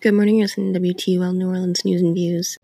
Good 0.00 0.14
morning, 0.14 0.36
you're 0.36 0.44
listening 0.44 0.72
to 0.74 0.78
WTUL 0.78 1.34
New 1.34 1.48
Orleans 1.48 1.84
News 1.84 2.00
and 2.00 2.14
Views. 2.14 2.56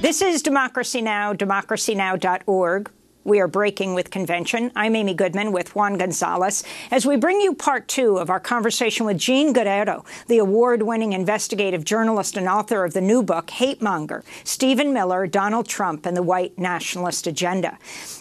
This 0.00 0.22
is 0.22 0.40
Democracy 0.40 1.02
Now!, 1.02 1.34
democracynow.org. 1.34 2.90
We 3.24 3.38
are 3.38 3.46
breaking 3.46 3.94
with 3.94 4.10
convention. 4.10 4.72
I'm 4.74 4.96
Amy 4.96 5.14
Goodman 5.14 5.52
with 5.52 5.76
Juan 5.76 5.96
Gonzalez 5.96 6.64
as 6.90 7.06
we 7.06 7.16
bring 7.16 7.40
you 7.40 7.54
part 7.54 7.86
two 7.86 8.18
of 8.18 8.30
our 8.30 8.40
conversation 8.40 9.06
with 9.06 9.16
Jean 9.16 9.52
Guerrero, 9.52 10.04
the 10.26 10.38
award-winning 10.38 11.12
investigative 11.12 11.84
journalist 11.84 12.36
and 12.36 12.48
author 12.48 12.84
of 12.84 12.94
the 12.94 13.00
new 13.00 13.22
book, 13.22 13.50
Hate 13.50 13.80
Monger, 13.80 14.24
Stephen 14.42 14.92
Miller, 14.92 15.28
Donald 15.28 15.68
Trump, 15.68 16.04
and 16.04 16.16
the 16.16 16.22
White 16.22 16.58
Nationalist 16.58 17.28
Agenda. 17.28 17.78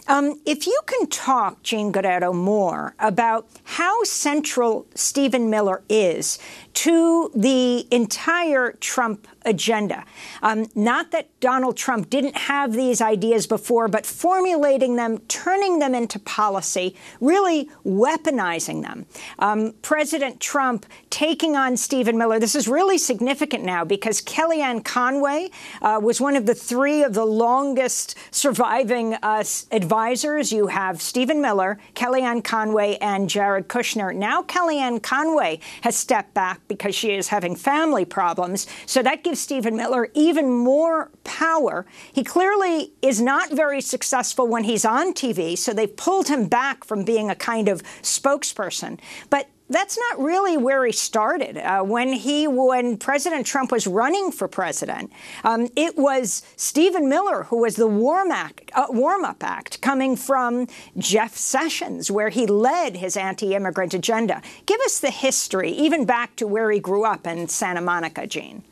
Um, 0.07 0.39
if 0.45 0.67
you 0.67 0.79
can 0.85 1.07
talk, 1.07 1.63
Jean 1.63 1.91
Guerrero, 1.91 2.31
more 2.31 2.93
about 2.99 3.47
how 3.63 4.03
central 4.03 4.85
Stephen 4.93 5.49
Miller 5.49 5.81
is 5.89 6.37
to 6.75 7.31
the 7.33 7.87
entire 7.89 8.73
Trump 8.73 9.27
agenda. 9.45 10.05
Um, 10.41 10.67
not 10.75 11.11
that 11.11 11.27
Donald 11.39 11.77
Trump 11.77 12.09
didn't 12.09 12.37
have 12.37 12.73
these 12.73 13.01
ideas 13.01 13.47
before, 13.47 13.87
but 13.87 14.05
formulating 14.05 14.95
them, 14.95 15.19
turning 15.27 15.79
them 15.79 15.95
into 15.95 16.19
policy, 16.19 16.95
really 17.19 17.69
weaponizing 17.85 18.83
them. 18.83 19.05
Um, 19.39 19.73
President 19.81 20.39
Trump 20.39 20.85
taking 21.09 21.55
on 21.55 21.77
Stephen 21.77 22.17
Miller. 22.17 22.39
This 22.39 22.55
is 22.55 22.67
really 22.67 22.97
significant 22.97 23.63
now 23.63 23.83
because 23.83 24.21
Kellyanne 24.21 24.83
Conway 24.83 25.49
uh, 25.81 25.99
was 26.01 26.21
one 26.21 26.35
of 26.35 26.45
the 26.45 26.55
three 26.55 27.03
of 27.03 27.13
the 27.13 27.25
longest 27.25 28.15
surviving 28.31 29.15
uh, 29.15 29.43
advisors. 29.71 30.51
You 30.51 30.67
have 30.67 31.01
Stephen 31.01 31.41
Miller, 31.41 31.79
Kellyanne 31.95 32.43
Conway, 32.43 32.97
and 32.97 33.29
Jared 33.29 33.67
Kushner. 33.67 34.15
Now 34.15 34.43
Kellyanne 34.43 35.01
Conway 35.01 35.59
has 35.81 35.95
stepped 35.95 36.33
back 36.33 36.61
because 36.67 36.93
she 36.95 37.11
is 37.11 37.27
having 37.27 37.55
family 37.55 38.05
problems. 38.05 38.67
So 38.85 39.01
that 39.03 39.23
gives 39.23 39.30
Stephen 39.35 39.75
Miller 39.75 40.09
even 40.13 40.49
more 40.51 41.11
power. 41.23 41.85
He 42.11 42.23
clearly 42.23 42.93
is 43.01 43.21
not 43.21 43.51
very 43.51 43.81
successful 43.81 44.47
when 44.47 44.63
he's 44.63 44.85
on 44.85 45.13
TV, 45.13 45.57
so 45.57 45.73
they've 45.73 45.95
pulled 45.95 46.27
him 46.27 46.47
back 46.47 46.83
from 46.83 47.03
being 47.03 47.29
a 47.29 47.35
kind 47.35 47.67
of 47.67 47.83
spokesperson. 48.01 48.99
But 49.29 49.47
that's 49.71 49.97
not 49.97 50.19
really 50.19 50.57
where 50.57 50.85
he 50.85 50.91
started. 50.91 51.57
Uh, 51.57 51.81
when 51.81 52.13
he, 52.13 52.47
when 52.47 52.97
President 52.97 53.45
Trump 53.45 53.71
was 53.71 53.87
running 53.87 54.31
for 54.31 54.47
president, 54.47 55.11
um, 55.43 55.69
it 55.75 55.97
was 55.97 56.43
Stephen 56.57 57.07
Miller 57.07 57.43
who 57.43 57.61
was 57.61 57.77
the 57.77 57.87
warm 57.87 58.31
act, 58.31 58.69
uh, 58.75 58.87
warm-up 58.89 59.43
act 59.43 59.81
coming 59.81 60.15
from 60.15 60.67
Jeff 60.97 61.35
Sessions, 61.35 62.11
where 62.11 62.29
he 62.29 62.45
led 62.45 62.97
his 62.97 63.15
anti-immigrant 63.15 63.93
agenda. 63.93 64.41
Give 64.65 64.79
us 64.81 64.99
the 64.99 65.09
history, 65.09 65.71
even 65.71 66.05
back 66.05 66.35
to 66.35 66.47
where 66.47 66.69
he 66.69 66.79
grew 66.79 67.05
up 67.05 67.25
in 67.25 67.47
Santa 67.47 67.81
Monica, 67.81 68.27
Jean. 68.27 68.63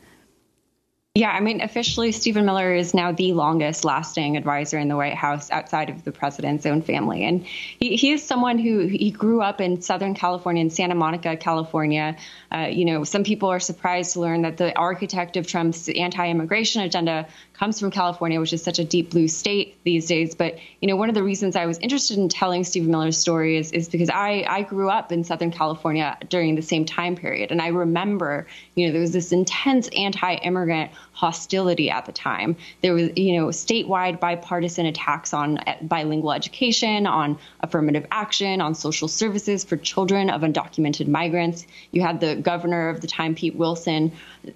Yeah, 1.16 1.30
I 1.30 1.40
mean, 1.40 1.60
officially, 1.60 2.12
Stephen 2.12 2.44
Miller 2.46 2.72
is 2.72 2.94
now 2.94 3.10
the 3.10 3.32
longest 3.32 3.84
lasting 3.84 4.36
advisor 4.36 4.78
in 4.78 4.86
the 4.86 4.94
White 4.94 5.16
House 5.16 5.50
outside 5.50 5.90
of 5.90 6.04
the 6.04 6.12
president's 6.12 6.66
own 6.66 6.82
family. 6.82 7.24
And 7.24 7.44
he, 7.44 7.96
he 7.96 8.12
is 8.12 8.22
someone 8.22 8.60
who 8.60 8.86
he 8.86 9.10
grew 9.10 9.42
up 9.42 9.60
in 9.60 9.82
Southern 9.82 10.14
California, 10.14 10.62
in 10.62 10.70
Santa 10.70 10.94
Monica, 10.94 11.36
California. 11.36 12.16
Uh, 12.52 12.68
you 12.70 12.84
know, 12.84 13.02
some 13.02 13.24
people 13.24 13.48
are 13.48 13.58
surprised 13.58 14.12
to 14.12 14.20
learn 14.20 14.42
that 14.42 14.56
the 14.56 14.72
architect 14.78 15.36
of 15.36 15.48
Trump's 15.48 15.88
anti 15.88 16.28
immigration 16.28 16.82
agenda 16.82 17.26
comes 17.60 17.78
from 17.78 17.90
California, 17.90 18.40
which 18.40 18.54
is 18.54 18.62
such 18.62 18.78
a 18.78 18.84
deep 18.84 19.10
blue 19.10 19.28
state 19.28 19.82
these 19.84 20.06
days. 20.06 20.34
But 20.34 20.58
you 20.80 20.88
know, 20.88 20.96
one 20.96 21.10
of 21.10 21.14
the 21.14 21.22
reasons 21.22 21.56
I 21.56 21.66
was 21.66 21.78
interested 21.78 22.16
in 22.16 22.28
telling 22.28 22.64
Stephen 22.64 22.90
Miller's 22.90 23.18
story 23.18 23.58
is, 23.58 23.72
is 23.72 23.88
because 23.88 24.08
I, 24.08 24.46
I 24.48 24.62
grew 24.62 24.88
up 24.88 25.12
in 25.12 25.24
Southern 25.24 25.50
California 25.50 26.16
during 26.28 26.54
the 26.54 26.62
same 26.62 26.86
time 26.86 27.16
period, 27.16 27.50
and 27.50 27.60
I 27.60 27.68
remember, 27.68 28.46
you 28.74 28.86
know, 28.86 28.92
there 28.92 29.02
was 29.02 29.12
this 29.12 29.32
intense 29.32 29.88
anti-immigrant 29.88 30.92
hostility 31.20 31.90
at 31.90 32.06
the 32.06 32.12
time. 32.12 32.56
There 32.80 32.94
was, 32.94 33.10
you 33.14 33.38
know, 33.38 33.48
statewide 33.48 34.20
bipartisan 34.20 34.86
attacks 34.86 35.34
on 35.34 35.58
bilingual 35.82 36.32
education, 36.32 37.06
on 37.06 37.38
affirmative 37.60 38.06
action, 38.10 38.62
on 38.62 38.74
social 38.74 39.06
services 39.06 39.62
for 39.62 39.76
children 39.76 40.30
of 40.30 40.40
undocumented 40.40 41.08
migrants. 41.08 41.66
You 41.90 42.00
had 42.00 42.20
the 42.20 42.36
governor 42.36 42.88
of 42.88 43.02
the 43.02 43.06
time, 43.06 43.34
Pete 43.34 43.54
Wilson, 43.54 44.12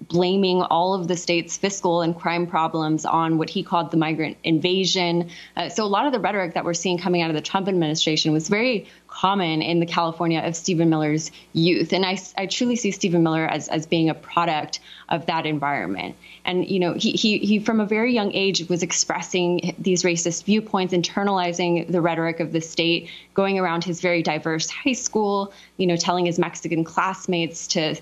blaming 0.07 0.63
all 0.63 0.95
of 0.95 1.07
the 1.07 1.15
state's 1.15 1.55
fiscal 1.55 2.01
and 2.01 2.17
crime 2.17 2.47
problems 2.47 3.05
on 3.05 3.37
what 3.37 3.51
he 3.51 3.61
called 3.61 3.91
the 3.91 3.97
migrant 3.97 4.37
invasion. 4.43 5.29
Uh, 5.55 5.69
so 5.69 5.83
a 5.83 5.91
lot 5.97 6.07
of 6.07 6.13
the 6.13 6.19
rhetoric 6.19 6.55
that 6.55 6.65
we're 6.65 6.73
seeing 6.73 6.97
coming 6.97 7.21
out 7.21 7.29
of 7.29 7.35
the 7.35 7.43
Trump 7.43 7.67
administration 7.67 8.33
was 8.33 8.49
very 8.49 8.87
common 9.15 9.61
in 9.61 9.79
the 9.79 9.85
California 9.85 10.41
of 10.41 10.57
Stephen 10.57 10.89
Miller's 10.89 11.31
youth. 11.53 11.93
And 11.93 12.05
I, 12.05 12.19
I 12.37 12.47
truly 12.47 12.75
see 12.75 12.91
Stephen 12.91 13.23
Miller 13.23 13.45
as, 13.45 13.69
as 13.69 13.85
being 13.85 14.09
a 14.09 14.13
product 14.13 14.81
of 15.07 15.25
that 15.27 15.45
environment. 15.45 16.15
And, 16.43 16.67
you 16.67 16.79
know, 16.79 16.93
he, 16.93 17.11
he, 17.11 17.37
he 17.37 17.59
from 17.59 17.79
a 17.79 17.85
very 17.85 18.13
young 18.13 18.33
age 18.33 18.67
was 18.67 18.83
expressing 18.83 19.73
these 19.79 20.03
racist 20.03 20.43
viewpoints, 20.43 20.93
internalizing 20.93 21.89
the 21.89 22.01
rhetoric 22.01 22.41
of 22.41 22.51
the 22.51 22.59
state, 22.59 23.09
going 23.33 23.57
around 23.57 23.85
his 23.85 24.01
very 24.01 24.21
diverse 24.21 24.69
high 24.69 24.93
school, 24.93 25.53
you 25.77 25.87
know, 25.87 25.95
telling 25.95 26.25
his 26.25 26.37
Mexican 26.37 26.83
classmates 26.83 27.67
to 27.67 27.95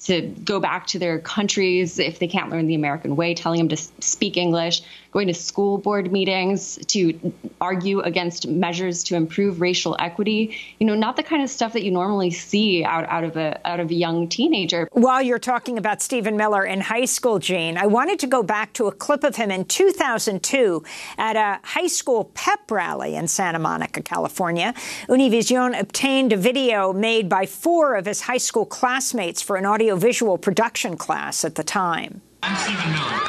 to 0.00 0.22
go 0.22 0.60
back 0.60 0.86
to 0.88 0.98
their 0.98 1.18
countries 1.18 1.98
if 1.98 2.18
they 2.18 2.26
can't 2.26 2.50
learn 2.50 2.66
the 2.66 2.74
American 2.74 3.16
way, 3.16 3.34
telling 3.34 3.58
them 3.58 3.68
to 3.68 3.76
speak 4.00 4.36
English, 4.36 4.82
going 5.12 5.26
to 5.28 5.34
school 5.34 5.78
board 5.78 6.10
meetings 6.12 6.78
to 6.86 7.32
argue 7.60 8.00
against 8.00 8.46
measures 8.46 9.02
to 9.04 9.16
improve 9.16 9.60
racial 9.60 9.96
equity. 9.98 10.56
You 10.78 10.86
know, 10.86 10.94
not 10.94 11.16
the 11.16 11.22
kind 11.22 11.42
of 11.42 11.50
stuff 11.50 11.72
that 11.74 11.82
you 11.82 11.90
normally 11.90 12.30
see 12.30 12.84
out, 12.84 13.06
out 13.08 13.24
of 13.24 13.36
a 13.36 13.66
out 13.66 13.80
of 13.80 13.90
a 13.90 13.94
young 13.94 14.28
teenager. 14.28 14.88
While 14.92 15.22
you're 15.22 15.38
talking 15.38 15.78
about 15.78 16.02
Stephen 16.02 16.36
Miller 16.36 16.64
in 16.64 16.80
high 16.80 17.04
school, 17.04 17.38
Jean, 17.38 17.76
I 17.76 17.86
wanted 17.86 18.18
to 18.20 18.26
go 18.26 18.42
back 18.42 18.72
to 18.74 18.86
a 18.86 18.92
clip 18.92 19.24
of 19.24 19.36
him 19.36 19.50
in 19.50 19.64
2002 19.64 20.84
at 21.18 21.36
a 21.36 21.60
high 21.66 21.86
school 21.86 22.30
pep 22.34 22.70
rally 22.70 23.14
in 23.14 23.28
Santa 23.28 23.58
Monica, 23.58 24.02
California. 24.02 24.74
Univision 25.08 25.78
obtained 25.78 26.32
a 26.32 26.36
video 26.36 26.92
made 26.92 27.28
by 27.28 27.46
four 27.46 27.94
of 27.96 28.06
his 28.06 28.22
high 28.22 28.38
school 28.38 28.64
classmates 28.64 29.42
for 29.42 29.56
an 29.56 29.65
audiovisual 29.66 30.38
production 30.38 30.96
class 30.96 31.44
at 31.44 31.54
the 31.56 31.64
time. 31.64 32.22
I'm 32.42 32.56
Stephen 32.56 32.92
Miller. 32.92 33.20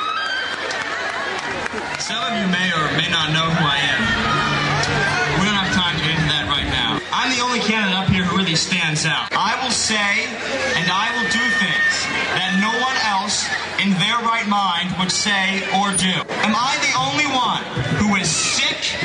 Some 2.00 2.22
of 2.24 2.34
you 2.40 2.48
may 2.48 2.70
or 2.72 2.86
may 2.96 3.10
not 3.12 3.34
know 3.34 3.48
who 3.50 3.64
I 3.66 3.78
am. 3.82 4.00
We 5.42 5.46
don't 5.46 5.58
have 5.58 5.74
time 5.74 5.98
to 5.98 6.02
get 6.06 6.16
into 6.16 6.30
that 6.32 6.46
right 6.48 6.70
now. 6.70 7.02
I'm 7.12 7.34
the 7.36 7.42
only 7.44 7.60
candidate 7.60 7.98
up 7.98 8.08
here 8.08 8.24
who 8.24 8.38
really 8.38 8.56
stands 8.56 9.06
out. 9.06 9.34
I 9.34 9.58
will 9.64 9.74
say 9.74 10.24
and 10.78 10.88
I 10.88 11.12
will 11.18 11.28
do 11.28 11.44
things 11.60 11.94
that 12.38 12.56
no 12.62 12.72
one 12.80 12.98
else 13.04 13.50
in 13.82 13.92
their 14.00 14.18
right 14.24 14.48
mind 14.48 14.96
would 15.02 15.12
say 15.12 15.66
or 15.82 15.92
do. 15.98 16.16
Am 16.46 16.54
I 16.56 16.78
the 16.86 16.94
only 16.96 17.28
one 17.34 17.64
who 18.00 18.16
is 18.16 18.30
sick 18.30 18.96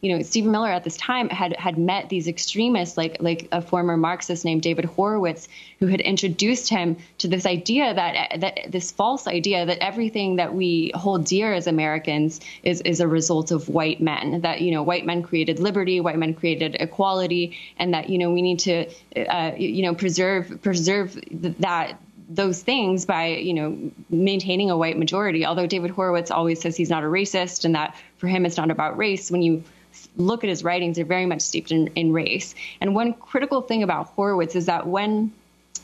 You 0.00 0.16
know, 0.16 0.22
Stephen 0.22 0.52
Miller 0.52 0.70
at 0.70 0.84
this 0.84 0.96
time 0.96 1.28
had 1.28 1.56
had 1.56 1.76
met 1.76 2.08
these 2.08 2.28
extremists, 2.28 2.96
like 2.96 3.16
like 3.20 3.48
a 3.50 3.60
former 3.60 3.96
Marxist 3.96 4.44
named 4.44 4.62
David 4.62 4.84
Horowitz, 4.84 5.48
who 5.80 5.86
had 5.86 6.00
introduced 6.00 6.68
him 6.68 6.96
to 7.18 7.26
this 7.26 7.44
idea 7.44 7.92
that 7.94 8.40
that 8.40 8.58
this 8.70 8.92
false 8.92 9.26
idea 9.26 9.66
that 9.66 9.78
everything 9.78 10.36
that 10.36 10.54
we 10.54 10.92
hold 10.94 11.24
dear 11.24 11.52
as 11.52 11.66
Americans 11.66 12.40
is 12.62 12.80
is 12.82 13.00
a 13.00 13.08
result 13.08 13.50
of 13.50 13.68
white 13.68 14.00
men. 14.00 14.42
That 14.42 14.60
you 14.60 14.70
know, 14.70 14.84
white 14.84 15.04
men 15.04 15.20
created 15.20 15.58
liberty, 15.58 16.00
white 16.00 16.18
men 16.18 16.32
created 16.32 16.76
equality, 16.78 17.58
and 17.76 17.92
that 17.92 18.08
you 18.08 18.18
know 18.18 18.30
we 18.30 18.40
need 18.40 18.60
to 18.60 18.86
uh, 19.16 19.52
you 19.56 19.82
know 19.82 19.96
preserve 19.96 20.62
preserve 20.62 21.18
that 21.58 22.00
those 22.28 22.62
things 22.62 23.04
by 23.04 23.28
you 23.28 23.54
know 23.54 23.90
maintaining 24.10 24.70
a 24.70 24.76
white 24.76 24.98
majority 24.98 25.46
although 25.46 25.66
david 25.66 25.90
horowitz 25.90 26.30
always 26.30 26.60
says 26.60 26.76
he's 26.76 26.90
not 26.90 27.02
a 27.02 27.06
racist 27.06 27.64
and 27.64 27.74
that 27.74 27.96
for 28.18 28.26
him 28.26 28.44
it's 28.44 28.58
not 28.58 28.70
about 28.70 28.98
race 28.98 29.30
when 29.30 29.40
you 29.40 29.64
look 30.18 30.44
at 30.44 30.50
his 30.50 30.62
writings 30.62 30.96
they're 30.96 31.04
very 31.04 31.26
much 31.26 31.40
steeped 31.40 31.70
in, 31.70 31.86
in 31.94 32.12
race 32.12 32.54
and 32.80 32.94
one 32.94 33.12
critical 33.14 33.62
thing 33.62 33.82
about 33.82 34.08
horowitz 34.08 34.54
is 34.54 34.66
that 34.66 34.86
when 34.86 35.32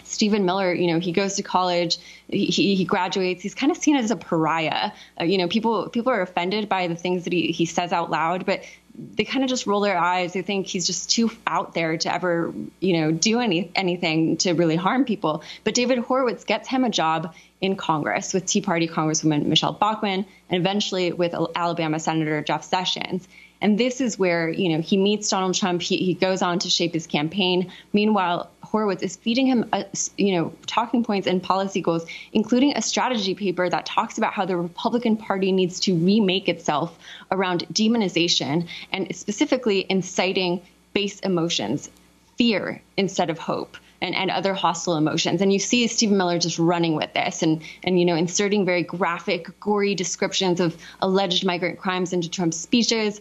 Stephen 0.04 0.44
Miller, 0.44 0.72
you 0.72 0.88
know, 0.88 1.00
he 1.00 1.12
goes 1.12 1.34
to 1.34 1.42
college, 1.42 1.98
he, 2.28 2.75
he 2.75 2.84
graduates. 2.84 3.42
He's 3.42 3.54
kind 3.54 3.72
of 3.72 3.78
seen 3.78 3.96
as 3.96 4.10
a 4.10 4.16
pariah. 4.16 4.92
Uh, 5.19 5.25
you 5.25 5.38
know, 5.38 5.48
people 5.48 5.88
people 5.88 6.12
are 6.12 6.20
offended 6.20 6.69
by 6.69 6.88
the 6.88 6.94
things 6.94 7.25
that 7.25 7.32
he, 7.32 7.48
he 7.48 7.64
says 7.64 7.92
out 7.92 8.10
loud, 8.10 8.44
but 8.44 8.64
they 8.96 9.25
kind 9.25 9.42
of 9.42 9.50
just 9.50 9.66
roll 9.66 9.81
their 9.81 9.98
eyes. 9.98 10.32
They 10.32 10.42
think 10.42 10.66
he's 10.66 10.86
just 10.86 11.10
too 11.10 11.31
out 11.46 11.75
there 11.75 11.96
to 11.96 12.14
ever, 12.14 12.54
you 12.81 13.00
know, 13.00 13.10
do 13.10 13.40
any 13.40 13.70
anything 13.75 14.36
to 14.38 14.52
really 14.52 14.76
harm 14.76 15.04
people. 15.04 15.42
But 15.64 15.75
David 15.75 15.98
Horowitz 15.98 16.44
gets 16.44 16.69
him 16.69 16.84
a 16.84 16.90
job 16.90 17.34
in 17.60 17.76
Congress 17.76 18.34
with 18.34 18.46
Tea 18.46 18.60
Party 18.60 18.86
Congresswoman 18.86 19.46
Michele 19.46 19.72
Bachmann 19.72 20.26
and 20.50 20.60
eventually 20.60 21.12
with 21.12 21.34
Alabama 21.56 21.98
Senator 21.98 22.42
Jeff 22.42 22.62
Sessions. 22.62 23.26
And 23.60 23.78
this 23.78 24.00
is 24.00 24.18
where, 24.18 24.48
you 24.48 24.68
know, 24.70 24.80
he 24.80 24.96
meets 24.96 25.28
Donald 25.28 25.54
Trump. 25.54 25.80
He, 25.80 25.96
he 25.98 26.14
goes 26.14 26.42
on 26.42 26.58
to 26.60 26.70
shape 26.70 26.92
his 26.92 27.06
campaign. 27.06 27.72
Meanwhile, 27.92 28.50
Horowitz 28.62 29.02
is 29.02 29.16
feeding 29.16 29.46
him, 29.46 29.68
uh, 29.72 29.84
a, 29.84 30.22
you 30.22 30.36
know, 30.36 30.52
talking 30.66 31.04
points 31.04 31.26
and 31.26 31.42
policy 31.42 31.80
goals, 31.80 32.04
including 32.32 32.76
a 32.76 32.82
strategy 32.82 33.34
paper 33.34 33.68
that 33.68 33.86
talks 33.86 34.18
about 34.18 34.32
how 34.32 34.44
the 34.44 34.56
Republican 34.56 35.16
Party 35.16 35.52
needs 35.52 35.80
to 35.80 35.94
remake 35.94 36.48
itself 36.48 36.98
around 37.30 37.66
demonization 37.72 38.68
and 38.92 39.14
specifically 39.14 39.86
inciting 39.88 40.60
base 40.92 41.20
emotions, 41.20 41.88
fear 42.36 42.82
instead 42.96 43.30
of 43.30 43.38
hope 43.38 43.76
and, 44.04 44.14
and 44.14 44.30
other 44.30 44.52
hostile 44.52 44.96
emotions. 44.96 45.40
And 45.40 45.50
you 45.50 45.58
see 45.58 45.86
Stephen 45.86 46.18
Miller 46.18 46.38
just 46.38 46.58
running 46.58 46.94
with 46.94 47.12
this 47.14 47.42
and, 47.42 47.62
and, 47.82 47.98
you 47.98 48.04
know, 48.04 48.14
inserting 48.14 48.66
very 48.66 48.82
graphic, 48.82 49.48
gory 49.60 49.94
descriptions 49.94 50.60
of 50.60 50.76
alleged 51.00 51.46
migrant 51.46 51.78
crimes 51.78 52.12
into 52.12 52.28
Trump's 52.28 52.60
speeches, 52.60 53.20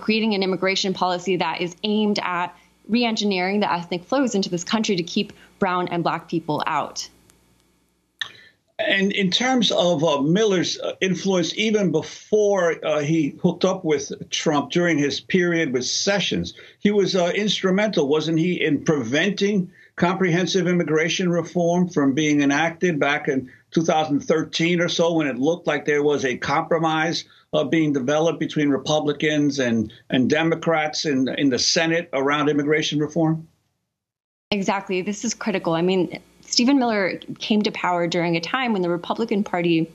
creating 0.00 0.34
an 0.34 0.42
immigration 0.42 0.92
policy 0.92 1.36
that 1.36 1.60
is 1.60 1.76
aimed 1.84 2.18
at 2.22 2.54
re-engineering 2.88 3.60
the 3.60 3.72
ethnic 3.72 4.04
flows 4.04 4.34
into 4.34 4.50
this 4.50 4.64
country 4.64 4.96
to 4.96 5.04
keep 5.04 5.32
brown 5.60 5.86
and 5.88 6.02
black 6.02 6.28
people 6.28 6.64
out. 6.66 7.08
And 8.80 9.12
in 9.12 9.30
terms 9.30 9.70
of 9.70 10.02
uh, 10.02 10.20
Miller's 10.20 10.80
uh, 10.80 10.94
influence, 11.00 11.56
even 11.56 11.92
before 11.92 12.84
uh, 12.84 13.00
he 13.02 13.38
hooked 13.40 13.64
up 13.64 13.84
with 13.84 14.10
Trump 14.30 14.72
during 14.72 14.98
his 14.98 15.20
period 15.20 15.72
with 15.72 15.86
Sessions, 15.86 16.54
he 16.80 16.90
was 16.90 17.14
uh, 17.14 17.30
instrumental, 17.36 18.08
wasn't 18.08 18.40
he, 18.40 18.60
in 18.60 18.82
preventing 18.82 19.70
comprehensive 19.96 20.66
immigration 20.66 21.30
reform 21.30 21.88
from 21.88 22.14
being 22.14 22.42
enacted 22.42 22.98
back 22.98 23.28
in 23.28 23.50
2013 23.70 24.80
or 24.80 24.88
so 24.88 25.12
when 25.12 25.26
it 25.26 25.38
looked 25.38 25.66
like 25.66 25.84
there 25.84 26.02
was 26.02 26.24
a 26.24 26.36
compromise 26.36 27.24
uh, 27.52 27.64
being 27.64 27.92
developed 27.92 28.40
between 28.40 28.68
Republicans 28.70 29.58
and, 29.58 29.92
and 30.10 30.28
Democrats 30.28 31.04
in, 31.04 31.28
in 31.38 31.48
the 31.50 31.58
Senate 31.58 32.08
around 32.12 32.48
immigration 32.48 32.98
reform? 32.98 33.46
Exactly. 34.50 35.02
This 35.02 35.24
is 35.24 35.34
critical. 35.34 35.74
I 35.74 35.82
mean, 35.82 36.20
Stephen 36.40 36.78
Miller 36.78 37.18
came 37.38 37.62
to 37.62 37.70
power 37.72 38.06
during 38.06 38.36
a 38.36 38.40
time 38.40 38.72
when 38.72 38.82
the 38.82 38.90
Republican 38.90 39.44
Party 39.44 39.90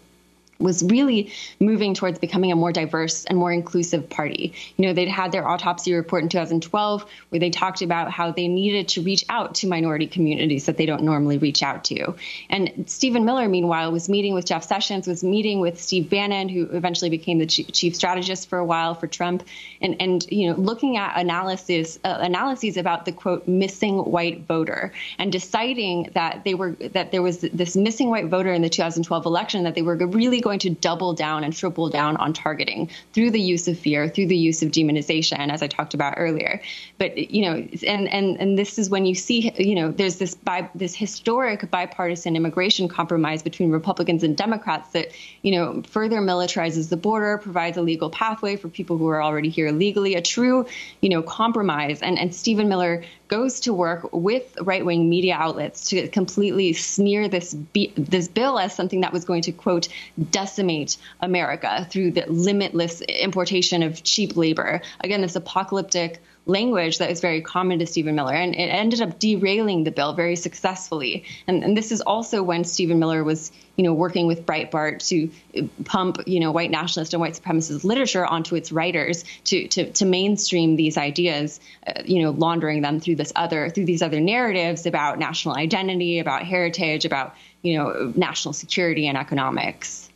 was 0.59 0.83
really 0.83 1.31
moving 1.59 1.94
towards 1.94 2.19
becoming 2.19 2.51
a 2.51 2.56
more 2.56 2.71
diverse 2.71 3.23
and 3.25 3.38
more 3.38 3.51
inclusive 3.51 4.09
party. 4.09 4.53
You 4.75 4.88
know, 4.88 4.94
they'd 4.94 5.07
had 5.07 5.31
their 5.31 5.47
autopsy 5.47 5.94
report 5.94 6.23
in 6.23 6.29
2012 6.29 7.06
where 7.29 7.39
they 7.39 7.50
talked 7.50 7.81
about 7.81 8.11
how 8.11 8.31
they 8.31 8.47
needed 8.47 8.89
to 8.89 9.01
reach 9.01 9.23
out 9.29 9.56
to 9.56 9.67
minority 9.67 10.07
communities 10.07 10.65
that 10.65 10.75
they 10.75 10.85
don't 10.85 11.03
normally 11.03 11.38
reach 11.38 11.63
out 11.63 11.85
to. 11.85 12.15
And 12.50 12.85
Stephen 12.88 13.23
Miller, 13.23 13.47
meanwhile, 13.47 13.91
was 13.91 14.09
meeting 14.09 14.33
with 14.33 14.45
Jeff 14.45 14.63
Sessions, 14.63 15.07
was 15.07 15.23
meeting 15.23 15.61
with 15.61 15.81
Steve 15.81 16.09
Bannon, 16.09 16.50
who 16.50 16.65
eventually 16.71 17.09
became 17.09 17.39
the 17.39 17.45
chief 17.45 17.95
strategist 17.95 18.50
for 18.50 18.59
a 18.59 18.65
while 18.65 18.95
for 18.95 19.07
Trump, 19.07 19.44
and 19.81 19.95
and 20.01 20.29
you 20.29 20.50
know, 20.50 20.57
looking 20.57 20.97
at 20.97 21.17
analysis 21.17 22.00
uh, 22.03 22.17
analyses 22.19 22.75
about 22.75 23.06
the 23.06 23.11
quote 23.11 23.47
missing 23.47 23.97
white 23.97 24.45
voter 24.45 24.91
and 25.17 25.31
deciding 25.31 26.09
that 26.13 26.44
they 26.44 26.53
were 26.53 26.71
that 26.71 27.11
there 27.11 27.21
was 27.21 27.39
this 27.39 27.75
missing 27.77 28.09
white 28.09 28.25
voter 28.25 28.51
in 28.53 28.61
the 28.61 28.69
2012 28.69 29.25
election 29.25 29.63
that 29.63 29.75
they 29.75 29.81
were 29.81 29.95
really 29.95 30.41
going 30.50 30.60
to 30.60 30.72
double 30.72 31.13
down 31.13 31.44
and 31.44 31.56
triple 31.56 31.90
down 31.90 32.18
on 32.18 32.34
targeting 32.34 32.90
through 33.13 33.30
the 33.30 33.40
use 33.40 33.68
of 33.68 33.78
fear, 33.78 34.10
through 34.10 34.25
the 34.25 34.36
use 34.36 34.63
of 34.63 34.72
demonization, 34.72 35.51
as 35.51 35.62
I 35.62 35.68
talked 35.68 35.94
about 35.94 36.16
earlier. 36.18 36.60
But 36.98 37.18
you 37.36 37.44
know, 37.46 37.68
and 37.86 38.10
and 38.10 38.28
and 38.42 38.57
this 38.57 38.80
is 38.80 38.90
when 38.90 39.06
you 39.06 39.13
see, 39.13 39.51
you 39.57 39.75
know, 39.75 39.92
there's 39.92 40.18
this 40.18 40.34
bi- 40.34 40.69
this 40.74 40.96
historic 40.96 41.69
bipartisan 41.69 42.36
immigration 42.36 42.88
compromise 42.88 43.44
between 43.44 43.69
Republicans 43.69 44.24
and 44.24 44.36
Democrats 44.36 44.90
that 44.90 45.12
you 45.44 45.51
know 45.51 45.84
further 45.84 46.19
militarizes 46.19 46.90
the 46.90 46.98
border, 46.98 47.38
provides 47.38 47.78
a 47.78 47.81
legal 47.84 48.10
pathway 48.10 48.56
for 48.56 48.69
people 48.69 48.98
who 48.98 49.07
are 49.07 49.22
already 49.22 49.50
here 49.50 49.72
legally, 49.72 50.16
a 50.16 50.22
true, 50.22 50.66
you 51.02 51.10
know, 51.10 51.22
compromise. 51.22 52.02
And 52.02 52.18
and 52.18 52.34
Stephen 52.34 52.68
Miller 52.69 53.04
goes 53.28 53.60
to 53.60 53.72
work 53.74 54.10
with 54.12 54.57
right 54.62 54.84
wing 54.84 55.07
media 55.07 55.36
outlets 55.36 55.90
to 55.90 56.07
completely 56.07 56.74
smear 56.74 57.30
this 57.30 57.54
be- 57.54 57.94
this 57.95 58.28
bill 58.28 58.57
as 58.57 58.74
something 58.74 59.02
that 59.02 59.13
was 59.13 59.24
going 59.24 59.44
to 59.44 59.52
quote 59.52 59.88
decimate 60.39 60.97
America 61.19 61.86
through 61.89 62.12
the 62.12 62.25
limitless 62.27 63.01
importation 63.01 63.83
of 63.83 64.03
cheap 64.03 64.38
labor. 64.38 64.81
Again, 65.01 65.21
this 65.21 65.36
apocalyptic 65.36 66.21
language 66.45 66.97
that 66.97 67.12
is 67.12 67.19
very 67.19 67.41
common 67.41 67.77
to 67.80 67.86
Stephen 67.86 68.15
Miller, 68.15 68.33
and 68.33 68.56
it 68.56 68.69
ended 68.83 69.01
up 69.01 69.19
derailing 69.19 69.83
the 69.83 69.91
bill 69.91 70.13
very 70.13 70.36
successfully. 70.36 71.25
And, 71.47 71.63
and, 71.63 71.77
this 71.77 71.91
is 71.91 72.01
also 72.01 72.41
when 72.41 72.63
Stephen 72.63 72.97
Miller 73.00 73.24
was, 73.24 73.51
you 73.75 73.83
know, 73.83 73.94
working 73.94 74.25
with 74.25 74.45
Breitbart 74.45 75.07
to 75.09 75.30
pump, 75.83 76.18
you 76.25 76.39
know, 76.39 76.51
white 76.51 76.71
nationalist 76.71 77.13
and 77.13 77.21
white 77.21 77.33
supremacist 77.33 77.83
literature 77.83 78.25
onto 78.25 78.56
its 78.56 78.71
writers 78.71 79.24
to 79.45 79.68
to, 79.68 79.92
to 79.92 80.06
mainstream 80.06 80.75
these 80.75 80.97
ideas, 80.97 81.59
uh, 81.85 82.01
you 82.06 82.24
know, 82.24 82.31
laundering 82.31 82.81
them 82.81 83.00
through 83.00 83.15
this 83.15 83.31
other 83.35 83.69
through 83.69 83.85
these 83.85 84.01
other 84.01 84.19
narratives 84.19 84.85
about 84.85 85.19
national 85.19 85.56
identity, 85.56 86.19
about 86.19 86.44
heritage, 86.44 87.06
about 87.06 87.35
you 87.62 87.77
know, 87.77 88.13
national 88.15 88.53
security 88.53 89.07
and 89.07 89.18
economics. 89.18 90.08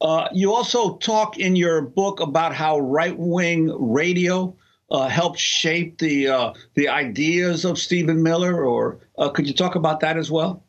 Uh, 0.00 0.28
you 0.32 0.54
also 0.54 0.96
talk 0.96 1.38
in 1.38 1.56
your 1.56 1.82
book 1.82 2.20
about 2.20 2.54
how 2.54 2.78
right 2.78 3.16
wing 3.18 3.70
radio 3.92 4.56
uh, 4.90 5.08
helped 5.08 5.38
shape 5.38 5.98
the 5.98 6.28
uh, 6.28 6.52
the 6.74 6.88
ideas 6.88 7.64
of 7.64 7.78
Stephen 7.78 8.22
Miller, 8.22 8.64
or 8.64 8.98
uh, 9.18 9.28
could 9.28 9.46
you 9.46 9.54
talk 9.54 9.74
about 9.74 10.00
that 10.00 10.16
as 10.16 10.30
well? 10.30 10.62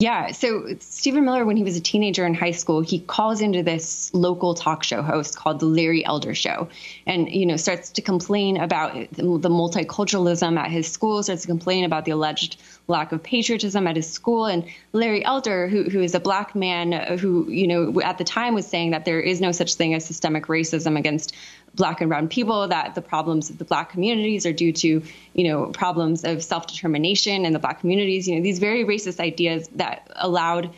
Yeah. 0.00 0.30
So 0.30 0.76
Stephen 0.78 1.24
Miller, 1.24 1.44
when 1.44 1.56
he 1.56 1.64
was 1.64 1.76
a 1.76 1.80
teenager 1.80 2.24
in 2.24 2.32
high 2.32 2.52
school, 2.52 2.80
he 2.80 3.00
calls 3.00 3.40
into 3.40 3.64
this 3.64 4.14
local 4.14 4.54
talk 4.54 4.84
show 4.84 5.02
host 5.02 5.36
called 5.36 5.58
the 5.58 5.66
Larry 5.66 6.04
Elder 6.04 6.36
Show, 6.36 6.68
and 7.04 7.28
you 7.28 7.44
know 7.44 7.56
starts 7.56 7.90
to 7.90 8.00
complain 8.00 8.58
about 8.58 8.94
the 8.94 9.50
multiculturalism 9.50 10.56
at 10.56 10.70
his 10.70 10.86
school, 10.86 11.20
starts 11.24 11.42
to 11.42 11.48
complain 11.48 11.84
about 11.84 12.04
the 12.04 12.12
alleged 12.12 12.60
lack 12.88 13.12
of 13.12 13.22
patriotism 13.22 13.86
at 13.86 13.96
his 13.96 14.10
school. 14.10 14.46
And 14.46 14.64
Larry 14.92 15.24
Elder, 15.24 15.68
who 15.68 15.84
who 15.84 16.00
is 16.00 16.14
a 16.14 16.20
black 16.20 16.54
man 16.54 16.94
uh, 16.94 17.16
who 17.16 17.48
you 17.50 17.66
know 17.66 18.00
at 18.00 18.18
the 18.18 18.24
time 18.24 18.54
was 18.54 18.66
saying 18.66 18.90
that 18.90 19.04
there 19.04 19.20
is 19.20 19.40
no 19.40 19.52
such 19.52 19.74
thing 19.74 19.94
as 19.94 20.04
systemic 20.04 20.46
racism 20.46 20.98
against 20.98 21.34
black 21.74 22.00
and 22.00 22.08
brown 22.08 22.28
people 22.28 22.66
that 22.68 22.94
the 22.94 23.02
problems 23.02 23.50
of 23.50 23.58
the 23.58 23.64
black 23.64 23.90
communities 23.90 24.46
are 24.46 24.52
due 24.52 24.72
to 24.72 25.02
you 25.34 25.44
know 25.44 25.66
problems 25.66 26.24
of 26.24 26.42
self-determination 26.42 27.44
in 27.44 27.52
the 27.52 27.58
black 27.58 27.80
communities 27.80 28.26
you 28.26 28.34
know 28.34 28.42
these 28.42 28.58
very 28.58 28.84
racist 28.84 29.20
ideas 29.20 29.68
that 29.76 30.10
allowed 30.16 30.70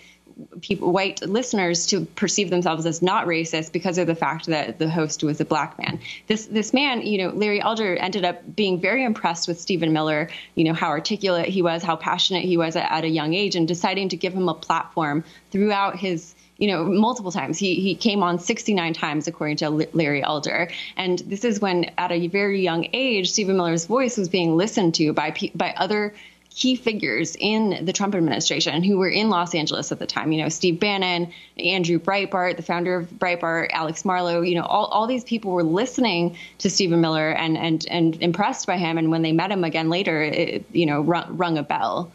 people 0.60 0.92
white 0.92 1.20
listeners 1.22 1.86
to 1.86 2.04
perceive 2.04 2.50
themselves 2.50 2.86
as 2.86 3.02
not 3.02 3.26
racist 3.26 3.72
because 3.72 3.98
of 3.98 4.06
the 4.06 4.14
fact 4.14 4.46
that 4.46 4.78
the 4.78 4.88
host 4.88 5.22
was 5.22 5.40
a 5.40 5.44
black 5.44 5.78
man 5.78 5.98
this 6.26 6.46
this 6.46 6.72
man 6.72 7.02
you 7.02 7.18
know 7.18 7.30
Larry 7.30 7.60
Elder 7.60 7.96
ended 7.96 8.24
up 8.24 8.56
being 8.56 8.80
very 8.80 9.04
impressed 9.04 9.48
with 9.48 9.60
Stephen 9.60 9.92
Miller 9.92 10.28
you 10.54 10.64
know 10.64 10.74
how 10.74 10.88
articulate 10.88 11.48
he 11.48 11.62
was 11.62 11.82
how 11.82 11.96
passionate 11.96 12.44
he 12.44 12.56
was 12.56 12.76
at, 12.76 12.90
at 12.90 13.04
a 13.04 13.08
young 13.08 13.34
age 13.34 13.56
and 13.56 13.66
deciding 13.66 14.08
to 14.08 14.16
give 14.16 14.32
him 14.32 14.48
a 14.48 14.54
platform 14.54 15.24
throughout 15.50 15.96
his 15.96 16.34
you 16.60 16.68
know, 16.68 16.84
multiple 16.84 17.32
times. 17.32 17.58
He 17.58 17.76
he 17.76 17.94
came 17.94 18.22
on 18.22 18.38
69 18.38 18.92
times, 18.92 19.26
according 19.26 19.56
to 19.56 19.70
Larry 19.70 20.22
Elder. 20.22 20.70
And 20.96 21.18
this 21.20 21.42
is 21.42 21.58
when, 21.58 21.90
at 21.96 22.12
a 22.12 22.28
very 22.28 22.60
young 22.60 22.86
age, 22.92 23.30
Stephen 23.30 23.56
Miller's 23.56 23.86
voice 23.86 24.18
was 24.18 24.28
being 24.28 24.56
listened 24.56 24.94
to 24.96 25.12
by 25.14 25.34
by 25.54 25.72
other 25.78 26.14
key 26.50 26.74
figures 26.74 27.36
in 27.38 27.84
the 27.84 27.92
Trump 27.92 28.14
administration 28.14 28.82
who 28.82 28.98
were 28.98 29.08
in 29.08 29.30
Los 29.30 29.54
Angeles 29.54 29.92
at 29.92 29.98
the 29.98 30.06
time. 30.06 30.32
You 30.32 30.42
know, 30.42 30.48
Steve 30.48 30.80
Bannon, 30.80 31.32
Andrew 31.58 31.98
Breitbart, 31.98 32.56
the 32.56 32.62
founder 32.62 32.96
of 32.96 33.10
Breitbart, 33.10 33.68
Alex 33.70 34.04
Marlow. 34.04 34.42
You 34.42 34.56
know, 34.56 34.64
all, 34.64 34.86
all 34.86 35.06
these 35.06 35.24
people 35.24 35.52
were 35.52 35.62
listening 35.62 36.36
to 36.58 36.68
Stephen 36.68 37.00
Miller 37.00 37.30
and 37.30 37.56
and 37.56 37.86
and 37.88 38.20
impressed 38.22 38.66
by 38.66 38.76
him. 38.76 38.98
And 38.98 39.10
when 39.10 39.22
they 39.22 39.32
met 39.32 39.50
him 39.50 39.64
again 39.64 39.88
later, 39.88 40.22
it, 40.22 40.64
you 40.72 40.86
know, 40.86 41.00
rung, 41.00 41.36
rung 41.36 41.56
a 41.56 41.62
bell. 41.62 42.12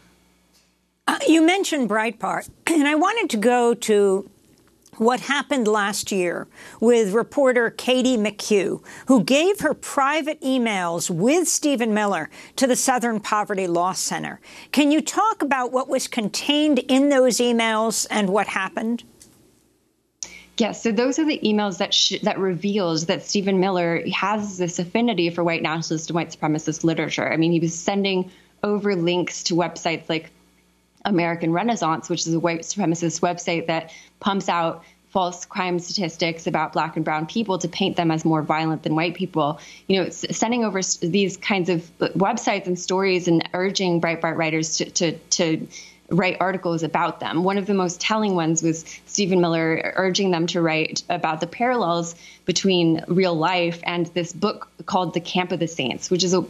Uh, 1.08 1.18
you 1.26 1.40
mentioned 1.42 1.88
Breitbart, 1.88 2.50
and 2.66 2.86
I 2.86 2.94
wanted 2.94 3.30
to 3.30 3.36
go 3.36 3.74
to 3.74 4.30
what 4.98 5.20
happened 5.20 5.68
last 5.68 6.10
year 6.10 6.46
with 6.80 7.12
reporter 7.12 7.70
Katie 7.70 8.16
McHugh, 8.16 8.82
who 9.06 9.22
gave 9.22 9.60
her 9.60 9.74
private 9.74 10.40
emails 10.40 11.10
with 11.10 11.48
Stephen 11.48 11.92
Miller 11.92 12.30
to 12.56 12.66
the 12.66 12.76
Southern 12.76 13.20
Poverty 13.20 13.66
Law 13.66 13.92
Center. 13.92 14.40
Can 14.72 14.90
you 14.90 15.00
talk 15.00 15.42
about 15.42 15.72
what 15.72 15.88
was 15.88 16.08
contained 16.08 16.78
in 16.80 17.08
those 17.08 17.38
emails 17.38 18.06
and 18.10 18.30
what 18.30 18.48
happened? 18.48 19.04
Yes, 20.58 20.82
so 20.82 20.90
those 20.90 21.18
are 21.18 21.26
the 21.26 21.38
emails 21.44 21.76
that 21.78 21.92
sh- 21.92 22.20
that 22.22 22.38
reveals 22.38 23.06
that 23.06 23.22
Stephen 23.22 23.60
Miller 23.60 24.02
has 24.14 24.56
this 24.56 24.78
affinity 24.78 25.28
for 25.28 25.44
white 25.44 25.62
nationalist 25.62 26.08
and 26.08 26.14
white 26.14 26.30
supremacist 26.30 26.82
literature. 26.82 27.30
I 27.30 27.36
mean, 27.36 27.52
he 27.52 27.60
was 27.60 27.74
sending 27.74 28.30
over 28.62 28.96
links 28.96 29.42
to 29.44 29.54
websites 29.54 30.08
like 30.08 30.30
American 31.06 31.52
Renaissance, 31.52 32.10
which 32.10 32.26
is 32.26 32.34
a 32.34 32.40
white 32.40 32.60
supremacist 32.60 33.20
website 33.20 33.68
that 33.68 33.92
pumps 34.20 34.48
out 34.48 34.84
false 35.10 35.46
crime 35.46 35.78
statistics 35.78 36.46
about 36.46 36.74
black 36.74 36.96
and 36.96 37.04
brown 37.04 37.24
people 37.24 37.56
to 37.58 37.68
paint 37.68 37.96
them 37.96 38.10
as 38.10 38.24
more 38.24 38.42
violent 38.42 38.82
than 38.82 38.94
white 38.94 39.14
people. 39.14 39.58
You 39.86 40.02
know, 40.02 40.10
sending 40.10 40.64
over 40.64 40.82
these 41.00 41.38
kinds 41.38 41.70
of 41.70 41.90
uh, 42.02 42.08
websites 42.08 42.66
and 42.66 42.78
stories 42.78 43.28
and 43.28 43.48
urging 43.54 44.00
Breitbart 44.00 44.36
writers 44.36 44.76
to, 44.76 44.90
to, 44.90 45.12
to 45.12 45.66
write 46.10 46.36
articles 46.40 46.82
about 46.82 47.20
them. 47.20 47.44
One 47.44 47.56
of 47.56 47.66
the 47.66 47.72
most 47.72 48.00
telling 48.00 48.34
ones 48.34 48.62
was 48.62 48.84
Stephen 49.06 49.40
Miller 49.40 49.94
urging 49.96 50.32
them 50.32 50.46
to 50.48 50.60
write 50.60 51.02
about 51.08 51.40
the 51.40 51.46
parallels 51.46 52.14
between 52.44 53.02
real 53.08 53.34
life 53.34 53.80
and 53.84 54.06
this 54.08 54.32
book 54.32 54.68
called 54.84 55.14
The 55.14 55.20
Camp 55.20 55.52
of 55.52 55.60
the 55.60 55.68
Saints, 55.68 56.10
which 56.10 56.24
is 56.24 56.34
a 56.34 56.44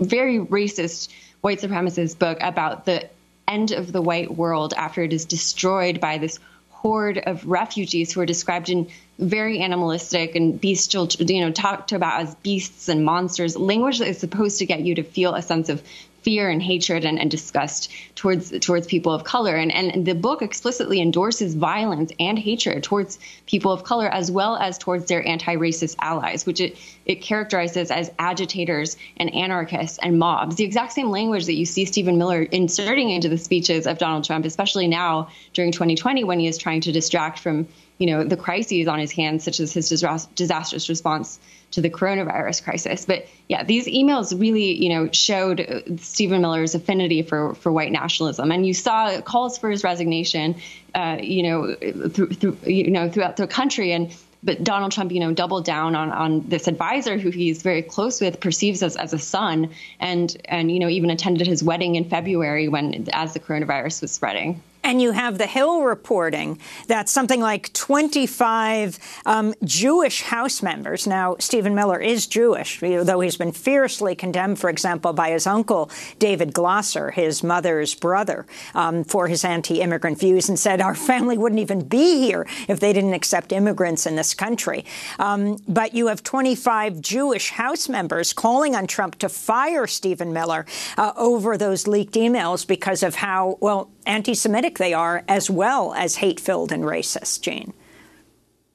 very 0.00 0.38
racist 0.38 1.10
white 1.42 1.60
supremacist 1.60 2.18
book 2.18 2.38
about 2.40 2.86
the 2.86 3.08
end 3.50 3.72
of 3.72 3.92
the 3.92 4.00
white 4.00 4.34
world 4.36 4.72
after 4.76 5.02
it 5.02 5.12
is 5.12 5.24
destroyed 5.24 6.00
by 6.00 6.18
this 6.18 6.38
horde 6.70 7.18
of 7.18 7.44
refugees 7.44 8.12
who 8.12 8.20
are 8.20 8.26
described 8.26 8.70
in 8.70 8.88
very 9.18 9.58
animalistic 9.60 10.34
and 10.34 10.58
bestial, 10.58 11.06
you 11.18 11.40
know, 11.40 11.50
talked 11.52 11.92
about 11.92 12.22
as 12.22 12.34
beasts 12.36 12.88
and 12.88 13.04
monsters, 13.04 13.56
language 13.56 13.98
that 13.98 14.08
is 14.08 14.18
supposed 14.18 14.58
to 14.58 14.66
get 14.66 14.80
you 14.80 14.94
to 14.94 15.02
feel 15.02 15.34
a 15.34 15.42
sense 15.42 15.68
of 15.68 15.82
fear 16.22 16.50
and 16.50 16.62
hatred 16.62 17.04
and, 17.04 17.18
and 17.18 17.30
disgust 17.30 17.90
towards 18.14 18.50
towards 18.60 18.86
people 18.86 19.12
of 19.12 19.24
color. 19.24 19.56
And, 19.56 19.72
and 19.72 20.06
the 20.06 20.14
book 20.14 20.42
explicitly 20.42 21.00
endorses 21.00 21.54
violence 21.54 22.12
and 22.18 22.38
hatred 22.38 22.82
towards 22.82 23.18
people 23.46 23.72
of 23.72 23.84
color 23.84 24.08
as 24.08 24.30
well 24.30 24.56
as 24.56 24.78
towards 24.78 25.06
their 25.06 25.26
anti-racist 25.26 25.96
allies, 26.00 26.46
which 26.46 26.60
it, 26.60 26.76
it 27.06 27.16
characterizes 27.16 27.90
as 27.90 28.10
agitators 28.18 28.96
and 29.16 29.34
anarchists 29.34 29.98
and 30.02 30.18
mobs. 30.18 30.56
The 30.56 30.64
exact 30.64 30.92
same 30.92 31.10
language 31.10 31.46
that 31.46 31.54
you 31.54 31.66
see 31.66 31.84
Stephen 31.84 32.18
Miller 32.18 32.42
inserting 32.42 33.10
into 33.10 33.28
the 33.28 33.38
speeches 33.38 33.86
of 33.86 33.98
Donald 33.98 34.24
Trump, 34.24 34.44
especially 34.44 34.88
now 34.88 35.28
during 35.54 35.72
2020 35.72 36.24
when 36.24 36.40
he 36.40 36.46
is 36.46 36.58
trying 36.58 36.82
to 36.82 36.92
distract 36.92 37.38
from 37.38 37.66
you 37.98 38.06
know 38.06 38.24
the 38.24 38.36
crises 38.36 38.88
on 38.88 38.98
his 38.98 39.12
hands, 39.12 39.44
such 39.44 39.60
as 39.60 39.74
his 39.74 39.90
disastrous 40.34 40.88
response 40.88 41.38
to 41.72 41.80
the 41.80 41.90
coronavirus 41.90 42.64
crisis. 42.64 43.04
But 43.04 43.26
yeah, 43.48 43.62
these 43.62 43.86
emails 43.86 44.38
really, 44.38 44.72
you 44.82 44.88
know, 44.88 45.08
showed 45.12 45.60
uh, 45.60 45.96
Stephen 45.98 46.42
Miller's 46.42 46.74
affinity 46.74 47.22
for 47.22 47.54
for 47.54 47.70
white 47.72 47.92
nationalism, 47.92 48.50
and 48.50 48.66
you 48.66 48.74
saw 48.74 49.20
calls 49.20 49.58
for 49.58 49.70
his 49.70 49.84
resignation, 49.84 50.56
uh, 50.94 51.18
you 51.20 51.42
know, 51.42 51.74
through, 52.08 52.30
through 52.30 52.58
you 52.64 52.90
know 52.90 53.10
throughout 53.10 53.36
the 53.36 53.46
country 53.46 53.92
and. 53.92 54.14
But 54.42 54.64
Donald 54.64 54.92
Trump, 54.92 55.12
you 55.12 55.20
know, 55.20 55.34
doubled 55.34 55.66
down 55.66 55.94
on, 55.94 56.10
on 56.10 56.48
this 56.48 56.66
advisor 56.66 57.18
who 57.18 57.28
he's 57.28 57.60
very 57.60 57.82
close 57.82 58.22
with, 58.22 58.40
perceives 58.40 58.82
as, 58.82 58.96
as 58.96 59.12
a 59.12 59.18
son, 59.18 59.68
and 59.98 60.34
and 60.46 60.72
you 60.72 60.78
know 60.78 60.88
even 60.88 61.10
attended 61.10 61.46
his 61.46 61.62
wedding 61.62 61.96
in 61.96 62.08
February 62.08 62.66
when 62.66 63.06
as 63.12 63.34
the 63.34 63.38
coronavirus 63.38 64.00
was 64.00 64.12
spreading. 64.12 64.62
And 64.82 65.00
you 65.02 65.12
have 65.12 65.38
the 65.38 65.46
Hill 65.46 65.82
reporting 65.82 66.58
that 66.86 67.08
something 67.08 67.40
like 67.40 67.72
25 67.72 68.98
um, 69.26 69.54
Jewish 69.62 70.22
House 70.22 70.62
members. 70.62 71.06
Now, 71.06 71.36
Stephen 71.38 71.74
Miller 71.74 72.00
is 72.00 72.26
Jewish, 72.26 72.80
though 72.80 73.20
he's 73.20 73.36
been 73.36 73.52
fiercely 73.52 74.14
condemned, 74.14 74.58
for 74.58 74.70
example, 74.70 75.12
by 75.12 75.30
his 75.30 75.46
uncle, 75.46 75.90
David 76.18 76.54
Glosser, 76.54 77.12
his 77.12 77.42
mother's 77.42 77.94
brother, 77.94 78.46
um, 78.74 79.04
for 79.04 79.28
his 79.28 79.44
anti 79.44 79.80
immigrant 79.80 80.18
views, 80.18 80.48
and 80.48 80.58
said 80.58 80.80
our 80.80 80.94
family 80.94 81.36
wouldn't 81.36 81.60
even 81.60 81.86
be 81.86 82.18
here 82.18 82.46
if 82.68 82.80
they 82.80 82.92
didn't 82.92 83.14
accept 83.14 83.52
immigrants 83.52 84.06
in 84.06 84.16
this 84.16 84.34
country. 84.34 84.84
Um, 85.18 85.58
but 85.68 85.94
you 85.94 86.06
have 86.06 86.22
25 86.22 87.00
Jewish 87.00 87.50
House 87.50 87.88
members 87.88 88.32
calling 88.32 88.74
on 88.74 88.86
Trump 88.86 89.18
to 89.18 89.28
fire 89.28 89.86
Stephen 89.86 90.32
Miller 90.32 90.64
uh, 90.96 91.12
over 91.16 91.56
those 91.56 91.86
leaked 91.86 92.14
emails 92.14 92.66
because 92.66 93.02
of 93.02 93.14
how, 93.14 93.58
well, 93.60 93.90
anti 94.06 94.34
Semitic 94.34 94.78
they 94.78 94.94
are, 94.94 95.24
as 95.28 95.50
well 95.50 95.94
as 95.94 96.16
hate 96.16 96.40
filled 96.40 96.72
and 96.72 96.84
racist, 96.84 97.42
Jane. 97.42 97.72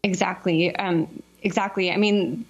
Exactly. 0.04 0.76
Um, 0.76 1.22
exactly. 1.42 1.92
I 1.92 1.98
mean, 1.98 2.46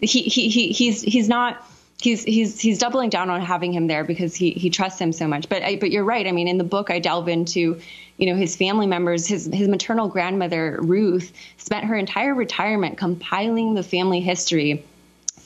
he, 0.00 0.22
he, 0.22 0.48
he, 0.48 0.68
he's, 0.68 1.02
he's 1.02 1.28
not. 1.28 1.68
He's 2.00 2.22
he's 2.24 2.60
he's 2.60 2.78
doubling 2.78 3.08
down 3.08 3.30
on 3.30 3.40
having 3.40 3.72
him 3.72 3.86
there 3.86 4.04
because 4.04 4.34
he 4.34 4.50
he 4.50 4.68
trusts 4.68 5.00
him 5.00 5.10
so 5.12 5.26
much. 5.26 5.48
But 5.48 5.62
I, 5.62 5.76
but 5.76 5.90
you're 5.90 6.04
right. 6.04 6.26
I 6.26 6.32
mean, 6.32 6.48
in 6.48 6.58
the 6.58 6.64
book, 6.64 6.90
I 6.90 6.98
delve 6.98 7.28
into 7.28 7.80
you 8.18 8.26
know 8.26 8.34
his 8.34 8.56
family 8.56 8.86
members. 8.86 9.26
His 9.26 9.46
his 9.46 9.68
maternal 9.68 10.08
grandmother 10.08 10.78
Ruth 10.82 11.32
spent 11.56 11.86
her 11.86 11.94
entire 11.94 12.34
retirement 12.34 12.98
compiling 12.98 13.72
the 13.72 13.82
family 13.82 14.20
history 14.20 14.84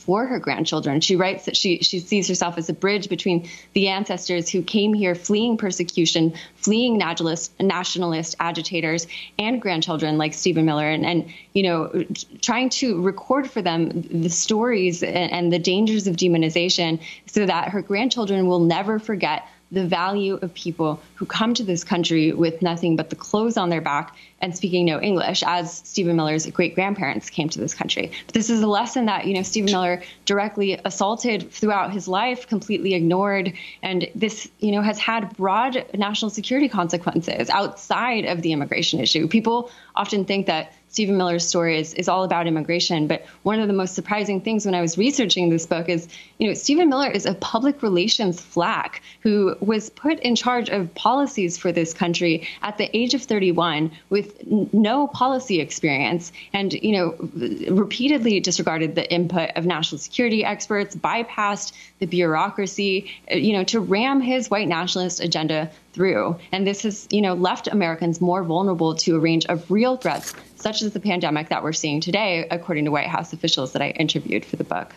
for 0.09 0.25
her 0.25 0.39
grandchildren. 0.39 1.03
She 1.03 1.17
writes 1.17 1.45
that 1.45 1.55
she, 1.55 1.81
she 1.81 1.99
sees 1.99 2.27
herself 2.29 2.57
as 2.57 2.71
a 2.71 2.73
bridge 2.73 3.11
between 3.11 3.47
the 3.75 3.89
ancestors 3.89 4.49
who 4.49 4.63
came 4.63 4.95
here 4.95 5.15
fleeing 5.15 5.59
persecution, 5.59 6.33
fleeing 6.57 6.97
nationalist, 6.97 7.53
nationalist 7.61 8.35
agitators, 8.41 9.07
and 9.39 9.61
grandchildren 9.61 10.17
like 10.17 10.33
Stephen 10.33 10.65
Miller, 10.65 10.89
and, 10.89 11.05
and 11.05 11.31
you 11.53 11.63
know, 11.63 12.07
trying 12.41 12.71
to 12.71 12.99
record 13.03 13.51
for 13.51 13.61
them 13.61 14.01
the 14.11 14.31
stories 14.31 15.03
and, 15.03 15.31
and 15.31 15.53
the 15.53 15.59
dangers 15.59 16.07
of 16.07 16.17
demonization 16.17 16.99
so 17.27 17.45
that 17.45 17.69
her 17.69 17.83
grandchildren 17.83 18.47
will 18.47 18.61
never 18.61 18.99
forget 18.99 19.47
the 19.71 19.87
value 19.87 20.39
of 20.41 20.55
people 20.55 21.03
who 21.17 21.27
come 21.27 21.53
to 21.53 21.63
this 21.63 21.85
country 21.85 22.33
with 22.33 22.63
nothing 22.63 22.97
but 22.97 23.11
the 23.11 23.17
clothes 23.17 23.59
on 23.59 23.69
their 23.69 23.83
back 23.83 24.17
and 24.41 24.57
speaking 24.57 24.87
no 24.87 25.01
English, 25.01 25.43
as 25.45 25.73
Stephen 25.85 26.17
Miller's 26.17 26.47
great 26.47 26.75
grandparents 26.75 27.29
came 27.29 27.49
to 27.49 27.59
this 27.59 27.75
country. 27.75 28.13
But 28.27 28.35
this 28.35 28.51
is 28.51 28.63
a 28.63 28.67
lesson 28.67 29.07
that, 29.07 29.27
you 29.27 29.35
know, 29.35 29.43
Stephen 29.43 29.73
Miller 29.73 30.03
directly 30.27 30.81
assaulted 30.85 31.51
throughout 31.51 31.93
his 31.93 32.07
life, 32.07 32.47
completely 32.47 32.95
ignored. 32.95 33.53
And 33.83 34.09
this, 34.15 34.49
you 34.61 34.73
know, 34.73 34.83
has 34.83 34.99
had 34.99 35.37
broad 35.37 35.85
national 35.95 36.31
security 36.31 36.69
consequences 36.69 37.51
outside 37.51 38.27
of 38.27 38.43
the 38.43 38.53
immigration 38.53 39.01
issue. 39.01 39.27
People 39.27 39.71
often 39.97 40.25
think 40.25 40.47
that 40.47 40.73
Stephen 40.91 41.17
Miller's 41.17 41.47
story 41.47 41.79
is, 41.79 41.95
is 41.95 42.09
all 42.09 42.25
about 42.25 42.47
immigration. 42.47 43.07
But 43.07 43.27
one 43.43 43.61
of 43.61 43.69
the 43.69 43.75
most 43.75 43.95
surprising 43.95 44.41
things 44.41 44.65
when 44.65 44.75
I 44.75 44.81
was 44.81 44.97
researching 44.97 45.51
this 45.51 45.67
book 45.67 45.89
is, 45.89 46.09
you 46.39 46.49
know, 46.49 46.55
Stephen 46.55 46.89
Miller 46.89 47.11
is 47.11 47.27
a 47.27 47.35
public 47.35 47.83
relations 47.83 48.41
flack 48.41 49.03
who 49.21 49.57
was 49.61 49.91
put 49.91 50.19
in 50.21 50.35
charge 50.35 50.71
of 50.71 50.95
policies 50.95 51.59
for 51.59 51.73
this 51.73 51.93
country 51.93 52.49
at 52.63 52.79
the 52.79 52.97
age 52.97 53.15
of 53.15 53.23
31 53.23 53.93
with 54.09 54.28
no 54.47 55.07
policy 55.07 55.61
experience 55.61 56.33
and, 56.53 56.73
you 56.73 56.93
know, 56.93 57.75
repeatedly 57.75 58.41
disregarded 58.41 58.95
the 58.95 59.11
input 59.13 59.51
of 59.57 59.67
national 59.67 59.99
security 59.99 60.45
experts, 60.45 60.95
bypassed 60.95 61.73
the 61.99 62.07
bureaucracy, 62.07 63.11
you 63.31 63.53
know, 63.53 63.65
to 63.65 63.81
ram 63.81 64.21
his 64.21 64.51
white 64.51 64.69
nationalist 64.69 65.21
agenda 65.21 65.71
through. 65.93 66.37
And 66.53 66.67
this 66.67 66.83
has, 66.83 67.07
you 67.11 67.21
know, 67.21 67.35
left 67.35 67.69
Americans 67.69 68.21
more 68.21 68.43
vulnerable 68.45 68.95
to 68.97 69.17
a 69.17 69.19
range 69.19 69.47
of 69.47 69.71
real 69.71 69.97
threats, 69.97 70.35
such 70.57 70.83
as 70.83 70.93
the 70.93 71.01
pandemic 71.01 71.49
that 71.49 71.63
we're 71.63 71.73
seeing 71.73 72.01
today, 72.01 72.47
according 72.51 72.85
to 72.85 72.91
White 72.91 73.09
House 73.09 73.33
officials 73.33 73.73
that 73.73 73.83
I 73.83 73.91
interviewed 73.91 74.45
for 74.45 74.57
the 74.57 74.65
book. 74.65 74.93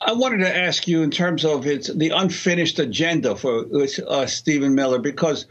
I 0.00 0.12
wanted 0.12 0.38
to 0.38 0.56
ask 0.56 0.86
you 0.86 1.02
in 1.02 1.10
terms 1.10 1.44
of 1.44 1.66
its 1.66 1.92
the 1.92 2.10
unfinished 2.10 2.78
agenda 2.78 3.34
for 3.34 3.64
uh, 4.06 4.26
Stephen 4.26 4.76
Miller, 4.76 5.00
because 5.00 5.46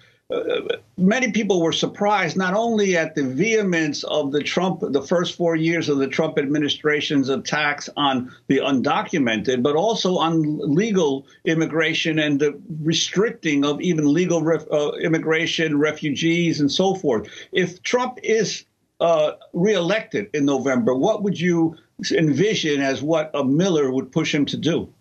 many 0.98 1.32
people 1.32 1.62
were 1.62 1.72
surprised 1.72 2.36
not 2.36 2.54
only 2.54 2.98
at 2.98 3.16
the 3.16 3.24
vehemence 3.24 4.04
of 4.04 4.32
the 4.32 4.44
Trump, 4.44 4.82
the 4.82 5.02
first 5.02 5.38
four 5.38 5.56
years 5.56 5.88
of 5.88 6.00
the 6.00 6.08
Trump 6.08 6.38
administration's 6.38 7.30
attacks 7.30 7.90
on 7.96 8.34
the 8.48 8.58
undocumented, 8.58 9.64
but 9.64 9.76
also 9.76 10.18
on 10.18 10.58
legal 10.76 11.26
immigration 11.46 12.20
and 12.20 12.40
the 12.40 12.60
restricting 12.82 13.64
of 13.64 13.80
even 13.80 14.12
legal 14.14 14.42
ref, 14.42 14.66
uh, 14.72 14.92
immigration, 15.02 15.80
refugees, 15.80 16.60
and 16.60 16.72
so 16.72 16.94
forth. 16.96 17.30
If 17.54 17.82
Trump 17.84 18.20
is 18.22 18.66
uh, 19.00 19.34
reelected 19.54 20.30
in 20.34 20.46
November, 20.46 20.94
what 20.94 21.24
would 21.24 21.40
you 21.40 21.78
envision 22.12 22.82
as 22.82 23.02
what 23.02 23.32
a 23.34 23.44
Miller 23.44 23.92
would 23.92 24.12
push 24.12 24.34
him 24.34 24.46
to 24.48 24.58
do? 24.58 24.94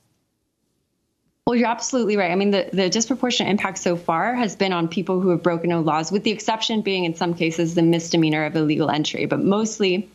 Well, 1.46 1.54
you're 1.54 1.68
absolutely 1.68 2.16
right. 2.16 2.32
I 2.32 2.34
mean, 2.34 2.50
the, 2.50 2.68
the 2.72 2.90
disproportionate 2.90 3.52
impact 3.52 3.78
so 3.78 3.96
far 3.96 4.34
has 4.34 4.56
been 4.56 4.72
on 4.72 4.88
people 4.88 5.20
who 5.20 5.28
have 5.28 5.44
broken 5.44 5.70
no 5.70 5.80
laws, 5.80 6.10
with 6.10 6.24
the 6.24 6.32
exception 6.32 6.82
being, 6.82 7.04
in 7.04 7.14
some 7.14 7.34
cases, 7.34 7.76
the 7.76 7.82
misdemeanor 7.82 8.44
of 8.46 8.56
illegal 8.56 8.90
entry, 8.90 9.26
but 9.26 9.38
mostly 9.38 10.10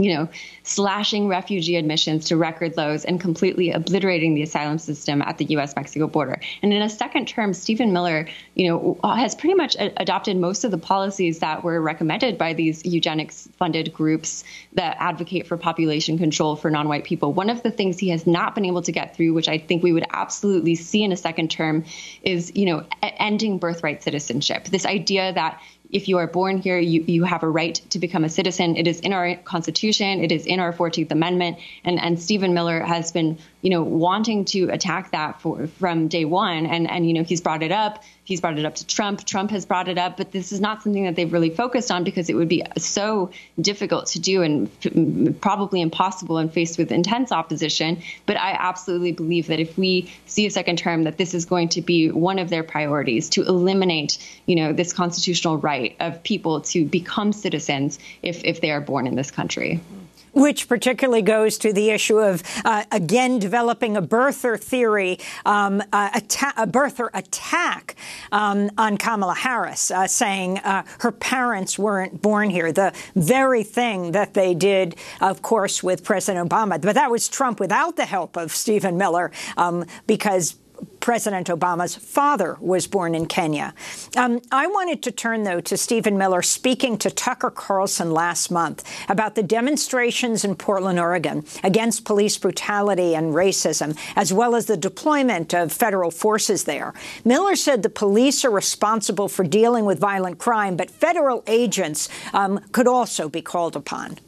you 0.00 0.14
know, 0.14 0.28
slashing 0.62 1.28
refugee 1.28 1.76
admissions 1.76 2.26
to 2.26 2.36
record 2.36 2.76
lows 2.76 3.04
and 3.04 3.20
completely 3.20 3.70
obliterating 3.70 4.34
the 4.34 4.42
asylum 4.42 4.78
system 4.78 5.20
at 5.20 5.36
the 5.36 5.44
U.S. 5.46 5.76
Mexico 5.76 6.06
border. 6.06 6.40
And 6.62 6.72
in 6.72 6.80
a 6.80 6.88
second 6.88 7.28
term, 7.28 7.52
Stephen 7.52 7.92
Miller, 7.92 8.26
you 8.54 8.68
know, 8.68 8.98
has 9.04 9.34
pretty 9.34 9.54
much 9.54 9.76
adopted 9.78 10.38
most 10.38 10.64
of 10.64 10.70
the 10.70 10.78
policies 10.78 11.40
that 11.40 11.62
were 11.62 11.80
recommended 11.82 12.38
by 12.38 12.54
these 12.54 12.84
eugenics 12.84 13.48
funded 13.58 13.92
groups 13.92 14.42
that 14.72 14.96
advocate 14.98 15.46
for 15.46 15.58
population 15.58 16.16
control 16.16 16.56
for 16.56 16.70
non 16.70 16.88
white 16.88 17.04
people. 17.04 17.34
One 17.34 17.50
of 17.50 17.62
the 17.62 17.70
things 17.70 17.98
he 17.98 18.08
has 18.08 18.26
not 18.26 18.54
been 18.54 18.64
able 18.64 18.82
to 18.82 18.92
get 18.92 19.14
through, 19.14 19.34
which 19.34 19.48
I 19.48 19.58
think 19.58 19.82
we 19.82 19.92
would 19.92 20.06
absolutely 20.12 20.76
see 20.76 21.02
in 21.02 21.12
a 21.12 21.16
second 21.16 21.50
term, 21.50 21.84
is, 22.22 22.52
you 22.54 22.64
know, 22.64 22.86
ending 23.02 23.58
birthright 23.58 24.02
citizenship. 24.02 24.64
This 24.64 24.86
idea 24.86 25.32
that 25.34 25.60
if 25.92 26.08
you 26.08 26.18
are 26.18 26.26
born 26.26 26.58
here, 26.58 26.78
you, 26.78 27.02
you 27.02 27.24
have 27.24 27.42
a 27.42 27.48
right 27.48 27.74
to 27.90 27.98
become 27.98 28.24
a 28.24 28.28
citizen. 28.28 28.76
It 28.76 28.86
is 28.86 29.00
in 29.00 29.12
our 29.12 29.36
Constitution. 29.36 30.22
It 30.22 30.32
is 30.32 30.46
in 30.46 30.60
our 30.60 30.72
14th 30.72 31.10
Amendment. 31.10 31.58
And, 31.84 32.00
and 32.00 32.20
Stephen 32.20 32.54
Miller 32.54 32.80
has 32.80 33.12
been 33.12 33.38
you 33.62 33.70
know, 33.70 33.82
wanting 33.82 34.44
to 34.46 34.70
attack 34.70 35.12
that 35.12 35.40
for, 35.40 35.66
from 35.66 36.08
day 36.08 36.24
one. 36.24 36.66
And, 36.66 36.90
and, 36.90 37.06
you 37.06 37.12
know, 37.12 37.22
he's 37.22 37.40
brought 37.40 37.62
it 37.62 37.72
up. 37.72 38.02
He's 38.24 38.40
brought 38.40 38.58
it 38.58 38.64
up 38.64 38.76
to 38.76 38.86
Trump. 38.86 39.24
Trump 39.24 39.50
has 39.50 39.66
brought 39.66 39.88
it 39.88 39.98
up, 39.98 40.16
but 40.16 40.30
this 40.30 40.52
is 40.52 40.60
not 40.60 40.82
something 40.82 41.04
that 41.04 41.16
they've 41.16 41.32
really 41.32 41.50
focused 41.50 41.90
on 41.90 42.04
because 42.04 42.30
it 42.30 42.34
would 42.34 42.48
be 42.48 42.62
so 42.78 43.30
difficult 43.60 44.06
to 44.08 44.20
do 44.20 44.42
and 44.42 45.40
probably 45.40 45.80
impossible 45.80 46.38
and 46.38 46.52
faced 46.52 46.78
with 46.78 46.92
intense 46.92 47.32
opposition. 47.32 48.00
But 48.26 48.36
I 48.36 48.52
absolutely 48.52 49.12
believe 49.12 49.48
that 49.48 49.60
if 49.60 49.76
we 49.76 50.12
see 50.26 50.46
a 50.46 50.50
second 50.50 50.78
term, 50.78 51.04
that 51.04 51.18
this 51.18 51.34
is 51.34 51.44
going 51.44 51.70
to 51.70 51.82
be 51.82 52.10
one 52.10 52.38
of 52.38 52.50
their 52.50 52.62
priorities 52.62 53.30
to 53.30 53.42
eliminate, 53.42 54.18
you 54.46 54.54
know, 54.54 54.72
this 54.72 54.92
constitutional 54.92 55.58
right 55.58 55.96
of 56.00 56.22
people 56.22 56.60
to 56.60 56.84
become 56.84 57.32
citizens 57.32 57.98
if, 58.22 58.44
if 58.44 58.60
they 58.60 58.70
are 58.70 58.80
born 58.80 59.06
in 59.06 59.16
this 59.16 59.30
country 59.30 59.80
which 60.32 60.68
particularly 60.68 61.22
goes 61.22 61.58
to 61.58 61.72
the 61.72 61.90
issue 61.90 62.18
of, 62.18 62.42
uh, 62.64 62.84
again, 62.92 63.38
developing 63.38 63.96
a 63.96 64.02
birther 64.02 64.58
theory, 64.58 65.18
um, 65.44 65.82
uh, 65.92 66.10
a 66.14 66.66
birther 66.66 67.08
attack 67.14 67.96
um, 68.32 68.70
on 68.78 68.96
Kamala 68.96 69.34
Harris, 69.34 69.90
uh, 69.90 70.06
saying 70.06 70.58
uh, 70.58 70.84
her 71.00 71.12
parents 71.12 71.78
weren't 71.78 72.22
born 72.22 72.50
here. 72.50 72.72
The 72.72 72.92
very 73.14 73.62
thing 73.62 74.12
that 74.12 74.34
they 74.34 74.54
did, 74.54 74.96
of 75.20 75.42
course, 75.42 75.82
with 75.82 76.04
President 76.04 76.48
Obama. 76.48 76.80
But 76.80 76.94
that 76.94 77.10
was 77.10 77.28
Trump 77.28 77.60
without 77.60 77.96
the 77.96 78.04
help 78.04 78.36
of 78.36 78.52
Stephen 78.52 78.96
Miller, 78.96 79.30
um, 79.56 79.84
because 80.06 80.56
President 81.00 81.48
Obama's 81.48 81.96
father 81.96 82.56
was 82.60 82.86
born 82.86 83.14
in 83.14 83.26
Kenya. 83.26 83.74
Um, 84.16 84.40
I 84.52 84.66
wanted 84.66 85.02
to 85.04 85.10
turn, 85.10 85.44
though, 85.44 85.60
to 85.62 85.76
Stephen 85.76 86.18
Miller 86.18 86.42
speaking 86.42 86.98
to 86.98 87.10
Tucker 87.10 87.50
Carlson 87.50 88.12
last 88.12 88.50
month 88.50 88.84
about 89.08 89.34
the 89.34 89.42
demonstrations 89.42 90.44
in 90.44 90.54
Portland, 90.54 91.00
Oregon 91.00 91.44
against 91.64 92.04
police 92.04 92.36
brutality 92.38 93.14
and 93.14 93.34
racism, 93.34 93.96
as 94.14 94.32
well 94.32 94.54
as 94.54 94.66
the 94.66 94.76
deployment 94.76 95.54
of 95.54 95.72
federal 95.72 96.10
forces 96.10 96.64
there. 96.64 96.92
Miller 97.24 97.56
said 97.56 97.82
the 97.82 97.88
police 97.88 98.44
are 98.44 98.50
responsible 98.50 99.28
for 99.28 99.44
dealing 99.44 99.84
with 99.84 99.98
violent 99.98 100.38
crime, 100.38 100.76
but 100.76 100.90
federal 100.90 101.42
agents 101.46 102.08
um, 102.32 102.60
could 102.72 102.86
also 102.86 103.28
be 103.28 103.42
called 103.42 103.74
upon. 103.74 104.18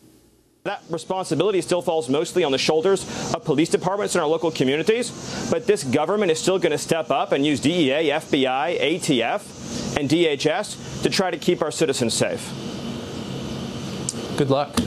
That 0.64 0.80
responsibility 0.90 1.60
still 1.60 1.82
falls 1.82 2.08
mostly 2.08 2.44
on 2.44 2.52
the 2.52 2.58
shoulders 2.58 3.02
of 3.34 3.44
police 3.44 3.68
departments 3.68 4.14
in 4.14 4.20
our 4.20 4.28
local 4.28 4.52
communities, 4.52 5.10
but 5.50 5.66
this 5.66 5.82
government 5.82 6.30
is 6.30 6.38
still 6.38 6.60
going 6.60 6.70
to 6.70 6.78
step 6.78 7.10
up 7.10 7.32
and 7.32 7.44
use 7.44 7.58
DEA, 7.58 8.10
FBI, 8.10 8.80
ATF, 8.80 9.96
and 9.96 10.08
DHS 10.08 11.02
to 11.02 11.10
try 11.10 11.32
to 11.32 11.36
keep 11.36 11.62
our 11.62 11.72
citizens 11.72 12.14
safe. 12.14 12.48
Good 14.36 14.50
luck. 14.50 14.78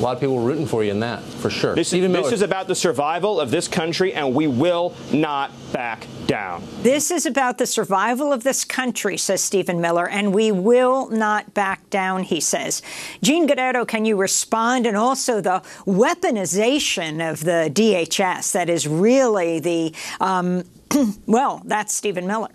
A 0.00 0.02
lot 0.02 0.14
of 0.14 0.20
people 0.20 0.36
were 0.36 0.44
rooting 0.44 0.64
for 0.64 0.82
you 0.82 0.92
in 0.92 1.00
that, 1.00 1.22
for 1.22 1.50
sure. 1.50 1.74
This, 1.74 1.92
is, 1.92 2.10
this 2.10 2.32
is 2.32 2.40
about 2.40 2.66
the 2.66 2.74
survival 2.74 3.38
of 3.38 3.50
this 3.50 3.68
country, 3.68 4.14
and 4.14 4.34
we 4.34 4.46
will 4.46 4.94
not 5.12 5.50
back 5.74 6.06
down. 6.26 6.64
This 6.80 7.10
is 7.10 7.26
about 7.26 7.58
the 7.58 7.66
survival 7.66 8.32
of 8.32 8.42
this 8.42 8.64
country, 8.64 9.18
says 9.18 9.42
Stephen 9.42 9.78
Miller, 9.78 10.08
and 10.08 10.32
we 10.32 10.52
will 10.52 11.10
not 11.10 11.52
back 11.52 11.90
down, 11.90 12.22
he 12.22 12.40
says. 12.40 12.80
Jean 13.20 13.46
Guerrero, 13.46 13.84
can 13.84 14.06
you 14.06 14.16
respond? 14.16 14.86
And 14.86 14.96
also 14.96 15.42
the 15.42 15.60
weaponization 15.84 17.30
of 17.30 17.44
the 17.44 17.70
DHS 17.70 18.52
that 18.52 18.70
is 18.70 18.88
really 18.88 19.60
the, 19.60 19.94
um, 20.18 20.64
well, 21.26 21.60
that's 21.66 21.94
Stephen 21.94 22.26
Miller. 22.26 22.48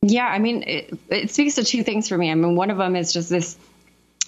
Yeah, 0.00 0.28
I 0.28 0.38
mean, 0.38 0.62
it, 0.62 0.98
it 1.10 1.30
speaks 1.30 1.56
to 1.56 1.64
two 1.64 1.82
things 1.82 2.08
for 2.08 2.16
me. 2.16 2.30
I 2.30 2.34
mean, 2.34 2.56
one 2.56 2.70
of 2.70 2.78
them 2.78 2.96
is 2.96 3.12
just 3.12 3.28
this 3.28 3.58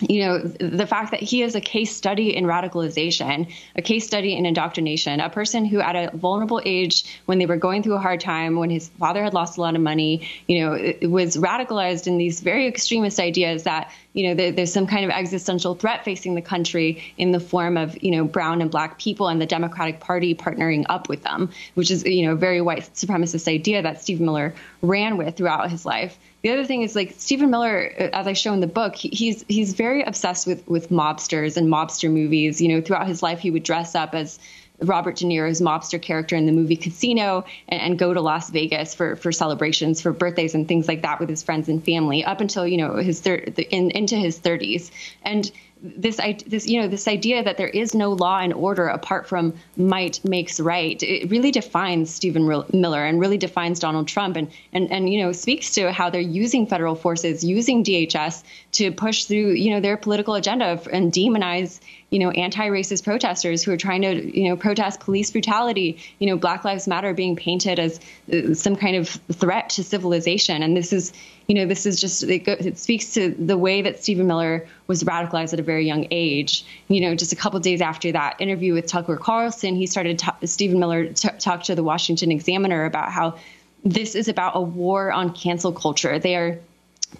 you 0.08 0.24
know, 0.24 0.38
the 0.38 0.86
fact 0.86 1.10
that 1.10 1.20
he 1.20 1.42
is 1.42 1.54
a 1.54 1.60
case 1.60 1.94
study 1.94 2.36
in 2.36 2.44
radicalization, 2.44 3.52
a 3.76 3.82
case 3.82 4.06
study 4.06 4.36
in 4.36 4.46
indoctrination, 4.46 5.20
a 5.20 5.30
person 5.30 5.64
who 5.64 5.80
at 5.80 5.96
a 5.96 6.16
vulnerable 6.16 6.60
age, 6.64 7.04
when 7.26 7.38
they 7.38 7.46
were 7.46 7.56
going 7.56 7.82
through 7.82 7.94
a 7.94 8.00
hard 8.00 8.20
time, 8.20 8.56
when 8.56 8.70
his 8.70 8.88
father 8.88 9.22
had 9.22 9.34
lost 9.34 9.58
a 9.58 9.60
lot 9.60 9.74
of 9.74 9.80
money, 9.80 10.28
you 10.46 10.60
know, 10.60 11.08
was 11.08 11.36
radicalized 11.36 12.06
in 12.06 12.18
these 12.18 12.40
very 12.40 12.66
extremist 12.66 13.20
ideas 13.20 13.62
that, 13.64 13.90
you 14.12 14.28
know, 14.28 14.34
there, 14.34 14.52
there's 14.52 14.72
some 14.72 14.86
kind 14.86 15.04
of 15.04 15.10
existential 15.10 15.74
threat 15.74 16.04
facing 16.04 16.34
the 16.34 16.42
country 16.42 17.02
in 17.16 17.32
the 17.32 17.40
form 17.40 17.76
of, 17.76 18.00
you 18.02 18.10
know, 18.10 18.24
brown 18.24 18.60
and 18.60 18.70
black 18.70 18.98
people 18.98 19.28
and 19.28 19.40
the 19.40 19.46
Democratic 19.46 20.00
Party 20.00 20.34
partnering 20.34 20.84
up 20.88 21.08
with 21.08 21.22
them, 21.22 21.50
which 21.74 21.90
is, 21.90 22.04
you 22.04 22.26
know, 22.26 22.32
a 22.32 22.36
very 22.36 22.60
white 22.60 22.90
supremacist 22.94 23.48
idea 23.48 23.82
that 23.82 24.02
Steve 24.02 24.20
Miller 24.20 24.54
ran 24.82 25.16
with 25.16 25.36
throughout 25.36 25.70
his 25.70 25.86
life. 25.86 26.18
The 26.42 26.50
other 26.50 26.64
thing 26.64 26.82
is 26.82 26.96
like 26.96 27.14
Stephen 27.18 27.50
Miller, 27.50 27.92
uh, 27.98 28.08
as 28.12 28.26
I 28.26 28.32
show 28.32 28.52
in 28.52 28.60
the 28.60 28.66
book, 28.66 28.96
he, 28.96 29.08
he's 29.08 29.44
he's 29.48 29.74
very 29.74 30.02
obsessed 30.02 30.46
with 30.46 30.66
with 30.66 30.90
mobsters 30.90 31.56
and 31.56 31.68
mobster 31.68 32.10
movies. 32.10 32.60
You 32.60 32.68
know, 32.68 32.80
throughout 32.80 33.06
his 33.06 33.22
life, 33.22 33.40
he 33.40 33.50
would 33.50 33.62
dress 33.62 33.94
up 33.94 34.14
as 34.14 34.38
Robert 34.80 35.16
De 35.16 35.26
Niro's 35.26 35.60
mobster 35.60 36.00
character 36.00 36.36
in 36.36 36.46
the 36.46 36.52
movie 36.52 36.76
Casino 36.76 37.44
and, 37.68 37.80
and, 37.80 37.98
go 37.98 38.12
to 38.12 38.20
Las 38.20 38.50
Vegas 38.50 38.94
for, 38.94 39.16
for 39.16 39.30
celebrations, 39.30 40.00
for 40.00 40.12
birthdays 40.12 40.54
and 40.54 40.66
things 40.66 40.88
like 40.88 41.02
that 41.02 41.20
with 41.20 41.28
his 41.28 41.42
friends 41.42 41.68
and 41.68 41.84
family 41.84 42.24
up 42.24 42.40
until, 42.40 42.66
you 42.66 42.76
know, 42.76 42.96
his 42.96 43.20
thir- 43.20 43.34
in, 43.36 43.90
into 43.92 44.16
his 44.16 44.40
30s. 44.40 44.90
And 45.22 45.50
this 45.82 46.20
this 46.46 46.68
you 46.68 46.80
know 46.80 46.86
this 46.86 47.08
idea 47.08 47.42
that 47.42 47.56
there 47.56 47.68
is 47.68 47.94
no 47.94 48.12
law 48.12 48.38
and 48.38 48.52
order 48.52 48.86
apart 48.86 49.26
from 49.28 49.52
might 49.76 50.24
makes 50.24 50.60
right 50.60 51.02
it 51.02 51.28
really 51.28 51.50
defines 51.50 52.14
Stephen 52.14 52.46
Miller 52.72 53.04
and 53.04 53.20
really 53.20 53.36
defines 53.36 53.80
Donald 53.80 54.06
Trump 54.06 54.36
and 54.36 54.48
and 54.72 54.90
and 54.92 55.12
you 55.12 55.20
know 55.20 55.32
speaks 55.32 55.74
to 55.74 55.90
how 55.90 56.08
they're 56.08 56.20
using 56.20 56.66
federal 56.66 56.94
forces 56.94 57.42
using 57.42 57.82
DHS 57.82 58.44
to 58.72 58.92
push 58.92 59.24
through 59.24 59.50
you 59.52 59.70
know 59.72 59.80
their 59.80 59.96
political 59.96 60.34
agenda 60.34 60.80
and 60.92 61.12
demonize 61.12 61.80
you 62.12 62.18
know 62.18 62.30
anti-racist 62.30 63.02
protesters 63.02 63.64
who 63.64 63.72
are 63.72 63.76
trying 63.76 64.02
to 64.02 64.38
you 64.38 64.48
know 64.48 64.56
protest 64.56 65.00
police 65.00 65.30
brutality 65.30 65.98
you 66.20 66.26
know 66.28 66.36
Black 66.36 66.64
Lives 66.64 66.86
Matter 66.86 67.12
being 67.14 67.34
painted 67.34 67.78
as 67.78 67.98
uh, 68.32 68.54
some 68.54 68.76
kind 68.76 68.96
of 68.96 69.08
threat 69.08 69.70
to 69.70 69.82
civilization 69.82 70.62
and 70.62 70.76
this 70.76 70.92
is 70.92 71.12
you 71.48 71.54
know, 71.54 71.66
this 71.66 71.86
is 71.86 72.00
just, 72.00 72.22
it, 72.22 72.78
speaks 72.78 73.14
to 73.14 73.30
the 73.30 73.58
way 73.58 73.82
that 73.82 74.02
Stephen 74.02 74.26
Miller 74.26 74.66
was 74.86 75.02
radicalized 75.02 75.52
at 75.52 75.60
a 75.60 75.62
very 75.62 75.86
young 75.86 76.06
age. 76.10 76.64
You 76.88 77.00
know, 77.00 77.14
just 77.14 77.32
a 77.32 77.36
couple 77.36 77.58
days 77.60 77.80
after 77.80 78.12
that 78.12 78.40
interview 78.40 78.74
with 78.74 78.86
Tucker 78.86 79.16
Carlson, 79.16 79.74
he 79.74 79.86
started, 79.86 80.18
to, 80.20 80.46
Stephen 80.46 80.78
Miller 80.78 81.12
t- 81.12 81.28
talked 81.38 81.66
to 81.66 81.74
the 81.74 81.82
Washington 81.82 82.30
Examiner 82.30 82.84
about 82.84 83.10
how 83.10 83.38
this 83.84 84.14
is 84.14 84.28
about 84.28 84.52
a 84.54 84.60
war 84.60 85.12
on 85.12 85.34
cancel 85.34 85.72
culture. 85.72 86.18
They 86.18 86.36
are 86.36 86.60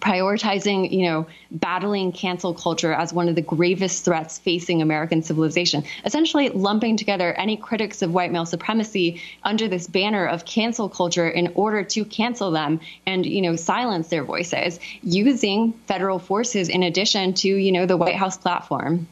prioritizing, 0.00 0.90
you 0.90 1.04
know, 1.08 1.26
battling 1.50 2.12
cancel 2.12 2.54
culture 2.54 2.92
as 2.92 3.12
one 3.12 3.28
of 3.28 3.34
the 3.34 3.42
gravest 3.42 4.04
threats 4.04 4.38
facing 4.38 4.82
American 4.82 5.22
civilization, 5.22 5.84
essentially 6.04 6.48
lumping 6.48 6.96
together 6.96 7.32
any 7.34 7.56
critics 7.56 8.02
of 8.02 8.12
white 8.12 8.32
male 8.32 8.46
supremacy 8.46 9.20
under 9.42 9.68
this 9.68 9.86
banner 9.86 10.26
of 10.26 10.44
cancel 10.44 10.88
culture 10.88 11.28
in 11.28 11.52
order 11.54 11.84
to 11.84 12.04
cancel 12.04 12.50
them 12.50 12.80
and, 13.06 13.26
you 13.26 13.42
know, 13.42 13.56
silence 13.56 14.08
their 14.08 14.24
voices 14.24 14.80
using 15.02 15.72
federal 15.86 16.18
forces 16.18 16.68
in 16.68 16.82
addition 16.82 17.34
to, 17.34 17.48
you 17.48 17.72
know, 17.72 17.86
the 17.86 17.96
White 17.96 18.16
House 18.16 18.36
platform. 18.36 19.06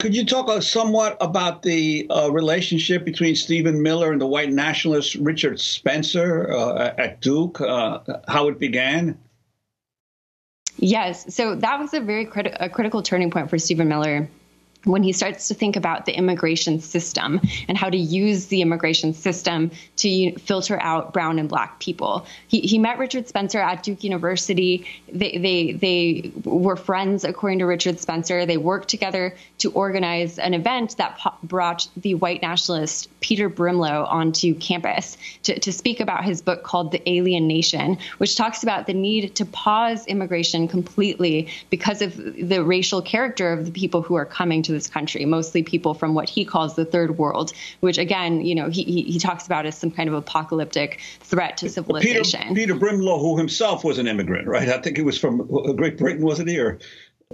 Could 0.00 0.16
you 0.16 0.24
talk 0.24 0.48
uh, 0.48 0.62
somewhat 0.62 1.18
about 1.20 1.62
the 1.62 2.06
uh, 2.08 2.30
relationship 2.30 3.04
between 3.04 3.36
Stephen 3.36 3.82
Miller 3.82 4.12
and 4.12 4.20
the 4.20 4.26
white 4.26 4.50
nationalist 4.50 5.14
Richard 5.16 5.60
Spencer 5.60 6.50
uh, 6.50 6.94
at 6.96 7.20
Duke, 7.20 7.60
uh, 7.60 7.98
how 8.26 8.48
it 8.48 8.58
began? 8.58 9.18
Yes. 10.78 11.34
So 11.34 11.54
that 11.54 11.78
was 11.78 11.92
a 11.92 12.00
very 12.00 12.24
criti- 12.24 12.56
a 12.58 12.70
critical 12.70 13.02
turning 13.02 13.30
point 13.30 13.50
for 13.50 13.58
Stephen 13.58 13.88
Miller 13.88 14.26
when 14.84 15.02
he 15.02 15.12
starts 15.12 15.48
to 15.48 15.54
think 15.54 15.76
about 15.76 16.06
the 16.06 16.12
immigration 16.12 16.80
system 16.80 17.40
and 17.68 17.76
how 17.76 17.90
to 17.90 17.96
use 17.96 18.46
the 18.46 18.62
immigration 18.62 19.12
system 19.12 19.70
to 19.96 20.32
filter 20.38 20.80
out 20.80 21.12
brown 21.12 21.38
and 21.38 21.48
black 21.48 21.78
people. 21.80 22.26
He, 22.48 22.60
he 22.60 22.78
met 22.78 22.98
Richard 22.98 23.28
Spencer 23.28 23.58
at 23.58 23.82
Duke 23.82 24.02
University. 24.04 24.86
They, 25.12 25.36
they, 25.36 25.72
they 25.72 26.32
were 26.44 26.76
friends, 26.76 27.24
according 27.24 27.58
to 27.58 27.66
Richard 27.66 28.00
Spencer. 28.00 28.46
They 28.46 28.56
worked 28.56 28.88
together 28.88 29.36
to 29.58 29.70
organize 29.72 30.38
an 30.38 30.54
event 30.54 30.96
that 30.96 31.20
brought 31.42 31.86
the 31.96 32.14
white 32.14 32.40
nationalist 32.40 33.08
Peter 33.20 33.50
Brimelow 33.50 34.06
onto 34.08 34.54
campus 34.54 35.18
to, 35.42 35.58
to 35.58 35.72
speak 35.72 36.00
about 36.00 36.24
his 36.24 36.40
book 36.40 36.62
called 36.62 36.90
The 36.90 37.06
Alien 37.08 37.46
Nation, 37.46 37.98
which 38.16 38.34
talks 38.34 38.62
about 38.62 38.86
the 38.86 38.94
need 38.94 39.34
to 39.36 39.44
pause 39.44 40.06
immigration 40.06 40.68
completely 40.68 41.48
because 41.68 42.00
of 42.00 42.16
the 42.16 42.64
racial 42.64 43.02
character 43.02 43.52
of 43.52 43.66
the 43.66 43.72
people 43.72 44.00
who 44.00 44.14
are 44.14 44.24
coming 44.24 44.62
to 44.62 44.69
to 44.70 44.74
this 44.74 44.88
country, 44.88 45.24
mostly 45.24 45.62
people 45.62 45.94
from 45.94 46.14
what 46.14 46.28
he 46.28 46.44
calls 46.44 46.76
the 46.76 46.84
third 46.84 47.18
world, 47.18 47.52
which 47.80 47.98
again, 47.98 48.44
you 48.44 48.54
know, 48.54 48.70
he, 48.70 48.84
he, 48.84 49.02
he 49.02 49.18
talks 49.18 49.46
about 49.46 49.66
as 49.66 49.76
some 49.76 49.90
kind 49.90 50.08
of 50.08 50.14
apocalyptic 50.14 51.00
threat 51.20 51.56
to 51.58 51.68
civilization. 51.68 52.54
Peter, 52.54 52.74
Peter 52.74 52.74
Brimelow, 52.74 53.20
who 53.20 53.36
himself 53.36 53.84
was 53.84 53.98
an 53.98 54.06
immigrant, 54.06 54.46
right? 54.46 54.68
I 54.68 54.78
think 54.78 54.96
he 54.96 55.02
was 55.02 55.18
from 55.18 55.46
Great 55.76 55.98
Britain, 55.98 56.22
wasn't 56.22 56.48
he? 56.48 56.58
Or 56.58 56.78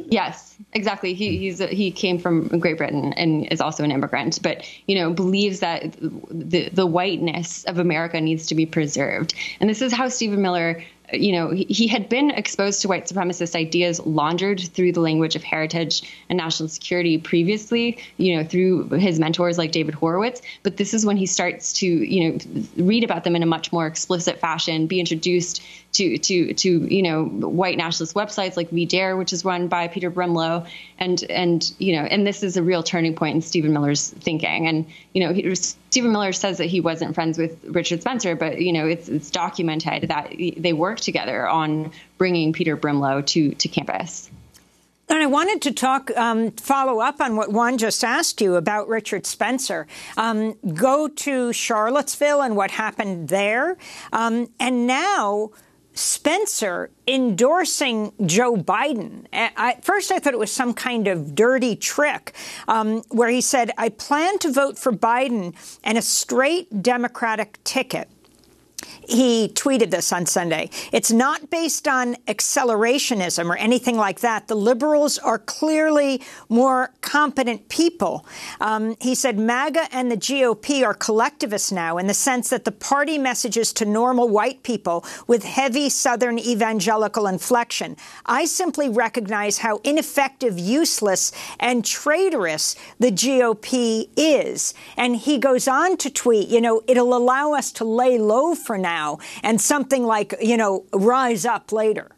Yes, 0.09 0.57
exactly. 0.75 1.15
He 1.15 1.39
he's 1.39 1.59
a, 1.59 1.69
he 1.69 1.91
came 1.91 2.19
from 2.19 2.49
Great 2.61 2.77
Britain 2.77 3.15
and 3.15 3.51
is 3.51 3.63
also 3.63 3.83
an 3.83 3.91
immigrant, 3.91 4.43
but 4.43 4.69
you 4.87 4.95
know 4.95 5.11
believes 5.11 5.61
that 5.61 5.97
the 6.01 6.69
the 6.69 6.85
whiteness 6.85 7.65
of 7.65 7.79
America 7.79 8.21
needs 8.21 8.47
to 8.49 8.55
be 8.55 8.67
preserved. 8.67 9.35
And 9.59 9.71
this 9.71 9.81
is 9.81 9.95
how 9.95 10.11
Stephen 10.11 10.43
Miller 10.43 10.85
you 11.13 11.33
know, 11.33 11.51
he, 11.51 11.87
had 11.87 12.09
been 12.09 12.31
exposed 12.31 12.83
to 12.83 12.89
white 12.89 13.07
supremacist 13.07 13.55
ideas 13.55 14.05
laundered 14.05 14.61
through 14.61 14.93
the 14.93 15.01
language 15.01 15.37
of 15.37 15.45
heritage 15.45 16.03
and 16.29 16.37
national 16.37 16.69
security 16.69 17.17
previously, 17.19 17.99
you 18.17 18.37
know, 18.37 18.45
through 18.45 18.89
his 18.89 19.19
mentors 19.21 19.57
like 19.57 19.73
David 19.73 19.95
Horowitz. 19.95 20.43
But 20.63 20.77
this 20.77 20.95
is 20.95 21.07
when 21.07 21.17
he 21.17 21.27
starts 21.27 21.73
to, 21.75 21.87
you 21.87 22.33
know, 22.33 22.39
read 22.77 23.05
about 23.05 23.25
them 23.25 23.37
in 23.37 23.43
a 23.43 23.47
much 23.47 23.73
more 23.73 23.87
explicit 23.87 24.41
fashion, 24.41 24.87
be 24.87 24.99
introduced 24.99 25.63
to 25.97 26.19
to 26.19 26.55
to 26.55 26.95
you 26.95 27.03
know 27.03 27.25
white 27.25 27.77
nationalist 27.77 28.15
websites 28.15 28.57
like 28.57 28.71
VDare, 28.71 29.17
which 29.17 29.33
is 29.33 29.45
run 29.45 29.69
by 29.69 29.89
Peter 29.89 30.11
Brimelow, 30.11 30.67
and 30.99 31.23
and 31.25 31.73
you 31.79 31.97
know, 31.97 32.03
and 32.03 32.27
this 32.27 32.43
is 32.43 32.57
a 32.57 32.63
real 32.63 32.83
turning 32.83 33.15
point 33.15 33.35
in 33.37 33.43
Stephen 33.43 33.73
Miller's 33.73 34.11
thinking. 34.11 34.67
And 34.67 34.87
you 35.15 35.27
know, 35.27 35.33
he, 35.33 35.55
Stephen 35.55 36.13
Miller 36.13 36.33
says 36.33 36.59
that 36.59 36.67
he 36.67 36.81
wasn't 36.81 37.15
friends 37.15 37.39
with 37.39 37.65
Richard 37.65 38.03
Spencer, 38.03 38.37
but 38.37 38.61
you 38.61 38.73
know, 38.73 38.87
it's 38.87 39.09
it's 39.09 39.31
documented 39.31 40.09
that 40.09 40.33
they 40.57 40.73
worked 40.73 41.03
together 41.03 41.49
on 41.49 41.91
bringing 42.19 42.53
Peter 42.53 42.77
Brimelow 42.77 43.25
to 43.27 43.55
to 43.55 43.69
campus. 43.69 44.31
And 45.09 45.23
I 45.23 45.27
wanted 45.27 45.63
to 45.63 45.73
talk, 45.73 46.11
um, 46.17 46.51
follow 46.53 47.01
up 47.01 47.21
on 47.21 47.37
what 47.37 47.53
Juan 47.53 47.79
just 47.79 48.03
asked 48.03 48.41
you 48.41 48.57
about 48.57 48.89
Richard 48.89 49.25
Spencer. 49.25 49.87
Um, 50.17 50.55
go 50.75 51.07
to 51.07 51.53
Charlottesville 51.53 52.43
and 52.43 52.57
what 52.57 52.73
happened 52.73 53.29
there. 53.29 53.77
Um, 54.13 54.49
and 54.59 54.89
now 54.89 55.53
Spencer 55.97 56.91
endorsing 57.09 58.13
Joe 58.27 58.55
Biden. 58.55 59.27
At 59.33 59.85
first, 59.85 60.13
I 60.13 60.19
thought 60.19 60.35
it 60.35 60.39
was 60.39 60.53
some 60.53 60.75
kind 60.75 61.09
of 61.09 61.35
dirty 61.35 61.75
trick 61.75 62.35
um, 62.69 63.03
where 63.09 63.31
he 63.31 63.41
said, 63.41 63.71
I 63.79 63.89
plan 63.89 64.39
to 64.41 64.53
vote 64.53 64.79
for 64.79 64.93
Biden 64.93 65.55
and 65.83 65.97
a 65.97 66.03
straight 66.03 66.83
Democratic 66.83 67.59
ticket. 67.65 68.11
He 69.09 69.49
tweeted 69.49 69.91
this 69.91 70.13
on 70.13 70.27
Sunday. 70.27 70.69
It's 70.93 71.13
not 71.13 71.49
based 71.49 71.87
on 71.87 72.17
accelerationism 72.27 73.49
or 73.49 73.57
anything 73.57 73.97
like 73.97 74.21
that. 74.21 74.49
The 74.49 74.57
liberals 74.57 75.17
are 75.19 75.39
clearly 75.39 76.23
more 76.49 76.93
competent 77.03 77.69
people. 77.69 78.27
Um, 78.61 78.97
he 79.01 79.15
said 79.15 79.39
MAGA 79.39 79.87
and 79.93 80.11
the 80.11 80.17
GOP 80.17 80.85
are 80.85 80.95
collectivists 80.95 81.71
now 81.71 81.99
in 81.99 82.09
the 82.09 82.15
sense 82.15 82.51
that 82.51 82.65
the 82.65 82.73
party 82.73 83.17
messages 83.17 83.73
to 83.75 83.85
normal 83.85 84.29
white 84.29 84.65
people 84.65 85.05
with 85.29 85.45
heavy 85.45 85.89
Southern 85.89 86.39
evangelical 86.39 87.29
inflection. 87.29 87.97
I 88.25 88.45
simply 88.45 88.89
recognize 88.89 89.59
how 89.59 89.81
ineffective, 89.85 90.59
useless, 90.59 91.31
and 91.61 91.85
traitorous 91.85 92.75
the 92.99 93.13
GOP 93.13 94.09
is. 94.17 94.75
And 94.97 95.15
he 95.15 95.39
goes 95.39 95.69
on 95.69 95.97
to 95.99 96.11
tweet, 96.11 96.49
you 96.49 96.61
know, 96.61 96.83
it'll 96.89 97.17
allow 97.17 97.53
us 97.53 97.71
to 97.73 97.85
lay 97.85 98.19
low 98.19 98.57
for 98.57 98.77
now 98.77 98.96
now 98.97 99.19
and 99.43 99.61
something 99.61 100.05
like, 100.05 100.35
you 100.41 100.57
know, 100.57 100.85
rise 100.93 101.45
up 101.45 101.73
later. 101.73 102.09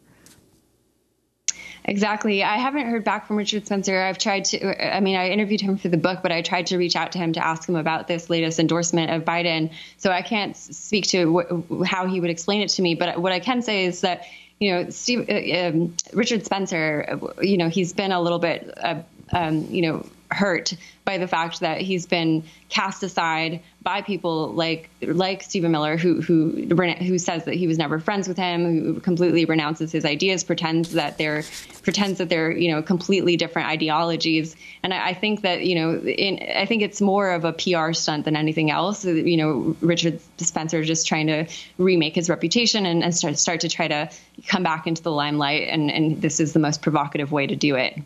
Exactly. 1.85 2.43
I 2.43 2.57
haven't 2.57 2.85
heard 2.85 3.03
back 3.03 3.25
from 3.25 3.37
Richard 3.37 3.65
Spencer. 3.65 3.99
I've 3.99 4.19
tried 4.19 4.45
to, 4.45 4.57
I 4.95 4.99
mean, 4.99 5.15
I 5.15 5.29
interviewed 5.29 5.61
him 5.61 5.75
for 5.77 5.89
the 5.89 5.97
book, 5.97 6.19
but 6.21 6.31
I 6.31 6.41
tried 6.41 6.67
to 6.67 6.77
reach 6.77 6.95
out 6.95 7.11
to 7.13 7.17
him 7.17 7.33
to 7.33 7.45
ask 7.45 7.67
him 7.67 7.75
about 7.75 8.07
this 8.07 8.29
latest 8.29 8.59
endorsement 8.59 9.09
of 9.11 9.23
Biden. 9.23 9.71
So 9.97 10.11
I 10.11 10.21
can't 10.21 10.55
speak 10.55 11.07
to 11.07 11.19
wh- 11.33 11.85
how 11.85 12.05
he 12.05 12.19
would 12.21 12.29
explain 12.29 12.61
it 12.61 12.69
to 12.75 12.81
me. 12.81 12.95
But 12.95 13.19
what 13.19 13.31
I 13.31 13.39
can 13.39 13.61
say 13.61 13.85
is 13.85 14.01
that, 14.01 14.25
you 14.59 14.71
know, 14.71 14.89
Steve, 14.89 15.27
uh, 15.29 15.67
um, 15.67 15.95
Richard 16.13 16.45
Spencer, 16.45 17.19
you 17.41 17.57
know, 17.57 17.69
he's 17.69 17.91
been 17.93 18.11
a 18.11 18.21
little 18.21 18.39
bit, 18.39 18.71
uh, 18.77 19.01
um, 19.31 19.65
you 19.71 19.81
know, 19.81 20.05
hurt 20.31 20.73
by 21.05 21.17
the 21.17 21.27
fact 21.27 21.61
that 21.61 21.81
he's 21.81 22.05
been 22.05 22.43
cast 22.69 23.01
aside 23.01 23.61
by 23.81 24.01
people 24.01 24.49
like 24.53 24.89
like 25.01 25.41
Stephen 25.41 25.71
Miller, 25.71 25.97
who 25.97 26.21
who 26.21 26.67
who 26.71 27.17
says 27.17 27.45
that 27.45 27.55
he 27.55 27.65
was 27.65 27.77
never 27.77 27.99
friends 27.99 28.27
with 28.27 28.37
him, 28.37 28.65
who 28.65 28.99
completely 28.99 29.45
renounces 29.45 29.91
his 29.91 30.05
ideas, 30.05 30.43
pretends 30.43 30.91
that 30.91 31.17
they're 31.17 31.43
pretends 31.81 32.19
that 32.19 32.29
they're 32.29 32.51
you 32.51 32.71
know 32.71 32.83
completely 32.83 33.37
different 33.37 33.69
ideologies. 33.69 34.55
And 34.83 34.93
I, 34.93 35.09
I 35.09 35.13
think 35.13 35.41
that 35.41 35.65
you 35.65 35.75
know 35.75 35.97
in, 35.97 36.39
I 36.55 36.65
think 36.65 36.83
it's 36.83 37.01
more 37.01 37.31
of 37.31 37.45
a 37.45 37.53
PR 37.53 37.93
stunt 37.93 38.25
than 38.25 38.35
anything 38.35 38.69
else. 38.69 39.05
You 39.05 39.37
know, 39.37 39.75
Richard 39.81 40.19
Spencer 40.37 40.83
just 40.83 41.07
trying 41.07 41.27
to 41.27 41.47
remake 41.77 42.15
his 42.15 42.29
reputation 42.29 42.85
and, 42.85 43.03
and 43.03 43.15
start 43.15 43.39
start 43.39 43.61
to 43.61 43.69
try 43.69 43.87
to 43.87 44.09
come 44.47 44.61
back 44.61 44.85
into 44.85 45.01
the 45.01 45.11
limelight, 45.11 45.69
and, 45.69 45.89
and 45.89 46.21
this 46.21 46.39
is 46.39 46.53
the 46.53 46.59
most 46.59 46.81
provocative 46.81 47.31
way 47.31 47.47
to 47.47 47.55
do 47.55 47.75
it. 47.75 47.97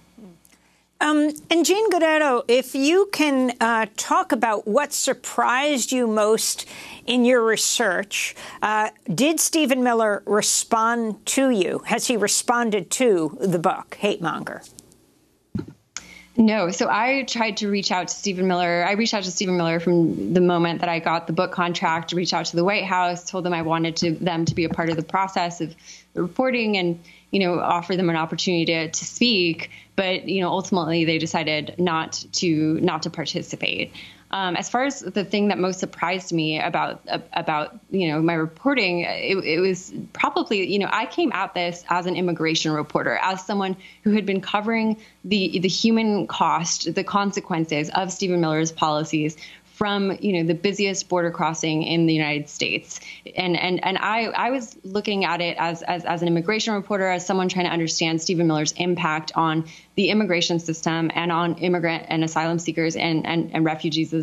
Um, 1.04 1.34
and 1.50 1.66
Jean 1.66 1.90
Guerrero, 1.90 2.44
if 2.48 2.74
you 2.74 3.10
can 3.12 3.58
uh, 3.60 3.88
talk 3.98 4.32
about 4.32 4.66
what 4.66 4.94
surprised 4.94 5.92
you 5.92 6.08
most 6.08 6.66
in 7.06 7.26
your 7.26 7.44
research, 7.44 8.34
uh, 8.62 8.90
did 9.14 9.42
Stephen 9.42 9.84
Miller 9.84 10.24
respond 10.26 11.26
to 11.26 11.50
you? 11.50 11.80
Has 11.88 12.08
he 12.08 12.16
responded 12.16 12.90
to 12.92 13.38
the 13.42 13.60
book, 13.60 13.98
Hate 14.00 14.22
Monger? 14.22 14.62
No. 16.38 16.72
So 16.72 16.88
I 16.90 17.24
tried 17.28 17.58
to 17.58 17.70
reach 17.70 17.92
out 17.92 18.08
to 18.08 18.14
Stephen 18.14 18.48
Miller. 18.48 18.86
I 18.88 18.94
reached 18.94 19.14
out 19.14 19.24
to 19.24 19.32
Stephen 19.32 19.58
Miller 19.58 19.82
from 19.82 20.34
the 20.34 20.42
moment 20.42 20.80
that 20.80 20.90
I 20.90 21.00
got 21.00 21.28
the 21.28 21.34
book 21.34 21.52
contract, 21.52 22.14
reached 22.14 22.34
out 22.34 22.46
to 22.46 22.56
the 22.56 22.64
White 22.64 22.86
House, 22.86 23.30
told 23.30 23.44
them 23.44 23.54
I 23.54 23.62
wanted 23.62 23.98
to, 23.98 24.12
them 24.12 24.46
to 24.46 24.56
be 24.56 24.64
a 24.64 24.70
part 24.70 24.90
of 24.90 24.96
the 24.96 25.04
process 25.04 25.60
of 25.60 25.76
the 26.14 26.22
reporting 26.22 26.78
and, 26.78 26.98
you 27.34 27.40
know, 27.40 27.60
offer 27.60 27.98
them 27.98 28.10
an 28.10 28.16
opportunity 28.16 28.66
to, 28.66 28.90
to 28.90 29.06
speak 29.06 29.70
but 29.96 30.28
you 30.28 30.42
know 30.42 30.50
ultimately 30.50 31.06
they 31.06 31.18
decided 31.18 31.76
not 31.78 32.24
to 32.34 32.80
not 32.82 33.04
to 33.04 33.10
participate. 33.10 33.94
Um, 34.32 34.56
as 34.56 34.68
far 34.68 34.84
as 34.86 35.02
the 35.02 35.24
thing 35.24 35.50
that 35.50 35.60
most 35.60 35.80
surprised 35.80 36.34
me 36.34 36.60
about 36.60 37.02
about 37.34 37.78
you 37.92 38.08
know 38.08 38.22
my 38.22 38.34
reporting, 38.34 39.02
it, 39.02 39.38
it, 39.38 39.60
was 39.60 39.94
probably 40.12 40.68
you 40.72 40.80
know 40.80 40.90
I 40.92 41.06
came 41.06 41.32
at 41.32 41.54
this 41.54 41.84
as 41.88 42.08
an 42.08 42.16
immigration 42.16 42.72
reporter, 42.72 43.20
as 43.22 43.46
someone 43.46 43.78
who 44.04 44.12
had 44.12 44.26
been 44.26 44.42
covering 44.42 44.98
the 45.24 45.60
the 45.60 45.68
human 45.68 46.26
cost, 46.26 46.94
the 46.96 47.04
consequences 47.04 47.92
of 47.94 48.12
Stephen 48.12 48.42
Miller's 48.42 48.72
policies 48.72 49.38
from 49.84 50.18
you 50.22 50.32
know 50.32 50.48
the 50.48 50.54
busiest 50.54 51.10
border 51.10 51.30
crossing 51.30 51.84
in 51.84 52.06
the 52.06 52.14
United 52.14 52.48
States, 52.48 53.02
and 53.36 53.60
and 53.60 53.84
and 53.84 53.98
I 53.98 54.28
I 54.28 54.50
was 54.50 54.78
looking 54.86 55.26
at 55.26 55.42
it 55.42 55.58
as 55.60 55.82
as, 55.82 56.06
as 56.06 56.22
an 56.22 56.30
immigration 56.30 56.74
reporter, 56.74 57.10
as 57.10 57.26
someone 57.26 57.50
trying 57.50 57.66
to 57.66 57.72
understand 57.72 58.22
Stephen 58.22 58.48
Miller's 58.48 58.72
impact 58.78 59.34
on 59.36 59.66
the 59.96 60.10
immigration 60.10 60.62
system 60.62 61.12
and 61.14 61.34
on 61.34 61.56
immigrant 61.56 62.06
and 62.08 62.24
asylum 62.24 62.60
seekers 62.60 62.96
and 62.96 63.28
and, 63.28 63.52
and 63.54 63.66
refugees 63.66 64.14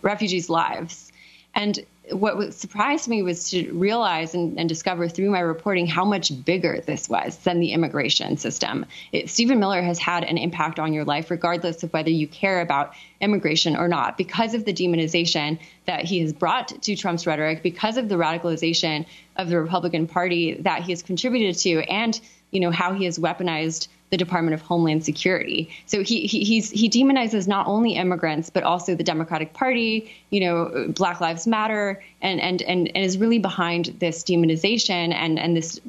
refugees 0.00 0.48
lives, 0.48 1.12
and 1.54 1.78
what 2.10 2.52
surprised 2.52 3.08
me 3.08 3.22
was 3.22 3.50
to 3.50 3.70
realize 3.72 4.34
and, 4.34 4.58
and, 4.58 4.68
discover 4.68 5.08
through 5.08 5.30
my 5.30 5.38
reporting 5.38 5.86
how 5.86 6.04
much 6.04 6.44
bigger 6.44 6.80
this 6.80 7.08
was 7.08 7.36
than 7.38 7.60
the 7.60 7.72
immigration 7.72 8.36
system. 8.36 8.86
It, 9.12 9.30
Stephen 9.30 9.60
Miller 9.60 9.82
has 9.82 9.98
had 9.98 10.24
an 10.24 10.36
impact 10.36 10.80
on 10.80 10.92
your 10.92 11.04
life, 11.04 11.30
regardless 11.30 11.82
of 11.84 11.92
whether 11.92 12.10
you 12.10 12.26
care 12.26 12.60
about 12.60 12.94
immigration 13.20 13.76
or 13.76 13.86
not, 13.86 14.18
because 14.18 14.54
of 14.54 14.64
the 14.64 14.72
demonization 14.72 15.60
that 15.84 16.04
he 16.04 16.20
has 16.20 16.32
brought 16.32 16.82
to 16.82 16.96
Trump's 16.96 17.26
rhetoric, 17.26 17.62
because 17.62 17.96
of 17.96 18.08
the 18.08 18.16
radicalization 18.16 19.06
of 19.36 19.48
the 19.48 19.60
Republican 19.60 20.08
Party 20.08 20.54
that 20.54 20.82
he 20.82 20.92
has 20.92 21.02
contributed 21.02 21.56
to, 21.58 21.80
and 21.88 22.20
you 22.50 22.60
know 22.60 22.72
how 22.72 22.94
he 22.94 23.04
has 23.04 23.18
weaponized 23.18 23.86
the 24.12 24.18
Department 24.18 24.52
of 24.52 24.60
Homeland 24.60 25.02
Security. 25.06 25.70
So 25.86 26.02
he, 26.02 26.26
he 26.26 26.60
he 26.60 26.90
demonizes 26.90 27.48
not 27.48 27.66
only 27.66 27.94
immigrants 27.94 28.50
but 28.50 28.62
also 28.62 28.94
the 28.94 29.02
Democratic 29.02 29.54
Party, 29.54 30.14
you 30.28 30.40
know, 30.40 30.86
Black 30.90 31.22
Lives 31.22 31.46
Matter, 31.46 32.04
and 32.20 32.38
and 32.38 32.60
and, 32.60 32.88
and 32.94 33.04
is 33.04 33.16
really 33.16 33.38
behind 33.38 33.86
this 34.00 34.22
demonization 34.22 35.14
and 35.14 35.38
and 35.38 35.56
this. 35.56 35.80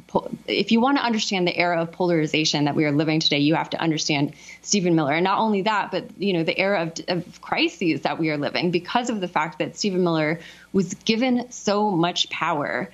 If 0.47 0.71
you 0.71 0.79
want 0.79 0.97
to 0.99 1.03
understand 1.03 1.45
the 1.45 1.55
era 1.55 1.81
of 1.81 1.91
polarization 1.91 2.63
that 2.63 2.75
we 2.75 2.85
are 2.85 2.93
living 2.93 3.19
today, 3.19 3.39
you 3.39 3.55
have 3.55 3.69
to 3.71 3.81
understand 3.81 4.33
Stephen 4.61 4.95
Miller, 4.95 5.11
and 5.11 5.25
not 5.25 5.39
only 5.39 5.63
that, 5.63 5.91
but 5.91 6.05
you 6.17 6.31
know 6.31 6.43
the 6.43 6.57
era 6.57 6.83
of, 6.83 6.93
of 7.09 7.41
crises 7.41 8.01
that 8.01 8.19
we 8.19 8.29
are 8.29 8.37
living 8.37 8.71
because 8.71 9.09
of 9.09 9.19
the 9.19 9.27
fact 9.27 9.59
that 9.59 9.75
Stephen 9.75 10.01
Miller 10.01 10.39
was 10.71 10.93
given 10.93 11.51
so 11.51 11.91
much 11.91 12.29
power 12.29 12.89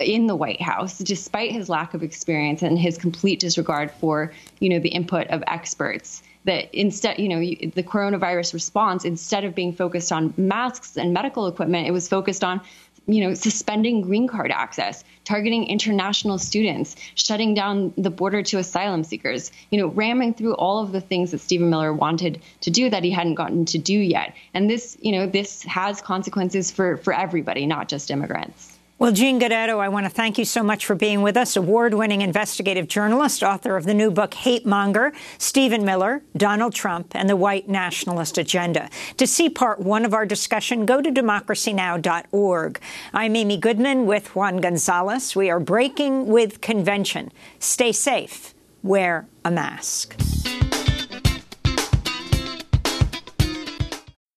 in 0.00 0.26
the 0.26 0.36
White 0.36 0.62
House, 0.62 0.98
despite 0.98 1.52
his 1.52 1.68
lack 1.68 1.94
of 1.94 2.02
experience 2.02 2.62
and 2.62 2.78
his 2.78 2.98
complete 2.98 3.40
disregard 3.40 3.90
for, 3.90 4.32
you 4.60 4.68
know, 4.68 4.78
the 4.78 4.88
input 4.88 5.26
of 5.28 5.42
experts. 5.46 6.22
That 6.44 6.74
instead, 6.74 7.18
you 7.18 7.28
know, 7.28 7.38
the 7.38 7.82
coronavirus 7.82 8.52
response, 8.52 9.04
instead 9.06 9.44
of 9.44 9.54
being 9.54 9.72
focused 9.72 10.12
on 10.12 10.34
masks 10.36 10.96
and 10.96 11.14
medical 11.14 11.46
equipment, 11.46 11.86
it 11.86 11.90
was 11.90 12.06
focused 12.06 12.44
on, 12.44 12.60
you 13.06 13.22
know, 13.22 13.32
suspending 13.32 14.02
green 14.02 14.28
card 14.28 14.50
access, 14.50 15.04
targeting 15.24 15.66
international 15.66 16.36
students, 16.36 16.96
shutting 17.14 17.54
down 17.54 17.94
the 17.96 18.10
border 18.10 18.42
to 18.42 18.58
asylum 18.58 19.04
seekers, 19.04 19.52
you 19.70 19.78
know, 19.78 19.86
ramming 19.86 20.34
through 20.34 20.54
all 20.56 20.82
of 20.82 20.92
the 20.92 21.00
things 21.00 21.30
that 21.30 21.38
Stephen 21.38 21.70
Miller 21.70 21.94
wanted 21.94 22.42
to 22.60 22.70
do 22.70 22.90
that 22.90 23.04
he 23.04 23.10
hadn't 23.10 23.36
gotten 23.36 23.64
to 23.64 23.78
do 23.78 23.98
yet. 23.98 24.34
And 24.52 24.68
this, 24.68 24.98
you 25.00 25.12
know, 25.12 25.26
this 25.26 25.62
has 25.62 26.02
consequences 26.02 26.70
for 26.70 26.98
for 26.98 27.14
everybody, 27.14 27.64
not 27.64 27.88
just 27.88 28.10
immigrants. 28.10 28.73
Well, 28.96 29.10
Jean 29.10 29.40
Guerrero, 29.40 29.80
I 29.80 29.88
want 29.88 30.06
to 30.06 30.10
thank 30.10 30.38
you 30.38 30.44
so 30.44 30.62
much 30.62 30.86
for 30.86 30.94
being 30.94 31.20
with 31.20 31.36
us. 31.36 31.56
Award 31.56 31.94
winning 31.94 32.22
investigative 32.22 32.86
journalist, 32.86 33.42
author 33.42 33.76
of 33.76 33.86
the 33.86 33.92
new 33.92 34.08
book, 34.08 34.34
Hate 34.34 34.64
Monger 34.64 35.12
Stephen 35.36 35.84
Miller, 35.84 36.22
Donald 36.36 36.74
Trump, 36.74 37.08
and 37.12 37.28
the 37.28 37.34
White 37.34 37.68
Nationalist 37.68 38.38
Agenda. 38.38 38.88
To 39.16 39.26
see 39.26 39.50
part 39.50 39.80
one 39.80 40.04
of 40.04 40.14
our 40.14 40.24
discussion, 40.24 40.86
go 40.86 41.02
to 41.02 41.10
democracynow.org. 41.10 42.80
I'm 43.12 43.34
Amy 43.34 43.56
Goodman 43.56 44.06
with 44.06 44.34
Juan 44.36 44.58
Gonzalez. 44.58 45.34
We 45.34 45.50
are 45.50 45.60
breaking 45.60 46.28
with 46.28 46.60
convention. 46.60 47.32
Stay 47.58 47.90
safe, 47.90 48.54
wear 48.84 49.26
a 49.44 49.50
mask. 49.50 50.16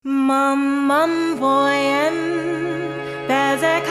Mum, 0.04 0.88
mum, 0.88 1.40
there's 3.28 3.62
a 3.62 3.86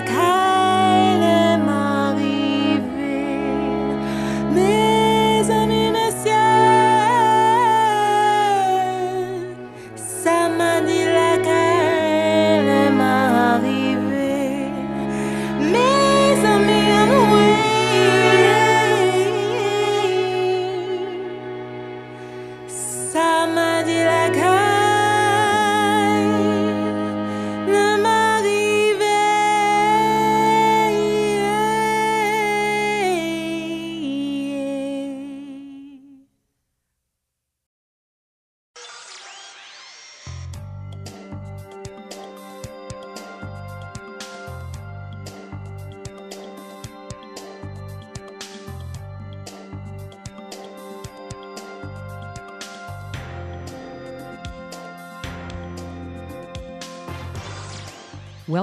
like 0.00 0.08
how 0.08 0.49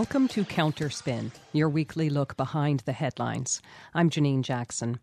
Welcome 0.07 0.29
to 0.29 0.45
Counterspin, 0.45 1.31
your 1.51 1.67
weekly 1.67 2.09
look 2.09 2.37
behind 2.37 2.79
the 2.85 2.93
headlines. 2.93 3.61
I'm 3.93 4.09
Janine 4.09 4.41
Jackson. 4.41 5.01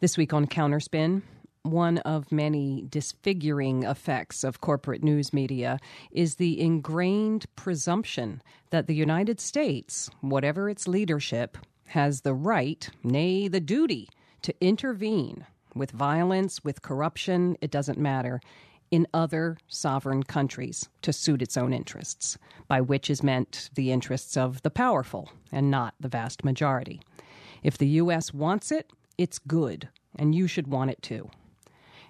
This 0.00 0.16
week 0.16 0.32
on 0.32 0.46
Counterspin, 0.46 1.20
one 1.64 1.98
of 1.98 2.32
many 2.32 2.86
disfiguring 2.88 3.82
effects 3.82 4.44
of 4.44 4.62
corporate 4.62 5.04
news 5.04 5.34
media 5.34 5.78
is 6.10 6.36
the 6.36 6.58
ingrained 6.58 7.44
presumption 7.56 8.40
that 8.70 8.86
the 8.86 8.94
United 8.94 9.38
States, 9.38 10.08
whatever 10.22 10.70
its 10.70 10.88
leadership, 10.88 11.58
has 11.88 12.22
the 12.22 12.32
right, 12.32 12.88
nay, 13.04 13.48
the 13.48 13.60
duty, 13.60 14.08
to 14.40 14.54
intervene 14.62 15.44
with 15.74 15.90
violence, 15.90 16.64
with 16.64 16.80
corruption, 16.80 17.58
it 17.60 17.70
doesn't 17.70 17.98
matter, 17.98 18.40
in 18.90 19.06
other 19.12 19.56
sovereign 19.68 20.22
countries 20.22 20.88
to 21.02 21.12
suit 21.12 21.42
its 21.42 21.56
own 21.56 21.72
interests, 21.72 22.38
by 22.66 22.80
which 22.80 23.10
is 23.10 23.22
meant 23.22 23.70
the 23.74 23.92
interests 23.92 24.36
of 24.36 24.62
the 24.62 24.70
powerful 24.70 25.30
and 25.52 25.70
not 25.70 25.94
the 26.00 26.08
vast 26.08 26.44
majority. 26.44 27.00
If 27.62 27.78
the 27.78 27.88
U.S. 27.88 28.32
wants 28.32 28.70
it, 28.70 28.90
it's 29.16 29.38
good, 29.38 29.88
and 30.16 30.34
you 30.34 30.46
should 30.46 30.68
want 30.68 30.90
it 30.90 31.02
too. 31.02 31.30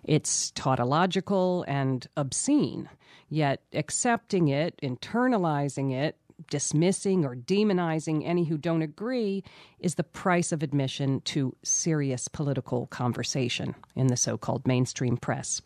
It's 0.04 0.50
tautological 0.52 1.64
and 1.66 2.06
obscene, 2.16 2.88
yet 3.28 3.62
accepting 3.72 4.48
it, 4.48 4.78
internalizing 4.82 5.92
it, 5.92 6.16
dismissing 6.50 7.24
or 7.24 7.34
demonizing 7.34 8.22
any 8.24 8.44
who 8.44 8.56
don't 8.56 8.82
agree 8.82 9.42
is 9.80 9.96
the 9.96 10.04
price 10.04 10.52
of 10.52 10.62
admission 10.62 11.20
to 11.22 11.54
serious 11.62 12.28
political 12.28 12.86
conversation 12.86 13.74
in 13.96 14.06
the 14.06 14.16
so 14.16 14.38
called 14.38 14.66
mainstream 14.66 15.16
press, 15.16 15.60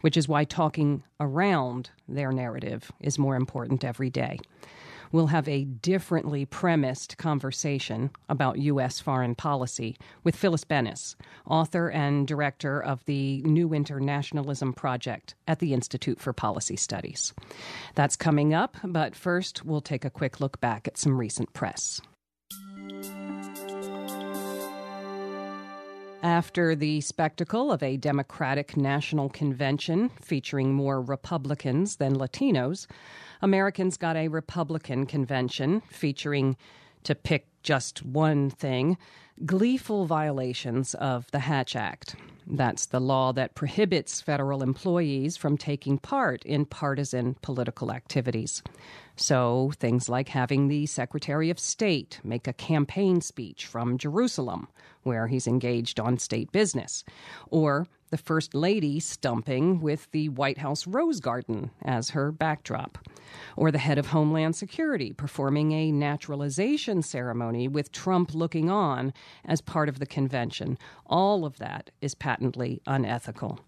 which 0.00 0.16
is 0.16 0.28
why 0.28 0.44
talking 0.44 1.02
around 1.20 1.90
their 2.08 2.32
narrative 2.32 2.90
is 3.00 3.18
more 3.18 3.36
important 3.36 3.84
every 3.84 4.10
day 4.10 4.38
we'll 5.12 5.28
have 5.28 5.46
a 5.46 5.64
differently 5.64 6.44
premised 6.44 7.18
conversation 7.18 8.10
about 8.28 8.58
U.S. 8.58 8.98
foreign 8.98 9.34
policy 9.34 9.96
with 10.24 10.34
Phyllis 10.34 10.64
Bennis, 10.64 11.14
author 11.46 11.90
and 11.90 12.26
director 12.26 12.82
of 12.82 13.04
the 13.04 13.42
New 13.42 13.74
Internationalism 13.74 14.72
Project 14.72 15.34
at 15.46 15.58
the 15.60 15.74
Institute 15.74 16.18
for 16.18 16.32
Policy 16.32 16.76
Studies. 16.76 17.34
That's 17.94 18.16
coming 18.16 18.54
up, 18.54 18.76
but 18.82 19.14
first 19.14 19.64
we'll 19.64 19.82
take 19.82 20.04
a 20.04 20.10
quick 20.10 20.40
look 20.40 20.60
back 20.60 20.88
at 20.88 20.96
some 20.96 21.18
recent 21.18 21.52
press. 21.52 22.00
After 26.22 26.76
the 26.76 27.00
spectacle 27.00 27.72
of 27.72 27.82
a 27.82 27.96
Democratic 27.96 28.76
National 28.76 29.28
Convention 29.28 30.08
featuring 30.20 30.72
more 30.72 31.00
Republicans 31.02 31.96
than 31.96 32.14
Latinos, 32.14 32.86
Americans 33.42 33.96
got 33.96 34.16
a 34.16 34.28
Republican 34.28 35.04
convention 35.06 35.82
featuring, 35.90 36.56
to 37.04 37.14
pick 37.14 37.46
just 37.62 38.04
one 38.04 38.50
thing, 38.50 38.96
gleeful 39.44 40.06
violations 40.06 40.94
of 40.94 41.30
the 41.32 41.40
Hatch 41.40 41.74
Act. 41.74 42.14
That's 42.46 42.86
the 42.86 43.00
law 43.00 43.32
that 43.32 43.54
prohibits 43.54 44.20
federal 44.20 44.62
employees 44.62 45.36
from 45.36 45.56
taking 45.56 45.98
part 45.98 46.44
in 46.44 46.64
partisan 46.64 47.36
political 47.42 47.92
activities. 47.92 48.62
So, 49.16 49.72
things 49.78 50.08
like 50.08 50.28
having 50.28 50.68
the 50.68 50.86
Secretary 50.86 51.50
of 51.50 51.58
State 51.58 52.20
make 52.24 52.48
a 52.48 52.52
campaign 52.52 53.20
speech 53.20 53.66
from 53.66 53.98
Jerusalem, 53.98 54.68
where 55.02 55.28
he's 55.28 55.46
engaged 55.46 56.00
on 56.00 56.18
state 56.18 56.50
business, 56.50 57.04
or 57.50 57.86
the 58.12 58.18
First 58.18 58.54
Lady 58.54 59.00
stumping 59.00 59.80
with 59.80 60.06
the 60.10 60.28
White 60.28 60.58
House 60.58 60.86
Rose 60.86 61.18
Garden 61.18 61.70
as 61.80 62.10
her 62.10 62.30
backdrop, 62.30 62.98
or 63.56 63.70
the 63.70 63.78
head 63.78 63.96
of 63.96 64.08
Homeland 64.08 64.54
Security 64.54 65.14
performing 65.14 65.72
a 65.72 65.90
naturalization 65.90 67.00
ceremony 67.00 67.68
with 67.68 67.90
Trump 67.90 68.34
looking 68.34 68.68
on 68.68 69.14
as 69.46 69.62
part 69.62 69.88
of 69.88 69.98
the 69.98 70.04
convention. 70.04 70.76
All 71.06 71.46
of 71.46 71.56
that 71.56 71.88
is 72.02 72.14
patently 72.14 72.82
unethical. 72.86 73.60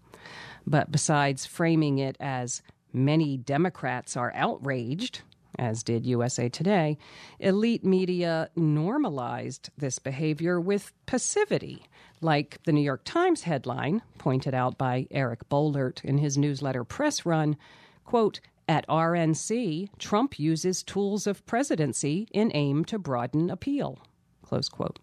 But 0.67 0.91
besides 0.91 1.47
framing 1.47 1.97
it 1.97 2.15
as 2.19 2.61
many 2.93 3.37
Democrats 3.37 4.15
are 4.15 4.31
outraged, 4.35 5.21
as 5.57 5.81
did 5.81 6.05
USA 6.05 6.49
Today, 6.49 6.99
elite 7.39 7.83
media 7.83 8.51
normalized 8.55 9.71
this 9.75 9.97
behavior 9.97 10.61
with 10.61 10.93
passivity 11.07 11.87
like 12.25 12.61
the 12.63 12.73
New 12.73 12.81
York 12.81 13.03
Times 13.05 13.43
headline, 13.43 14.01
pointed 14.17 14.53
out 14.53 14.77
by 14.77 15.07
Eric 15.11 15.47
Boehlert 15.47 16.03
in 16.03 16.17
his 16.17 16.37
newsletter 16.37 16.83
Press 16.83 17.25
Run, 17.25 17.55
quote, 18.03 18.41
at 18.67 18.87
RNC, 18.87 19.89
Trump 19.99 20.39
uses 20.39 20.81
tools 20.81 21.27
of 21.27 21.45
presidency 21.45 22.27
in 22.31 22.51
aim 22.55 22.83
to 22.85 22.97
broaden 22.97 23.49
appeal. 23.49 23.99
Close 24.41 24.67
quote. 24.67 24.99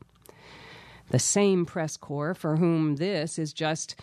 The 1.11 1.21
same 1.21 1.65
press 1.65 1.97
corps 1.97 2.35
for 2.35 2.57
whom 2.57 2.97
this 2.97 3.39
is 3.39 3.53
just, 3.53 3.95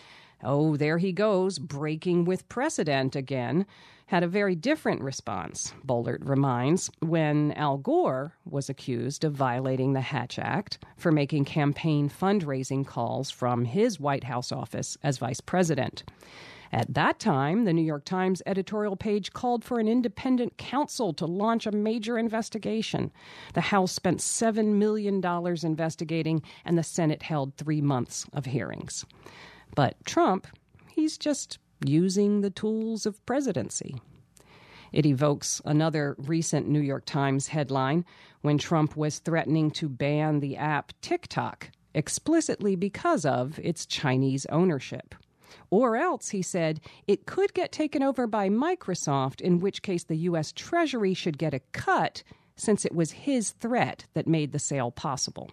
oh, 0.42 0.76
there 0.76 0.98
he 0.98 1.12
goes, 1.12 1.58
breaking 1.58 2.24
with 2.24 2.48
precedent 2.48 3.16
again, 3.16 3.66
had 4.06 4.24
a 4.24 4.28
very 4.28 4.56
different 4.56 5.00
response, 5.02 5.72
Boehlert 5.86 6.28
reminds, 6.28 6.90
when 6.98 7.52
Al 7.52 7.78
Gore 7.78 8.34
was 8.44 8.68
accused 8.68 9.22
of 9.22 9.34
violating 9.34 9.92
the 9.92 10.00
Hatch 10.00 10.36
Act 10.36 10.78
for 10.96 11.12
making 11.12 11.44
campaign 11.44 12.10
fundraising 12.10 12.84
calls 12.84 13.30
from 13.30 13.64
his 13.64 14.00
White 14.00 14.24
House 14.24 14.50
office 14.50 14.98
as 15.04 15.18
vice 15.18 15.40
president. 15.40 16.02
At 16.72 16.94
that 16.94 17.18
time, 17.18 17.64
the 17.64 17.72
New 17.72 17.82
York 17.82 18.04
Times 18.04 18.42
editorial 18.46 18.96
page 18.96 19.32
called 19.32 19.64
for 19.64 19.80
an 19.80 19.88
independent 19.88 20.56
counsel 20.56 21.12
to 21.14 21.26
launch 21.26 21.66
a 21.66 21.72
major 21.72 22.16
investigation. 22.18 23.10
The 23.54 23.60
House 23.60 23.92
spent 23.92 24.18
$7 24.18 24.74
million 24.74 25.20
investigating, 25.64 26.42
and 26.64 26.78
the 26.78 26.82
Senate 26.82 27.22
held 27.22 27.56
three 27.56 27.80
months 27.80 28.26
of 28.32 28.46
hearings. 28.46 29.04
But 29.74 29.96
Trump, 30.04 30.46
he's 30.88 31.16
just 31.16 31.58
using 31.84 32.40
the 32.40 32.50
tools 32.50 33.06
of 33.06 33.24
presidency. 33.26 33.96
It 34.92 35.06
evokes 35.06 35.62
another 35.64 36.16
recent 36.18 36.68
New 36.68 36.80
York 36.80 37.04
Times 37.06 37.48
headline 37.48 38.04
when 38.42 38.58
Trump 38.58 38.96
was 38.96 39.20
threatening 39.20 39.70
to 39.72 39.88
ban 39.88 40.40
the 40.40 40.56
app 40.56 40.92
TikTok 41.00 41.70
explicitly 41.94 42.76
because 42.76 43.24
of 43.24 43.58
its 43.60 43.86
Chinese 43.86 44.46
ownership. 44.46 45.14
Or 45.70 45.96
else, 45.96 46.30
he 46.30 46.42
said, 46.42 46.80
it 47.06 47.26
could 47.26 47.54
get 47.54 47.72
taken 47.72 48.02
over 48.02 48.26
by 48.26 48.48
Microsoft, 48.48 49.40
in 49.40 49.60
which 49.60 49.82
case 49.82 50.04
the 50.04 50.16
U.S. 50.16 50.52
Treasury 50.52 51.14
should 51.14 51.38
get 51.38 51.54
a 51.54 51.60
cut 51.72 52.22
since 52.56 52.84
it 52.84 52.94
was 52.94 53.12
his 53.12 53.50
threat 53.52 54.06
that 54.14 54.28
made 54.28 54.52
the 54.52 54.58
sale 54.58 54.90
possible. 54.90 55.50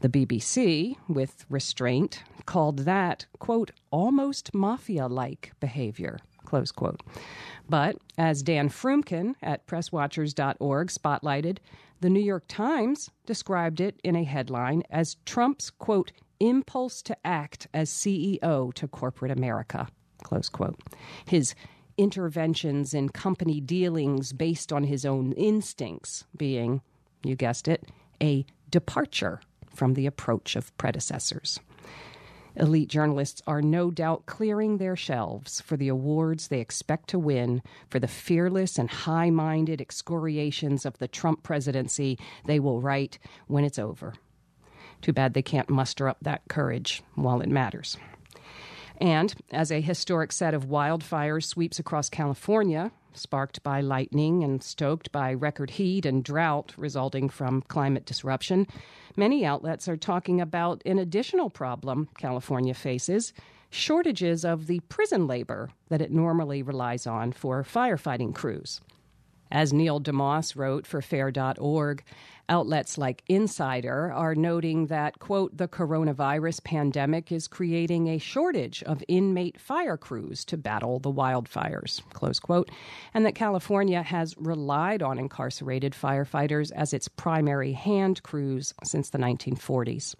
The 0.00 0.08
BBC, 0.08 0.96
with 1.08 1.44
restraint, 1.50 2.22
called 2.46 2.80
that, 2.80 3.26
quote, 3.40 3.72
almost 3.90 4.54
mafia 4.54 5.08
like 5.08 5.52
behavior, 5.58 6.18
close 6.44 6.70
quote. 6.70 7.02
But 7.68 7.96
as 8.16 8.44
Dan 8.44 8.68
Froomkin 8.68 9.34
at 9.42 9.66
presswatchers.org 9.66 10.88
spotlighted, 10.88 11.58
the 12.00 12.10
New 12.10 12.20
York 12.20 12.44
Times 12.46 13.10
described 13.26 13.80
it 13.80 13.98
in 14.04 14.14
a 14.14 14.22
headline 14.22 14.84
as 14.88 15.16
Trump's, 15.26 15.68
quote, 15.68 16.12
impulse 16.38 17.02
to 17.02 17.16
act 17.24 17.66
as 17.74 17.90
CEO 17.90 18.72
to 18.74 18.86
corporate 18.86 19.32
America, 19.32 19.88
close 20.22 20.48
quote. 20.48 20.78
His 21.26 21.56
interventions 21.96 22.94
in 22.94 23.08
company 23.08 23.60
dealings 23.60 24.32
based 24.32 24.72
on 24.72 24.84
his 24.84 25.04
own 25.04 25.32
instincts 25.32 26.24
being, 26.36 26.82
you 27.24 27.34
guessed 27.34 27.66
it, 27.66 27.88
a 28.22 28.46
departure 28.70 29.40
from 29.78 29.94
the 29.94 30.06
approach 30.06 30.56
of 30.56 30.76
predecessors. 30.76 31.60
Elite 32.56 32.88
journalists 32.88 33.40
are 33.46 33.62
no 33.62 33.88
doubt 33.88 34.26
clearing 34.26 34.78
their 34.78 34.96
shelves 34.96 35.60
for 35.60 35.76
the 35.76 35.86
awards 35.86 36.48
they 36.48 36.60
expect 36.60 37.08
to 37.08 37.18
win 37.18 37.62
for 37.88 38.00
the 38.00 38.08
fearless 38.08 38.76
and 38.76 38.90
high 38.90 39.30
minded 39.30 39.80
excoriations 39.80 40.84
of 40.84 40.98
the 40.98 41.06
Trump 41.06 41.44
presidency 41.44 42.18
they 42.46 42.58
will 42.58 42.80
write 42.80 43.20
when 43.46 43.62
it's 43.62 43.78
over. 43.78 44.14
Too 45.00 45.12
bad 45.12 45.34
they 45.34 45.42
can't 45.42 45.70
muster 45.70 46.08
up 46.08 46.18
that 46.22 46.42
courage 46.48 47.04
while 47.14 47.40
it 47.40 47.48
matters. 47.48 47.96
And 48.98 49.34
as 49.50 49.70
a 49.70 49.80
historic 49.80 50.32
set 50.32 50.54
of 50.54 50.66
wildfires 50.66 51.44
sweeps 51.44 51.78
across 51.78 52.08
California, 52.08 52.90
sparked 53.12 53.62
by 53.62 53.80
lightning 53.80 54.42
and 54.42 54.62
stoked 54.62 55.10
by 55.12 55.32
record 55.32 55.70
heat 55.70 56.04
and 56.04 56.22
drought 56.22 56.74
resulting 56.76 57.28
from 57.28 57.62
climate 57.62 58.04
disruption, 58.04 58.66
many 59.16 59.44
outlets 59.44 59.88
are 59.88 59.96
talking 59.96 60.40
about 60.40 60.82
an 60.84 60.98
additional 60.98 61.48
problem 61.48 62.08
California 62.18 62.74
faces 62.74 63.32
shortages 63.70 64.44
of 64.44 64.66
the 64.66 64.80
prison 64.88 65.26
labor 65.26 65.70
that 65.88 66.00
it 66.00 66.10
normally 66.10 66.62
relies 66.62 67.06
on 67.06 67.32
for 67.32 67.62
firefighting 67.62 68.34
crews. 68.34 68.80
As 69.50 69.72
Neil 69.72 70.00
deMause 70.00 70.56
wrote 70.56 70.86
for 70.86 71.00
Fair.org, 71.00 72.02
Outlets 72.50 72.96
like 72.96 73.22
Insider 73.28 74.10
are 74.10 74.34
noting 74.34 74.86
that, 74.86 75.18
quote, 75.18 75.54
the 75.54 75.68
coronavirus 75.68 76.64
pandemic 76.64 77.30
is 77.30 77.46
creating 77.46 78.08
a 78.08 78.16
shortage 78.16 78.82
of 78.84 79.04
inmate 79.06 79.60
fire 79.60 79.98
crews 79.98 80.46
to 80.46 80.56
battle 80.56 80.98
the 80.98 81.12
wildfires, 81.12 82.00
close 82.14 82.40
quote, 82.40 82.70
and 83.12 83.26
that 83.26 83.34
California 83.34 84.02
has 84.02 84.34
relied 84.38 85.02
on 85.02 85.18
incarcerated 85.18 85.92
firefighters 85.92 86.72
as 86.72 86.94
its 86.94 87.06
primary 87.06 87.72
hand 87.72 88.22
crews 88.22 88.72
since 88.82 89.10
the 89.10 89.18
1940s. 89.18 90.14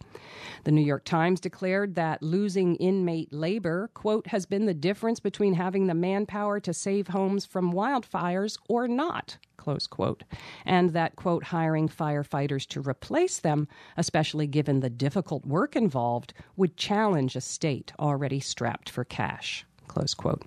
The 0.64 0.72
New 0.72 0.84
York 0.84 1.04
Times 1.04 1.40
declared 1.40 1.94
that 1.94 2.22
losing 2.22 2.76
inmate 2.76 3.32
labor, 3.32 3.88
quote, 3.94 4.26
has 4.26 4.44
been 4.44 4.66
the 4.66 4.74
difference 4.74 5.18
between 5.18 5.54
having 5.54 5.86
the 5.86 5.94
manpower 5.94 6.60
to 6.60 6.74
save 6.74 7.08
homes 7.08 7.46
from 7.46 7.72
wildfires 7.72 8.58
or 8.68 8.86
not, 8.86 9.38
close 9.58 9.86
quote, 9.86 10.24
and 10.64 10.90
that, 10.90 11.16
quote, 11.16 11.44
hiring 11.44 11.88
firefighters 11.88 12.66
to 12.68 12.80
replace 12.80 13.38
them, 13.38 13.68
especially 13.98 14.46
given 14.46 14.80
the 14.80 14.88
difficult 14.88 15.44
work 15.44 15.76
involved, 15.76 16.32
would 16.56 16.78
challenge 16.78 17.36
a 17.36 17.42
state 17.42 17.92
already 17.98 18.40
strapped 18.40 18.88
for 18.88 19.04
cash, 19.04 19.66
close 19.88 20.14
quote. 20.14 20.44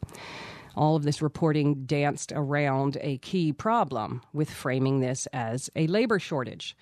All 0.76 0.96
of 0.96 1.04
this 1.04 1.22
reporting 1.22 1.84
danced 1.86 2.32
around 2.34 2.98
a 3.02 3.18
key 3.18 3.52
problem 3.52 4.22
with 4.34 4.50
framing 4.50 5.02
this 5.02 5.28
as 5.34 5.70
a 5.76 5.86
labor 5.88 6.18
shortage. 6.18 6.78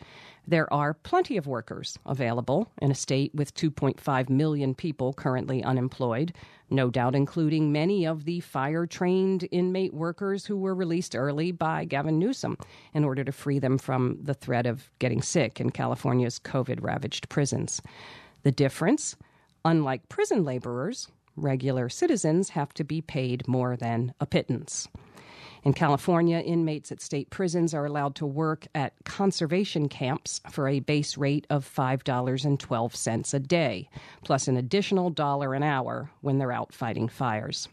There 0.49 0.73
are 0.73 0.95
plenty 0.95 1.37
of 1.37 1.45
workers 1.45 1.99
available 2.07 2.71
in 2.81 2.89
a 2.89 2.95
state 2.95 3.35
with 3.35 3.53
2.5 3.53 4.29
million 4.31 4.73
people 4.73 5.13
currently 5.13 5.63
unemployed, 5.63 6.33
no 6.71 6.89
doubt 6.89 7.13
including 7.13 7.71
many 7.71 8.07
of 8.07 8.25
the 8.25 8.39
fire 8.39 8.87
trained 8.87 9.47
inmate 9.51 9.93
workers 9.93 10.47
who 10.47 10.57
were 10.57 10.73
released 10.73 11.15
early 11.15 11.51
by 11.51 11.85
Gavin 11.85 12.17
Newsom 12.17 12.57
in 12.95 13.03
order 13.03 13.23
to 13.23 13.31
free 13.31 13.59
them 13.59 13.77
from 13.77 14.17
the 14.23 14.33
threat 14.33 14.65
of 14.65 14.89
getting 14.97 15.21
sick 15.21 15.61
in 15.61 15.69
California's 15.69 16.39
COVID 16.39 16.81
ravaged 16.81 17.29
prisons. 17.29 17.79
The 18.41 18.51
difference? 18.51 19.15
Unlike 19.63 20.09
prison 20.09 20.43
laborers, 20.43 21.09
regular 21.35 21.89
citizens 21.89 22.49
have 22.49 22.73
to 22.73 22.83
be 22.83 23.01
paid 23.01 23.47
more 23.47 23.77
than 23.77 24.15
a 24.19 24.25
pittance. 24.25 24.87
In 25.63 25.73
California, 25.73 26.39
inmates 26.39 26.91
at 26.91 27.01
state 27.01 27.29
prisons 27.29 27.73
are 27.73 27.85
allowed 27.85 28.15
to 28.15 28.25
work 28.25 28.67
at 28.73 28.93
conservation 29.03 29.89
camps 29.89 30.39
for 30.49 30.69
a 30.69 30.79
base 30.79 31.17
rate 31.17 31.45
of 31.49 31.69
$5.12 31.69 33.33
a 33.33 33.39
day, 33.39 33.89
plus 34.23 34.47
an 34.47 34.55
additional 34.55 35.09
dollar 35.09 35.53
an 35.53 35.63
hour 35.63 36.11
when 36.21 36.37
they're 36.37 36.51
out 36.51 36.73
fighting 36.73 37.09
fires. 37.09 37.67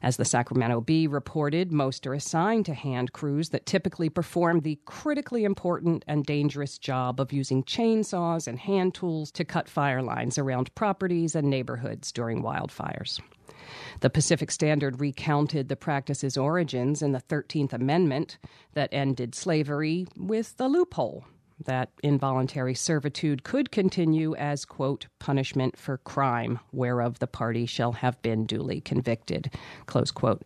As 0.00 0.16
the 0.16 0.24
Sacramento 0.24 0.80
Bee 0.80 1.06
reported, 1.06 1.72
most 1.72 2.06
are 2.06 2.14
assigned 2.14 2.64
to 2.66 2.74
hand 2.74 3.12
crews 3.12 3.50
that 3.50 3.66
typically 3.66 4.08
perform 4.08 4.60
the 4.60 4.78
critically 4.86 5.44
important 5.44 6.04
and 6.06 6.24
dangerous 6.24 6.78
job 6.78 7.20
of 7.20 7.32
using 7.32 7.64
chainsaws 7.64 8.46
and 8.46 8.58
hand 8.58 8.94
tools 8.94 9.30
to 9.32 9.44
cut 9.44 9.68
fire 9.68 10.02
lines 10.02 10.38
around 10.38 10.74
properties 10.74 11.34
and 11.34 11.50
neighborhoods 11.50 12.12
during 12.12 12.42
wildfires. 12.42 13.20
The 14.00 14.10
Pacific 14.10 14.50
Standard 14.50 15.00
recounted 15.00 15.68
the 15.68 15.76
practice's 15.76 16.36
origins 16.36 17.02
in 17.02 17.12
the 17.12 17.20
13th 17.20 17.72
Amendment 17.72 18.38
that 18.74 18.88
ended 18.92 19.34
slavery 19.34 20.06
with 20.16 20.56
the 20.56 20.68
loophole 20.68 21.24
that 21.64 21.90
involuntary 22.02 22.74
servitude 22.74 23.42
could 23.42 23.70
continue 23.70 24.34
as, 24.36 24.64
quote, 24.64 25.06
punishment 25.18 25.76
for 25.76 25.98
crime 25.98 26.60
whereof 26.72 27.18
the 27.18 27.26
party 27.26 27.66
shall 27.66 27.92
have 27.92 28.20
been 28.22 28.46
duly 28.46 28.80
convicted, 28.80 29.52
close 29.86 30.10
quote. 30.10 30.44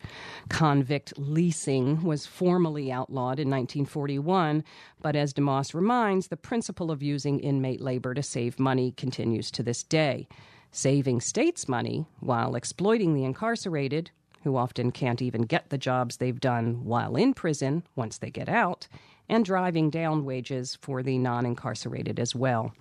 Convict 0.48 1.12
leasing 1.18 2.02
was 2.02 2.26
formally 2.26 2.90
outlawed 2.90 3.38
in 3.38 3.50
1941, 3.50 4.64
but 5.00 5.16
as 5.16 5.34
deMause 5.34 5.74
reminds, 5.74 6.28
the 6.28 6.36
principle 6.36 6.90
of 6.90 7.02
using 7.02 7.40
inmate 7.40 7.80
labor 7.80 8.14
to 8.14 8.22
save 8.22 8.58
money 8.58 8.92
continues 8.92 9.50
to 9.50 9.62
this 9.62 9.82
day 9.82 10.26
saving 10.72 11.20
states 11.20 11.68
money 11.68 12.06
while 12.20 12.56
exploiting 12.56 13.14
the 13.14 13.24
incarcerated, 13.24 14.10
who 14.42 14.56
often 14.56 14.90
can't 14.90 15.22
even 15.22 15.42
get 15.42 15.68
the 15.68 15.78
jobs 15.78 16.16
they've 16.16 16.40
done 16.40 16.84
while 16.84 17.14
in 17.14 17.32
prison 17.34 17.84
once 17.94 18.18
they 18.18 18.30
get 18.30 18.48
out, 18.48 18.88
and 19.28 19.44
driving 19.44 19.90
down 19.90 20.24
wages 20.24 20.76
for 20.80 21.02
the 21.02 21.18
non 21.18 21.46
incarcerated 21.46 22.18
as 22.18 22.34
well. 22.34 22.74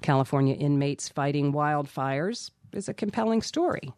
California 0.00 0.54
inmates 0.54 1.08
fighting 1.08 1.52
wildfires 1.52 2.50
is 2.72 2.88
a 2.88 2.94
compelling 2.94 3.42
story. 3.42 3.92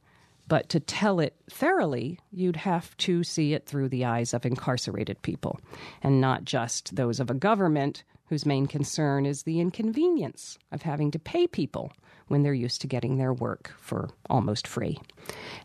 But 0.48 0.70
to 0.70 0.80
tell 0.80 1.20
it 1.20 1.36
thoroughly, 1.50 2.18
you'd 2.32 2.56
have 2.56 2.96
to 2.98 3.22
see 3.22 3.52
it 3.52 3.66
through 3.66 3.90
the 3.90 4.06
eyes 4.06 4.32
of 4.32 4.46
incarcerated 4.46 5.20
people, 5.20 5.60
and 6.02 6.22
not 6.22 6.44
just 6.44 6.96
those 6.96 7.20
of 7.20 7.30
a 7.30 7.34
government 7.34 8.02
whose 8.28 8.46
main 8.46 8.66
concern 8.66 9.26
is 9.26 9.42
the 9.42 9.60
inconvenience 9.60 10.58
of 10.72 10.82
having 10.82 11.10
to 11.10 11.18
pay 11.18 11.46
people 11.46 11.92
when 12.28 12.42
they're 12.42 12.54
used 12.54 12.80
to 12.82 12.86
getting 12.86 13.16
their 13.16 13.32
work 13.32 13.72
for 13.78 14.08
almost 14.30 14.66
free. 14.66 14.98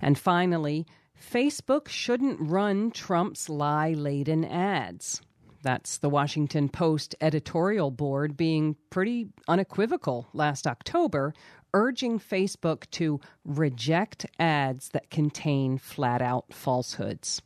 And 0.01 0.17
finally, 0.17 0.85
Facebook 1.19 1.87
shouldn't 1.87 2.39
run 2.39 2.91
Trump's 2.91 3.49
lie 3.49 3.93
laden 3.93 4.43
ads. 4.43 5.21
That's 5.61 5.97
the 5.99 6.09
Washington 6.09 6.67
Post 6.67 7.15
editorial 7.21 7.89
board 7.89 8.35
being 8.35 8.75
pretty 8.89 9.29
unequivocal 9.47 10.27
last 10.33 10.67
October, 10.67 11.33
urging 11.73 12.19
Facebook 12.19 12.89
to 12.91 13.21
reject 13.45 14.25
ads 14.37 14.89
that 14.89 15.09
contain 15.09 15.77
flat 15.77 16.21
out 16.21 16.53
falsehoods. 16.53 17.41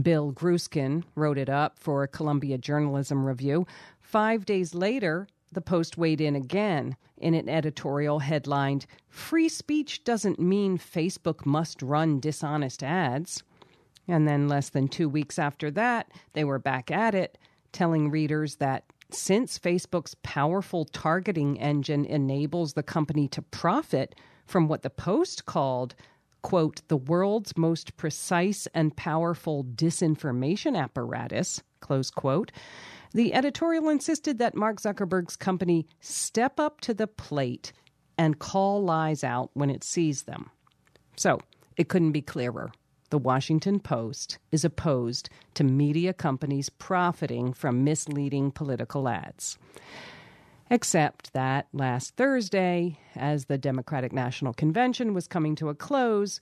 Bill 0.00 0.32
Grueskin 0.32 1.04
wrote 1.14 1.38
it 1.38 1.48
up 1.48 1.78
for 1.78 2.06
Columbia 2.06 2.58
Journalism 2.58 3.24
Review. 3.24 3.66
Five 4.00 4.46
days 4.46 4.74
later, 4.74 5.26
the 5.56 5.62
Post 5.62 5.96
weighed 5.96 6.20
in 6.20 6.36
again 6.36 6.96
in 7.16 7.32
an 7.32 7.48
editorial 7.48 8.18
headlined 8.18 8.84
Free 9.08 9.48
Speech 9.48 10.04
Doesn't 10.04 10.38
Mean 10.38 10.76
Facebook 10.76 11.46
Must 11.46 11.80
Run 11.80 12.20
Dishonest 12.20 12.82
Ads. 12.82 13.42
And 14.06 14.28
then, 14.28 14.48
less 14.48 14.68
than 14.68 14.86
two 14.86 15.08
weeks 15.08 15.38
after 15.38 15.70
that, 15.70 16.10
they 16.34 16.44
were 16.44 16.58
back 16.58 16.90
at 16.90 17.14
it, 17.14 17.38
telling 17.72 18.10
readers 18.10 18.56
that 18.56 18.84
since 19.10 19.58
Facebook's 19.58 20.14
powerful 20.22 20.84
targeting 20.84 21.58
engine 21.58 22.04
enables 22.04 22.74
the 22.74 22.82
company 22.82 23.26
to 23.28 23.40
profit 23.40 24.14
from 24.44 24.68
what 24.68 24.82
the 24.82 24.90
Post 24.90 25.46
called, 25.46 25.94
quote, 26.42 26.82
the 26.88 26.98
world's 26.98 27.56
most 27.56 27.96
precise 27.96 28.68
and 28.74 28.94
powerful 28.94 29.64
disinformation 29.64 30.76
apparatus, 30.78 31.62
close 31.80 32.10
quote, 32.10 32.52
the 33.12 33.34
editorial 33.34 33.88
insisted 33.88 34.38
that 34.38 34.54
Mark 34.54 34.80
Zuckerberg's 34.80 35.36
company 35.36 35.86
step 36.00 36.58
up 36.58 36.80
to 36.82 36.94
the 36.94 37.06
plate 37.06 37.72
and 38.18 38.38
call 38.38 38.82
lies 38.82 39.22
out 39.22 39.50
when 39.54 39.70
it 39.70 39.84
sees 39.84 40.22
them. 40.22 40.50
So, 41.16 41.38
it 41.76 41.88
couldn't 41.88 42.12
be 42.12 42.22
clearer. 42.22 42.70
The 43.10 43.18
Washington 43.18 43.78
Post 43.78 44.38
is 44.50 44.64
opposed 44.64 45.28
to 45.54 45.64
media 45.64 46.12
companies 46.12 46.68
profiting 46.68 47.52
from 47.52 47.84
misleading 47.84 48.50
political 48.50 49.08
ads. 49.08 49.58
Except 50.68 51.32
that 51.32 51.68
last 51.72 52.16
Thursday, 52.16 52.98
as 53.14 53.44
the 53.44 53.58
Democratic 53.58 54.12
National 54.12 54.52
Convention 54.52 55.14
was 55.14 55.28
coming 55.28 55.54
to 55.56 55.68
a 55.68 55.74
close, 55.74 56.40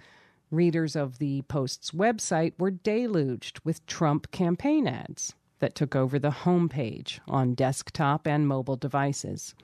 readers 0.51 0.97
of 0.97 1.19
the 1.19 1.43
Post's 1.43 1.91
website 1.91 2.55
were 2.59 2.71
deluged 2.71 3.61
with 3.65 3.85
Trump 3.87 4.31
campaign 4.31 4.87
ads 4.87 5.35
that 5.61 5.75
took 5.75 5.95
over 5.97 6.19
the 6.19 6.31
homepage 6.31 7.21
on 7.27 7.55
desktop 7.55 8.27
and 8.27 8.47
mobile 8.47 8.77
devices. 8.77 9.55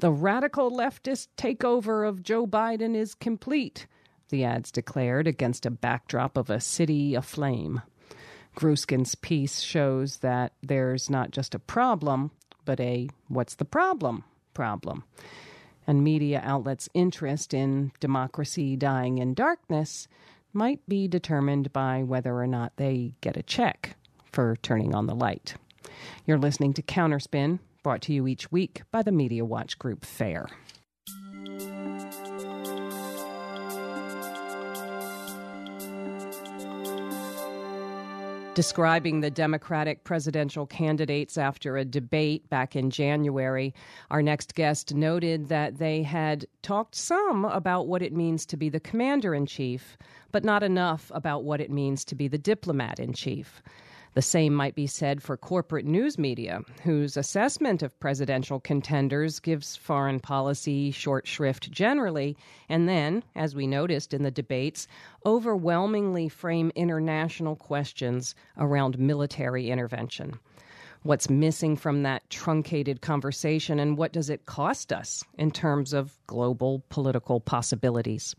The 0.00 0.12
radical 0.12 0.70
leftist 0.70 1.28
takeover 1.36 2.08
of 2.08 2.22
Joe 2.22 2.46
Biden 2.46 2.94
is 2.94 3.14
complete, 3.14 3.86
the 4.30 4.44
ads 4.44 4.72
declared 4.72 5.26
against 5.26 5.66
a 5.66 5.70
backdrop 5.70 6.36
of 6.36 6.50
a 6.50 6.60
city 6.60 7.14
aflame. 7.14 7.82
Grueskin's 8.54 9.14
piece 9.14 9.60
shows 9.60 10.18
that 10.18 10.52
there's 10.62 11.08
not 11.08 11.30
just 11.30 11.54
a 11.54 11.58
problem, 11.58 12.30
but 12.64 12.80
a 12.80 13.08
what's 13.28 13.54
the 13.54 13.64
problem 13.64 14.24
problem. 14.54 15.04
And 15.86 16.04
media 16.04 16.40
outlets' 16.44 16.88
interest 16.94 17.54
in 17.54 17.92
democracy 18.00 18.76
dying 18.76 19.18
in 19.18 19.34
darkness 19.34 20.06
might 20.52 20.86
be 20.86 21.08
determined 21.08 21.72
by 21.72 22.02
whether 22.02 22.36
or 22.36 22.46
not 22.46 22.76
they 22.76 23.14
get 23.20 23.36
a 23.36 23.42
check 23.42 23.96
for 24.32 24.56
turning 24.62 24.94
on 24.94 25.06
the 25.06 25.14
light. 25.14 25.54
You're 26.26 26.38
listening 26.38 26.72
to 26.74 26.82
Counterspin, 26.82 27.58
brought 27.82 28.02
to 28.02 28.12
you 28.12 28.26
each 28.26 28.50
week 28.50 28.82
by 28.90 29.02
the 29.02 29.12
Media 29.12 29.44
Watch 29.44 29.78
Group 29.78 30.04
FAIR. 30.04 30.48
Describing 38.54 39.20
the 39.20 39.30
Democratic 39.30 40.04
presidential 40.04 40.66
candidates 40.66 41.38
after 41.38 41.78
a 41.78 41.86
debate 41.86 42.50
back 42.50 42.76
in 42.76 42.90
January, 42.90 43.74
our 44.10 44.20
next 44.20 44.54
guest 44.54 44.94
noted 44.94 45.48
that 45.48 45.78
they 45.78 46.02
had 46.02 46.44
talked 46.60 46.94
some 46.94 47.46
about 47.46 47.86
what 47.86 48.02
it 48.02 48.12
means 48.12 48.44
to 48.44 48.58
be 48.58 48.68
the 48.68 48.78
commander 48.78 49.34
in 49.34 49.46
chief, 49.46 49.96
but 50.32 50.44
not 50.44 50.62
enough 50.62 51.10
about 51.14 51.44
what 51.44 51.62
it 51.62 51.70
means 51.70 52.04
to 52.04 52.14
be 52.14 52.28
the 52.28 52.36
diplomat 52.36 53.00
in 53.00 53.14
chief. 53.14 53.62
The 54.14 54.22
same 54.22 54.52
might 54.52 54.74
be 54.74 54.86
said 54.86 55.22
for 55.22 55.38
corporate 55.38 55.86
news 55.86 56.18
media, 56.18 56.60
whose 56.82 57.16
assessment 57.16 57.82
of 57.82 57.98
presidential 57.98 58.60
contenders 58.60 59.40
gives 59.40 59.74
foreign 59.74 60.20
policy 60.20 60.90
short 60.90 61.26
shrift 61.26 61.70
generally, 61.70 62.36
and 62.68 62.86
then, 62.86 63.24
as 63.34 63.54
we 63.54 63.66
noticed 63.66 64.12
in 64.12 64.22
the 64.22 64.30
debates, 64.30 64.86
overwhelmingly 65.24 66.28
frame 66.28 66.70
international 66.74 67.56
questions 67.56 68.34
around 68.58 68.98
military 68.98 69.70
intervention 69.70 70.38
what's 71.02 71.28
missing 71.28 71.76
from 71.76 72.02
that 72.02 72.28
truncated 72.30 73.00
conversation, 73.00 73.78
and 73.78 73.98
what 73.98 74.12
does 74.12 74.30
it 74.30 74.46
cost 74.46 74.92
us 74.92 75.24
in 75.38 75.50
terms 75.50 75.92
of 75.92 76.18
global 76.26 76.82
political 76.88 77.40
possibilities. 77.40 78.34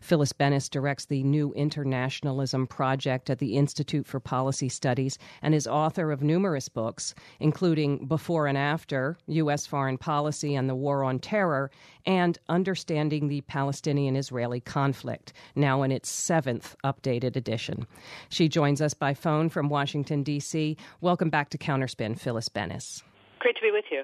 Phyllis 0.00 0.32
Bennis 0.32 0.68
directs 0.68 1.06
the 1.06 1.22
New 1.22 1.52
Internationalism 1.54 2.66
Project 2.66 3.30
at 3.30 3.38
the 3.38 3.56
Institute 3.56 4.06
for 4.06 4.20
Policy 4.20 4.68
Studies 4.68 5.18
and 5.40 5.54
is 5.54 5.66
author 5.66 6.12
of 6.12 6.22
numerous 6.22 6.68
books, 6.68 7.14
including 7.40 8.06
Before 8.06 8.46
and 8.46 8.58
After 8.58 9.16
U.S. 9.28 9.66
Foreign 9.66 9.96
Policy 9.96 10.54
and 10.54 10.68
the 10.68 10.74
War 10.74 11.04
on 11.04 11.18
Terror 11.18 11.70
and 12.08 12.38
Understanding 12.48 13.28
the 13.28 13.42
Palestinian 13.42 14.16
Israeli 14.16 14.60
Conflict, 14.60 15.34
now 15.54 15.82
in 15.82 15.92
its 15.92 16.08
seventh 16.08 16.74
updated 16.82 17.36
edition. 17.36 17.86
She 18.30 18.48
joins 18.48 18.80
us 18.80 18.94
by 18.94 19.12
phone 19.12 19.50
from 19.50 19.68
Washington, 19.68 20.22
D.C. 20.22 20.78
Welcome 21.02 21.28
back 21.28 21.50
to 21.50 21.58
Counterspin. 21.58 22.18
Phyllis 22.18 22.48
Bennis. 22.48 23.02
Great 23.40 23.56
to 23.56 23.62
be 23.62 23.70
with 23.70 23.84
you. 23.90 24.02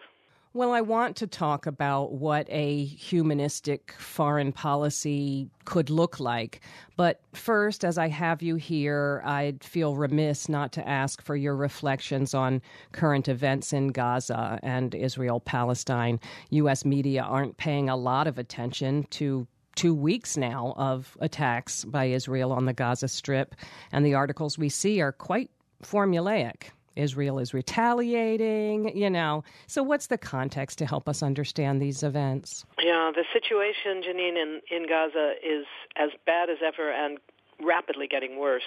Well, 0.56 0.70
I 0.70 0.82
want 0.82 1.16
to 1.16 1.26
talk 1.26 1.66
about 1.66 2.12
what 2.12 2.46
a 2.48 2.84
humanistic 2.84 3.92
foreign 3.98 4.52
policy 4.52 5.50
could 5.64 5.90
look 5.90 6.20
like. 6.20 6.60
But 6.96 7.20
first, 7.32 7.84
as 7.84 7.98
I 7.98 8.06
have 8.06 8.40
you 8.40 8.54
here, 8.54 9.20
I'd 9.24 9.64
feel 9.64 9.96
remiss 9.96 10.48
not 10.48 10.70
to 10.74 10.88
ask 10.88 11.20
for 11.20 11.34
your 11.34 11.56
reflections 11.56 12.34
on 12.34 12.62
current 12.92 13.26
events 13.26 13.72
in 13.72 13.88
Gaza 13.88 14.60
and 14.62 14.94
Israel 14.94 15.40
Palestine. 15.40 16.20
U.S. 16.50 16.84
media 16.84 17.22
aren't 17.22 17.56
paying 17.56 17.88
a 17.88 17.96
lot 17.96 18.28
of 18.28 18.38
attention 18.38 19.08
to 19.10 19.48
two 19.74 19.92
weeks 19.92 20.36
now 20.36 20.74
of 20.76 21.16
attacks 21.18 21.84
by 21.84 22.04
Israel 22.04 22.52
on 22.52 22.66
the 22.66 22.72
Gaza 22.72 23.08
Strip, 23.08 23.56
and 23.90 24.06
the 24.06 24.14
articles 24.14 24.56
we 24.56 24.68
see 24.68 25.00
are 25.00 25.10
quite 25.10 25.50
formulaic. 25.82 26.70
Israel 26.96 27.38
is 27.38 27.52
retaliating, 27.52 28.96
you 28.96 29.10
know. 29.10 29.44
So, 29.66 29.82
what's 29.82 30.06
the 30.06 30.18
context 30.18 30.78
to 30.78 30.86
help 30.86 31.08
us 31.08 31.22
understand 31.22 31.80
these 31.80 32.02
events? 32.02 32.64
Yeah, 32.82 33.10
the 33.14 33.24
situation, 33.32 34.02
Janine, 34.02 34.36
in, 34.36 34.60
in 34.70 34.88
Gaza 34.88 35.34
is 35.44 35.66
as 35.96 36.10
bad 36.26 36.50
as 36.50 36.58
ever 36.64 36.90
and 36.92 37.18
rapidly 37.62 38.06
getting 38.06 38.38
worse, 38.38 38.62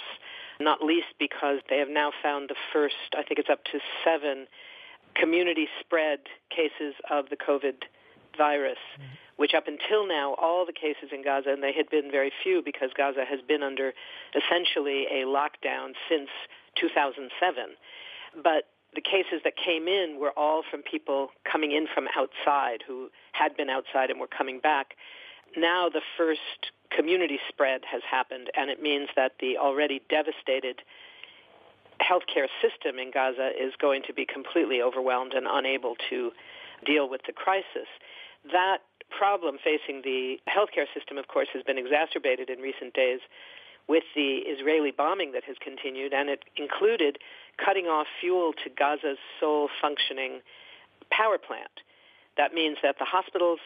not 0.60 0.84
least 0.84 1.08
because 1.20 1.60
they 1.70 1.78
have 1.78 1.90
now 1.90 2.12
found 2.24 2.50
the 2.50 2.56
first, 2.74 2.96
I 3.18 3.24
think 3.24 3.40
it's 3.40 3.50
up 3.50 3.64
to 3.66 3.80
seven, 4.04 4.48
community 5.16 5.68
spread 5.80 6.20
cases 6.50 6.96
of 7.10 7.30
the 7.30 7.38
COVID 7.38 7.84
virus. 8.38 8.78
Mm-hmm. 8.96 9.14
Which 9.38 9.54
up 9.54 9.68
until 9.68 10.08
now, 10.08 10.34
all 10.42 10.66
the 10.66 10.74
cases 10.74 11.14
in 11.14 11.24
Gaza, 11.24 11.52
and 11.54 11.62
they 11.62 11.72
had 11.72 11.92
been 11.92 12.10
very 12.10 12.32
few 12.42 12.64
because 12.66 12.90
Gaza 12.98 13.24
has 13.24 13.40
been 13.48 13.62
under 13.62 13.94
essentially 14.34 15.06
a 15.14 15.30
lockdown 15.30 15.94
since 16.10 16.30
2007 16.74 17.30
but 18.36 18.70
the 18.96 19.02
cases 19.02 19.42
that 19.44 19.54
came 19.58 19.88
in 19.88 20.18
were 20.20 20.32
all 20.38 20.64
from 20.70 20.82
people 20.82 21.30
coming 21.50 21.72
in 21.72 21.88
from 21.94 22.08
outside 22.16 22.84
who 22.88 23.10
had 23.34 23.56
been 23.56 23.70
outside 23.70 24.10
and 24.10 24.20
were 24.20 24.28
coming 24.28 24.60
back. 24.60 24.96
Now 25.56 25.90
the 25.90 26.02
first 26.18 26.72
community 26.90 27.40
spread 27.50 27.82
has 27.92 28.02
happened, 28.10 28.50
and 28.56 28.70
it 28.70 28.82
means 28.82 29.10
that 29.16 29.34
the 29.40 29.58
already 29.58 30.02
devastated 30.10 30.82
healthcare 32.02 32.48
system 32.62 33.00
in 33.00 33.12
Gaza 33.12 33.52
is 33.60 33.74
going 33.80 34.04
to 34.08 34.14
be 34.14 34.26
completely 34.26 34.82
overwhelmed 34.82 35.34
and 35.34 35.48
unable 35.50 35.96
to 36.10 36.32
deal 36.86 37.10
with 37.10 37.22
the 37.26 37.34
crisis. 37.34 37.90
That 38.52 38.80
problem 39.10 39.58
facing 39.64 40.02
the 40.04 40.38
healthcare 40.48 40.86
system, 40.94 41.18
of 41.18 41.28
course, 41.28 41.48
has 41.54 41.64
been 41.64 41.78
exacerbated 41.78 42.50
in 42.50 42.60
recent 42.60 42.94
days 42.94 43.20
with 43.88 44.04
the 44.16 44.44
Israeli 44.46 44.92
bombing 44.92 45.32
that 45.32 45.44
has 45.46 45.56
continued, 45.64 46.14
and 46.14 46.30
it 46.30 46.44
included 46.58 47.18
cutting 47.64 47.86
off 47.86 48.08
fuel 48.22 48.54
to 48.64 48.70
Gaza's 48.70 49.18
sole 49.40 49.70
functioning 49.82 50.42
power 51.10 51.38
plant. 51.38 51.72
That 52.38 52.54
means 52.54 52.78
that 52.84 52.96
the 53.00 53.06
hospitals 53.06 53.60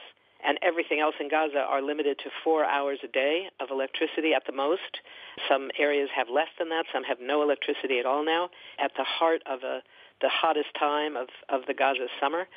and 0.43 0.57
everything 0.61 0.99
else 0.99 1.15
in 1.19 1.29
Gaza 1.29 1.59
are 1.59 1.81
limited 1.81 2.17
to 2.19 2.29
four 2.43 2.65
hours 2.65 2.99
a 3.03 3.07
day 3.07 3.49
of 3.59 3.69
electricity 3.69 4.33
at 4.33 4.43
the 4.47 4.53
most. 4.53 5.01
Some 5.47 5.69
areas 5.77 6.09
have 6.15 6.27
less 6.33 6.47
than 6.57 6.69
that. 6.69 6.85
Some 6.91 7.03
have 7.03 7.17
no 7.21 7.43
electricity 7.43 7.99
at 7.99 8.05
all 8.05 8.25
now 8.25 8.49
at 8.79 8.91
the 8.97 9.03
heart 9.03 9.41
of 9.45 9.63
a, 9.63 9.81
the 10.21 10.29
hottest 10.29 10.69
time 10.79 11.15
of, 11.15 11.27
of 11.49 11.61
the 11.67 11.73
Gaza 11.73 12.07
summer. 12.19 12.47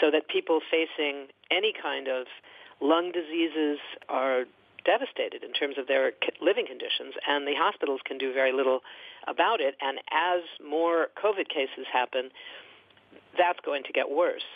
So 0.00 0.10
that 0.10 0.28
people 0.28 0.60
facing 0.70 1.28
any 1.50 1.72
kind 1.72 2.08
of 2.08 2.26
lung 2.80 3.12
diseases 3.12 3.78
are 4.08 4.44
devastated 4.86 5.42
in 5.42 5.52
terms 5.52 5.76
of 5.76 5.86
their 5.86 6.12
living 6.40 6.66
conditions, 6.66 7.12
and 7.26 7.46
the 7.46 7.58
hospitals 7.58 8.00
can 8.06 8.16
do 8.16 8.32
very 8.32 8.52
little 8.52 8.80
about 9.26 9.60
it. 9.60 9.74
And 9.82 9.98
as 10.14 10.40
more 10.62 11.08
COVID 11.18 11.48
cases 11.50 11.84
happen, 11.92 12.30
that's 13.36 13.58
going 13.66 13.82
to 13.84 13.92
get 13.92 14.08
worse. 14.08 14.46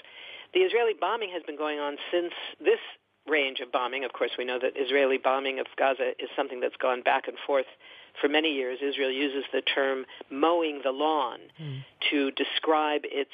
The 0.55 0.61
Israeli 0.61 0.95
bombing 0.99 1.31
has 1.35 1.43
been 1.43 1.59
going 1.59 1.79
on 1.79 1.97
since 2.11 2.33
this 2.59 2.81
range 3.29 3.61
of 3.61 3.71
bombing. 3.71 4.05
Of 4.05 4.13
course, 4.13 4.31
we 4.39 4.45
know 4.45 4.59
that 4.63 4.73
Israeli 4.81 5.19
bombing 5.19 5.61
of 5.61 5.67
Gaza 5.77 6.11
is 6.19 6.31
something 6.37 6.61
that's 6.61 6.77
gone 6.81 7.03
back 7.03 7.29
and 7.29 7.37
forth 7.47 7.67
for 8.21 8.29
many 8.29 8.55
years. 8.55 8.79
Israel 8.83 9.11
uses 9.11 9.45
the 9.53 9.63
term 9.63 10.05
mowing 10.31 10.81
the 10.83 10.91
lawn 10.91 11.39
mm. 11.61 11.85
to 12.11 12.31
describe 12.33 13.03
its 13.05 13.31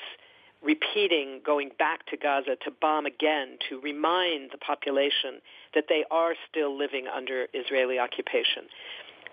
repeating 0.62 1.40
going 1.44 1.70
back 1.78 2.07
to 2.07 2.16
Gaza 2.16 2.57
to 2.64 2.70
bomb 2.80 3.07
again 3.07 3.59
to 3.68 3.80
remind 3.80 4.50
the 4.50 4.59
population 4.59 5.40
that 5.74 5.84
they 5.88 6.04
are 6.11 6.34
still 6.50 6.76
living 6.76 7.07
under 7.14 7.46
Israeli 7.52 7.98
occupation. 7.98 8.64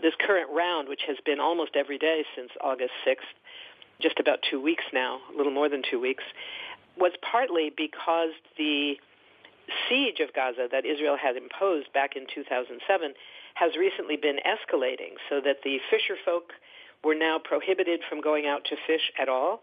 This 0.02 0.14
current 0.20 0.50
round, 0.52 0.90
which 0.90 1.04
has 1.08 1.18
been 1.26 1.40
almost 1.40 1.76
every 1.76 1.98
day 1.98 2.24
since 2.36 2.50
August 2.62 2.92
6th, 3.08 3.32
just 4.02 4.20
about 4.20 4.40
two 4.50 4.62
weeks 4.62 4.84
now, 4.94 5.20
a 5.34 5.38
little 5.38 5.54
more 5.54 5.70
than 5.70 5.82
two 5.90 6.00
weeks, 6.00 6.24
was 6.98 7.14
partly 7.22 7.72
because 7.76 8.32
the 8.58 8.96
siege 9.88 10.20
of 10.20 10.34
Gaza 10.34 10.68
that 10.72 10.86
Israel 10.86 11.18
had 11.18 11.38
imposed 11.38 11.92
back 11.94 12.16
in 12.16 12.26
2007 12.34 13.14
has 13.56 13.72
recently 13.78 14.18
been 14.18 14.38
escalating 14.46 15.16
so 15.30 15.40
that 15.40 15.64
the 15.64 15.78
fisher 15.90 16.18
folk 16.26 16.52
were 17.04 17.16
now 17.16 17.40
prohibited 17.42 18.02
from 18.10 18.22
going 18.22 18.46
out 18.46 18.66
to 18.66 18.76
fish 18.88 19.12
at 19.20 19.30
all 19.30 19.62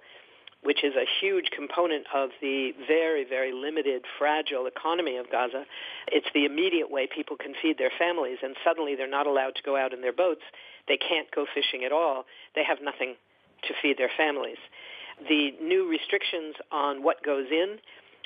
which 0.63 0.85
is 0.85 0.95
a 0.95 1.09
huge 1.21 1.51
component 1.57 2.07
of 2.15 2.31
the 2.41 2.73
very, 2.87 3.25
very 3.25 3.53
limited, 3.53 4.03
fragile 4.19 4.67
economy 4.67 5.17
of 5.17 5.31
Gaza. 5.31 5.65
It's 6.09 6.27
the 6.35 6.45
immediate 6.45 6.91
way 6.91 7.07
people 7.07 7.37
can 7.37 7.55
feed 7.63 7.79
their 7.79 7.93
families, 7.99 8.39
and 8.43 8.55
suddenly 8.65 8.95
they're 8.95 9.09
not 9.09 9.27
allowed 9.27 9.55
to 9.57 9.63
go 9.63 9.77
out 9.77 9.93
in 9.93 10.03
their 10.03 10.13
boats. 10.13 10.43
They 10.87 10.99
can't 10.99 11.31
go 11.35 11.47
fishing 11.55 11.85
at 11.85 11.93
all. 11.93 12.27
They 12.55 12.65
have 12.65 12.79
nothing 12.83 13.15
to 13.69 13.75
feed 13.81 13.97
their 13.99 14.11
families. 14.17 14.59
The 15.29 15.53
new 15.63 15.89
restrictions 15.89 16.55
on 16.73 17.03
what 17.03 17.25
goes 17.25 17.47
in 17.51 17.79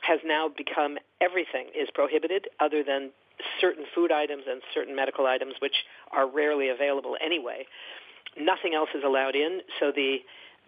has 0.03 0.20
now 0.24 0.49
become 0.49 0.99
everything 1.20 1.66
is 1.74 1.89
prohibited 1.95 2.49
other 2.61 2.82
than 2.85 3.11
certain 3.61 3.85
food 3.95 4.12
items 4.12 4.45
and 4.49 4.61
certain 4.72 4.95
medical 4.95 5.26
items 5.26 5.55
which 5.61 5.74
are 6.12 6.28
rarely 6.28 6.68
available 6.68 7.16
anyway. 7.24 7.66
Nothing 8.39 8.74
else 8.74 8.91
is 8.95 9.03
allowed 9.05 9.35
in, 9.35 9.61
so 9.80 9.93
the 9.95 10.18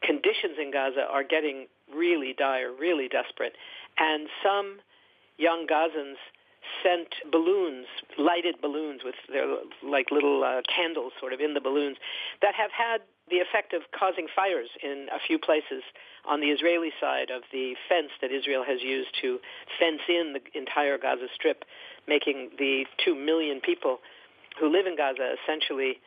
conditions 0.03 0.57
in 0.61 0.71
Gaza 0.73 1.07
are 1.11 1.25
getting 1.25 1.67
really 1.95 2.35
dire, 2.37 2.73
really 2.73 3.09
desperate. 3.09 3.55
And 3.99 4.29
some 4.43 4.79
young 5.39 5.67
Gazans 5.67 6.17
sent 6.83 7.09
balloons, 7.31 7.87
lighted 8.19 8.57
balloons 8.61 9.03
with 9.05 9.15
their 9.31 9.47
like 9.83 10.11
little 10.11 10.43
uh, 10.43 10.63
candles 10.67 11.13
sort 11.21 11.33
of 11.33 11.41
in 11.41 11.55
the 11.55 11.61
balloons 11.61 11.97
that 12.43 12.55
have 12.55 12.71
had 12.71 13.01
the 13.31 13.39
effect 13.39 13.73
of 13.73 13.83
causing 13.97 14.27
fires 14.35 14.69
in 14.83 15.09
a 15.11 15.19
few 15.27 15.39
places 15.39 15.83
on 16.29 16.41
the 16.41 16.47
Israeli 16.49 16.91
side 17.01 17.31
of 17.31 17.43
the 17.53 17.75
fence 17.89 18.11
that 18.21 18.31
Israel 18.31 18.65
has 18.67 18.83
used 18.83 19.11
to 19.21 19.39
fence 19.79 20.03
in 20.09 20.35
the 20.35 20.59
entire 20.59 20.99
Gaza 20.99 21.27
Strip, 21.35 21.65
making 22.07 22.51
the 22.59 22.85
two 23.05 23.15
million 23.15 23.61
people 23.61 23.99
who 24.59 24.71
live 24.71 24.87
in 24.87 24.97
Gaza 24.97 25.35
essentially 25.43 25.99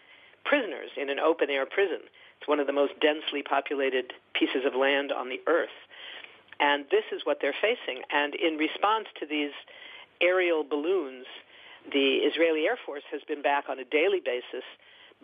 prisoners 0.46 0.90
in 0.96 1.10
an 1.10 1.20
open 1.20 1.50
air 1.50 1.66
prison. 1.66 2.00
It's 2.40 2.48
one 2.48 2.60
of 2.60 2.68
the 2.68 2.74
most 2.74 2.94
densely 3.02 3.44
populated 3.44 4.14
pieces 4.34 4.64
of 4.66 4.76
land 4.76 5.12
on 5.12 5.30
the 5.30 5.42
earth. 5.48 5.76
And 6.60 6.86
this 6.92 7.04
is 7.12 7.22
what 7.24 7.40
they're 7.42 7.56
facing. 7.62 8.04
And 8.12 8.36
in 8.36 8.58
response 8.58 9.08
to 9.20 9.26
these 9.26 9.52
aerial 10.22 10.64
balloons, 10.64 11.26
the 11.92 12.24
Israeli 12.28 12.66
Air 12.66 12.78
Force 12.86 13.04
has 13.12 13.22
been 13.28 13.42
back 13.42 13.66
on 13.70 13.80
a 13.80 13.86
daily 13.86 14.20
basis 14.24 14.64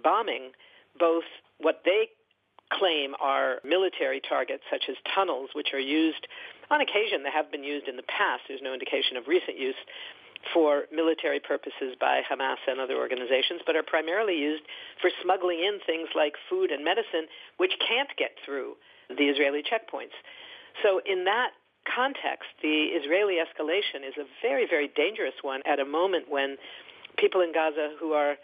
bombing 0.01 0.51
both 0.99 1.23
what 1.59 1.81
they 1.85 2.09
claim 2.71 3.13
are 3.19 3.59
military 3.63 4.19
targets, 4.19 4.63
such 4.71 4.85
as 4.89 4.95
tunnels, 5.13 5.49
which 5.53 5.69
are 5.73 5.79
used 5.79 6.27
on 6.71 6.81
occasion. 6.81 7.23
They 7.23 7.31
have 7.31 7.51
been 7.51 7.63
used 7.63 7.87
in 7.87 7.95
the 7.95 8.07
past. 8.07 8.43
There's 8.47 8.63
no 8.63 8.73
indication 8.73 9.17
of 9.17 9.27
recent 9.27 9.59
use 9.59 9.75
for 10.53 10.83
military 10.91 11.39
purposes 11.39 11.95
by 11.99 12.21
Hamas 12.29 12.61
and 12.67 12.79
other 12.79 12.95
organizations, 12.95 13.61
but 13.65 13.75
are 13.75 13.83
primarily 13.83 14.37
used 14.37 14.63
for 15.01 15.09
smuggling 15.23 15.59
in 15.59 15.79
things 15.85 16.09
like 16.15 16.33
food 16.49 16.71
and 16.71 16.83
medicine, 16.83 17.27
which 17.57 17.73
can't 17.87 18.09
get 18.17 18.31
through 18.45 18.75
the 19.09 19.25
Israeli 19.25 19.63
checkpoints. 19.63 20.15
So 20.83 21.01
in 21.05 21.25
that 21.25 21.51
context, 21.85 22.49
the 22.61 22.93
Israeli 22.97 23.37
escalation 23.37 24.07
is 24.07 24.15
a 24.17 24.25
very, 24.41 24.65
very 24.67 24.89
dangerous 24.95 25.35
one 25.41 25.61
at 25.65 25.79
a 25.79 25.85
moment 25.85 26.25
when 26.29 26.57
people 27.17 27.41
in 27.41 27.53
Gaza 27.53 27.93
who 27.99 28.13
are 28.13 28.35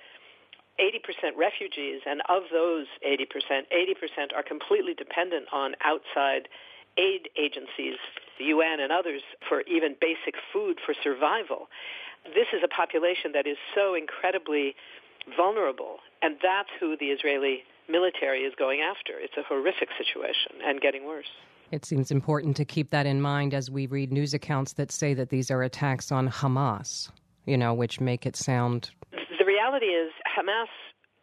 80% 0.79 1.37
refugees, 1.37 2.01
and 2.05 2.21
of 2.29 2.43
those 2.51 2.87
80%, 3.05 3.27
80% 3.69 4.33
are 4.35 4.41
completely 4.41 4.93
dependent 4.93 5.45
on 5.51 5.75
outside 5.83 6.47
aid 6.97 7.29
agencies, 7.37 7.97
the 8.37 8.45
UN 8.45 8.79
and 8.79 8.91
others, 8.91 9.21
for 9.47 9.61
even 9.61 9.95
basic 9.99 10.35
food 10.51 10.77
for 10.85 10.93
survival. 11.03 11.67
This 12.25 12.47
is 12.53 12.61
a 12.63 12.67
population 12.67 13.31
that 13.33 13.47
is 13.47 13.57
so 13.75 13.95
incredibly 13.95 14.75
vulnerable, 15.35 15.99
and 16.21 16.37
that's 16.41 16.69
who 16.79 16.97
the 16.97 17.07
Israeli 17.07 17.63
military 17.89 18.41
is 18.41 18.53
going 18.57 18.81
after. 18.81 19.13
It's 19.19 19.37
a 19.37 19.43
horrific 19.43 19.89
situation 19.97 20.61
and 20.65 20.81
getting 20.81 21.05
worse. 21.05 21.31
It 21.71 21.85
seems 21.85 22.11
important 22.11 22.57
to 22.57 22.65
keep 22.65 22.89
that 22.91 23.05
in 23.05 23.21
mind 23.21 23.53
as 23.53 23.71
we 23.71 23.87
read 23.87 24.11
news 24.11 24.33
accounts 24.33 24.73
that 24.73 24.91
say 24.91 25.13
that 25.13 25.29
these 25.29 25.49
are 25.49 25.63
attacks 25.63 26.11
on 26.11 26.29
Hamas, 26.29 27.09
you 27.45 27.57
know, 27.57 27.73
which 27.73 28.01
make 28.01 28.25
it 28.25 28.35
sound. 28.35 28.91
The 29.11 29.45
reality 29.45 29.87
is, 29.87 30.11
Hamas 30.27 30.67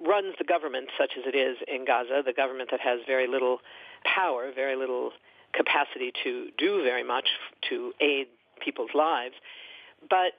runs 0.00 0.34
the 0.38 0.44
government 0.44 0.88
such 0.98 1.12
as 1.18 1.24
it 1.26 1.36
is 1.36 1.58
in 1.66 1.84
Gaza, 1.84 2.22
the 2.24 2.32
government 2.32 2.70
that 2.70 2.80
has 2.80 3.00
very 3.06 3.26
little 3.26 3.58
power, 4.04 4.50
very 4.54 4.76
little 4.76 5.10
capacity 5.54 6.12
to 6.24 6.48
do 6.58 6.82
very 6.82 7.04
much 7.04 7.28
to 7.68 7.92
aid 8.00 8.26
people's 8.62 8.90
lives. 8.94 9.34
But 10.08 10.34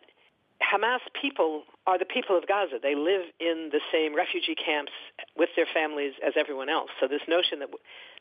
Hamas 0.61 0.99
people 1.19 1.63
are 1.87 1.97
the 1.97 2.05
people 2.05 2.37
of 2.37 2.47
Gaza. 2.47 2.79
They 2.81 2.95
live 2.95 3.23
in 3.39 3.69
the 3.71 3.79
same 3.91 4.15
refugee 4.15 4.55
camps 4.55 4.91
with 5.37 5.49
their 5.55 5.67
families 5.73 6.13
as 6.25 6.33
everyone 6.37 6.69
else. 6.69 6.89
So 6.99 7.07
this 7.07 7.21
notion 7.27 7.59
that 7.59 7.69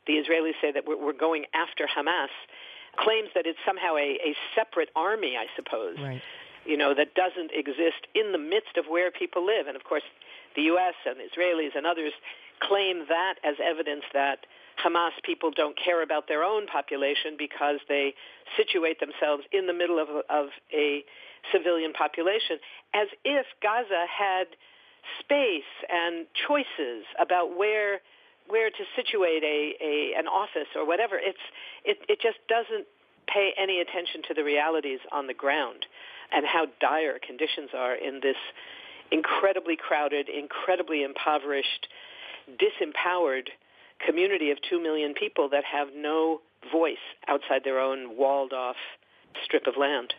the 0.06 0.14
Israelis 0.14 0.54
say 0.60 0.72
that 0.72 0.84
we're 0.86 1.12
going 1.12 1.44
after 1.52 1.86
Hamas 1.86 2.32
claims 2.96 3.28
that 3.34 3.46
it's 3.46 3.58
somehow 3.66 3.96
a, 3.96 4.18
a 4.22 4.34
separate 4.54 4.88
army, 4.96 5.36
I 5.36 5.46
suppose, 5.54 5.98
right. 5.98 6.22
you 6.64 6.76
know, 6.76 6.94
that 6.94 7.14
doesn't 7.14 7.50
exist 7.52 8.06
in 8.14 8.32
the 8.32 8.38
midst 8.38 8.76
of 8.76 8.86
where 8.86 9.10
people 9.10 9.44
live. 9.44 9.66
And 9.66 9.76
of 9.76 9.84
course, 9.84 10.06
the 10.56 10.62
U.S. 10.74 10.94
and 11.06 11.16
the 11.18 11.26
Israelis 11.26 11.76
and 11.76 11.86
others 11.86 12.12
claim 12.60 13.04
that 13.08 13.34
as 13.44 13.56
evidence 13.62 14.02
that 14.14 14.46
Hamas 14.84 15.10
people 15.24 15.50
don't 15.50 15.76
care 15.76 16.02
about 16.02 16.28
their 16.28 16.42
own 16.44 16.66
population 16.66 17.34
because 17.38 17.80
they 17.88 18.14
situate 18.56 19.00
themselves 19.00 19.42
in 19.52 19.66
the 19.66 19.72
middle 19.72 19.98
of, 19.98 20.08
of 20.30 20.46
a 20.72 21.04
civilian 21.52 21.92
population, 21.92 22.58
as 22.94 23.08
if 23.24 23.46
Gaza 23.62 24.06
had 24.06 24.46
space 25.20 25.72
and 25.88 26.26
choices 26.46 27.04
about 27.18 27.56
where 27.56 28.00
where 28.48 28.70
to 28.70 28.84
situate 28.96 29.44
a, 29.44 29.74
a 29.82 30.18
an 30.18 30.26
office 30.26 30.68
or 30.74 30.86
whatever. 30.86 31.18
It's 31.18 31.38
it, 31.84 31.98
it 32.08 32.20
just 32.20 32.38
doesn't 32.48 32.86
pay 33.26 33.52
any 33.58 33.80
attention 33.80 34.22
to 34.28 34.34
the 34.34 34.42
realities 34.42 35.00
on 35.12 35.26
the 35.26 35.34
ground 35.34 35.84
and 36.32 36.46
how 36.46 36.66
dire 36.80 37.18
conditions 37.18 37.70
are 37.76 37.94
in 37.94 38.20
this 38.22 38.36
incredibly 39.10 39.76
crowded, 39.76 40.28
incredibly 40.28 41.02
impoverished, 41.02 41.88
disempowered 42.56 43.48
community 44.04 44.50
of 44.50 44.58
two 44.68 44.82
million 44.82 45.14
people 45.14 45.48
that 45.50 45.64
have 45.64 45.88
no 45.94 46.40
voice 46.72 46.96
outside 47.26 47.62
their 47.64 47.78
own 47.78 48.16
walled 48.16 48.52
off 48.52 48.76
strip 49.44 49.66
of 49.66 49.76
land. 49.76 50.14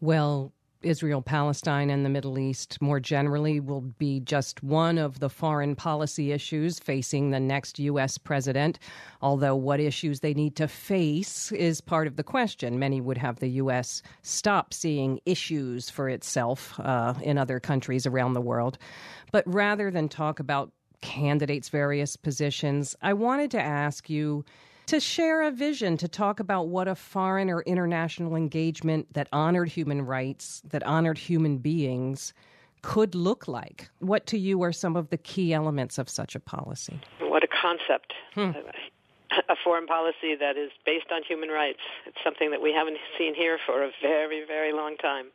Well, 0.00 0.52
Israel, 0.84 1.22
Palestine, 1.22 1.90
and 1.90 2.04
the 2.04 2.10
Middle 2.10 2.38
East 2.38 2.80
more 2.80 3.00
generally 3.00 3.58
will 3.58 3.80
be 3.80 4.20
just 4.20 4.62
one 4.62 4.98
of 4.98 5.18
the 5.18 5.30
foreign 5.30 5.74
policy 5.74 6.32
issues 6.32 6.78
facing 6.78 7.30
the 7.30 7.40
next 7.40 7.78
U.S. 7.78 8.18
president. 8.18 8.78
Although 9.22 9.56
what 9.56 9.80
issues 9.80 10.20
they 10.20 10.34
need 10.34 10.56
to 10.56 10.68
face 10.68 11.50
is 11.52 11.80
part 11.80 12.06
of 12.06 12.16
the 12.16 12.22
question. 12.22 12.78
Many 12.78 13.00
would 13.00 13.18
have 13.18 13.40
the 13.40 13.48
U.S. 13.48 14.02
stop 14.22 14.74
seeing 14.74 15.20
issues 15.24 15.90
for 15.90 16.08
itself 16.08 16.78
uh, 16.80 17.14
in 17.22 17.38
other 17.38 17.60
countries 17.60 18.06
around 18.06 18.34
the 18.34 18.40
world. 18.40 18.78
But 19.32 19.44
rather 19.46 19.90
than 19.90 20.08
talk 20.08 20.38
about 20.38 20.70
candidates' 21.04 21.68
various 21.68 22.16
positions, 22.16 22.96
I 23.02 23.12
wanted 23.12 23.50
to 23.52 23.60
ask 23.60 24.08
you 24.08 24.44
to 24.86 24.98
share 24.98 25.42
a 25.42 25.50
vision 25.50 25.96
to 25.98 26.08
talk 26.08 26.40
about 26.40 26.68
what 26.68 26.88
a 26.88 26.94
foreign 26.94 27.50
or 27.50 27.62
international 27.62 28.34
engagement 28.34 29.12
that 29.12 29.28
honored 29.32 29.68
human 29.68 30.02
rights, 30.02 30.62
that 30.70 30.82
honored 30.82 31.18
human 31.18 31.58
beings, 31.58 32.32
could 32.82 33.14
look 33.14 33.46
like. 33.46 33.88
What 34.00 34.26
to 34.26 34.38
you 34.38 34.62
are 34.62 34.72
some 34.72 34.96
of 34.96 35.10
the 35.10 35.16
key 35.16 35.54
elements 35.54 35.98
of 35.98 36.08
such 36.08 36.34
a 36.34 36.40
policy? 36.40 37.00
What 37.20 37.44
a 37.44 37.48
concept. 37.48 38.12
Hmm. 38.34 38.50
A 39.48 39.56
foreign 39.64 39.86
policy 39.86 40.36
that 40.38 40.56
is 40.56 40.70
based 40.86 41.10
on 41.12 41.22
human 41.26 41.48
rights. 41.48 41.80
It's 42.06 42.18
something 42.22 42.50
that 42.50 42.62
we 42.62 42.72
haven't 42.72 42.98
seen 43.18 43.34
here 43.34 43.58
for 43.66 43.82
a 43.82 43.90
very, 44.00 44.44
very 44.46 44.72
long 44.72 44.96
time. 44.96 45.26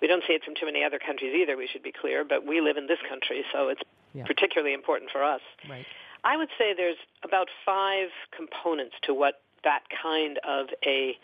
We 0.00 0.06
don't 0.06 0.22
see 0.26 0.34
it 0.34 0.44
from 0.44 0.54
too 0.54 0.66
many 0.66 0.84
other 0.84 0.98
countries 0.98 1.34
either, 1.34 1.56
we 1.56 1.66
should 1.66 1.82
be 1.82 1.92
clear, 1.92 2.24
but 2.24 2.46
we 2.46 2.60
live 2.60 2.76
in 2.76 2.86
this 2.86 2.98
country, 3.08 3.44
so 3.52 3.68
it's 3.68 3.82
yeah. 4.14 4.24
particularly 4.24 4.74
important 4.74 5.10
for 5.10 5.22
us. 5.22 5.40
Right. 5.68 5.86
I 6.24 6.36
would 6.36 6.48
say 6.58 6.74
there's 6.76 6.96
about 7.24 7.48
five 7.64 8.08
components 8.36 8.96
to 9.04 9.14
what 9.14 9.40
that 9.64 9.82
kind 10.02 10.38
of 10.46 10.66
a, 10.84 11.16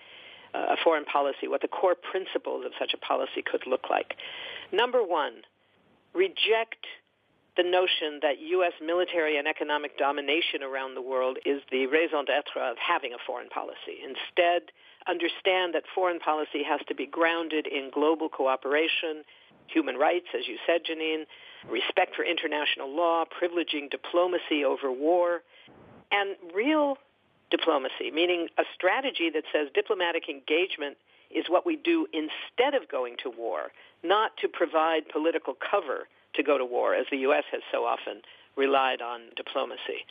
uh, 0.55 0.75
a 0.75 0.77
foreign 0.83 1.05
policy, 1.05 1.49
what 1.49 1.63
the 1.63 1.69
core 1.69 1.95
principles 1.95 2.65
of 2.65 2.73
such 2.79 2.95
a 2.95 2.99
policy 2.99 3.43
could 3.45 3.67
look 3.67 3.91
like. 3.91 4.15
Number 4.73 5.03
one, 5.03 5.43
reject 6.15 6.87
the 7.57 7.63
notion 7.63 8.19
that 8.23 8.41
U.S. 8.59 8.73
military 8.85 9.39
and 9.39 9.47
economic 9.47 9.97
domination 9.97 10.63
around 10.63 10.95
the 10.95 11.03
world 11.03 11.39
is 11.47 11.63
the 11.71 11.87
raison 11.87 12.25
d'etre 12.25 12.61
of 12.61 12.77
having 12.79 13.13
a 13.13 13.23
foreign 13.25 13.49
policy. 13.49 14.03
Instead, 14.03 14.75
understand 15.07 15.75
that 15.75 15.85
foreign 15.95 16.19
policy 16.19 16.65
has 16.67 16.81
to 16.89 16.95
be 16.95 17.07
grounded 17.07 17.67
in 17.67 17.91
global 17.95 18.29
cooperation, 18.29 19.23
human 19.69 19.97
rights, 19.97 20.27
as 20.35 20.49
you 20.49 20.57
said, 20.67 20.83
Janine, 20.83 21.27
respect 21.71 22.15
for 22.15 22.25
international 22.25 22.95
law, 22.95 23.25
privileging 23.25 23.91
diplomacy 23.91 24.65
over 24.65 24.91
war, 24.93 25.43
and 26.13 26.37
real 26.55 26.99
diplomacy, 27.51 28.11
meaning 28.13 28.49
a 28.59 28.65
strategy 28.75 29.31
that 29.33 29.45
says 29.53 29.69
diplomatic 29.75 30.29
engagement 30.29 30.97
is 31.31 31.45
what 31.49 31.67
we 31.67 31.77
do 31.77 32.07
instead 32.13 32.75
of 32.75 32.89
going 32.89 33.17
to 33.23 33.31
war, 33.31 33.73
not 34.03 34.37
to 34.39 34.49
provide 34.49 35.09
political 35.09 35.55
cover 35.55 36.07
to 36.35 36.43
go 36.43 36.59
to 36.59 36.65
war, 36.65 36.95
as 36.95 37.07
the 37.11 37.19
U.S. 37.19 37.45
has 37.53 37.63
so 37.73 37.85
often 37.85 38.23
relied 38.57 39.03
on 39.03 39.21
diplomacy. 39.37 40.07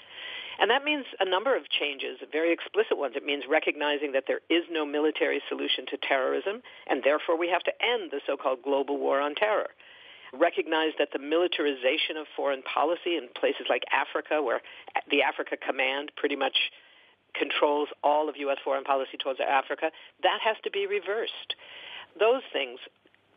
And 0.60 0.70
that 0.70 0.84
means 0.84 1.06
a 1.20 1.26
number 1.26 1.56
of 1.58 1.64
changes, 1.70 2.20
very 2.32 2.54
explicit 2.54 2.98
ones. 2.98 3.16
It 3.16 3.26
means 3.26 3.44
recognizing 3.50 4.12
that 4.12 4.26
there 4.28 4.42
is 4.50 4.64
no 4.70 4.86
military 4.86 5.42
solution 5.50 5.86
to 5.90 5.98
terrorism, 5.98 6.62
and 6.88 7.02
therefore 7.04 7.38
we 7.38 7.50
have 7.50 7.64
to 7.64 7.74
end 7.82 8.12
the 8.12 8.22
so-called 8.28 8.62
global 8.62 8.98
war 8.98 9.20
on 9.20 9.34
terror. 9.36 9.70
Recognize 10.34 10.92
that 10.98 11.10
the 11.14 11.20
militarization 11.20 12.18
of 12.18 12.26
foreign 12.36 12.64
policy 12.64 13.18
in 13.18 13.30
places 13.40 13.68
like 13.70 13.84
Africa, 13.94 14.42
where 14.42 14.62
the 15.10 15.22
Africa 15.22 15.58
Command 15.58 16.12
pretty 16.18 16.36
much 16.36 16.58
controls 17.38 17.90
all 18.04 18.30
of 18.30 18.38
U.S. 18.38 18.58
foreign 18.64 18.84
policy 18.84 19.18
towards 19.22 19.40
Africa, 19.40 19.92
that 20.22 20.40
has 20.44 20.56
to 20.64 20.72
be 20.72 20.88
reversed. 20.88 21.56
Those 22.20 22.42
things 22.52 22.80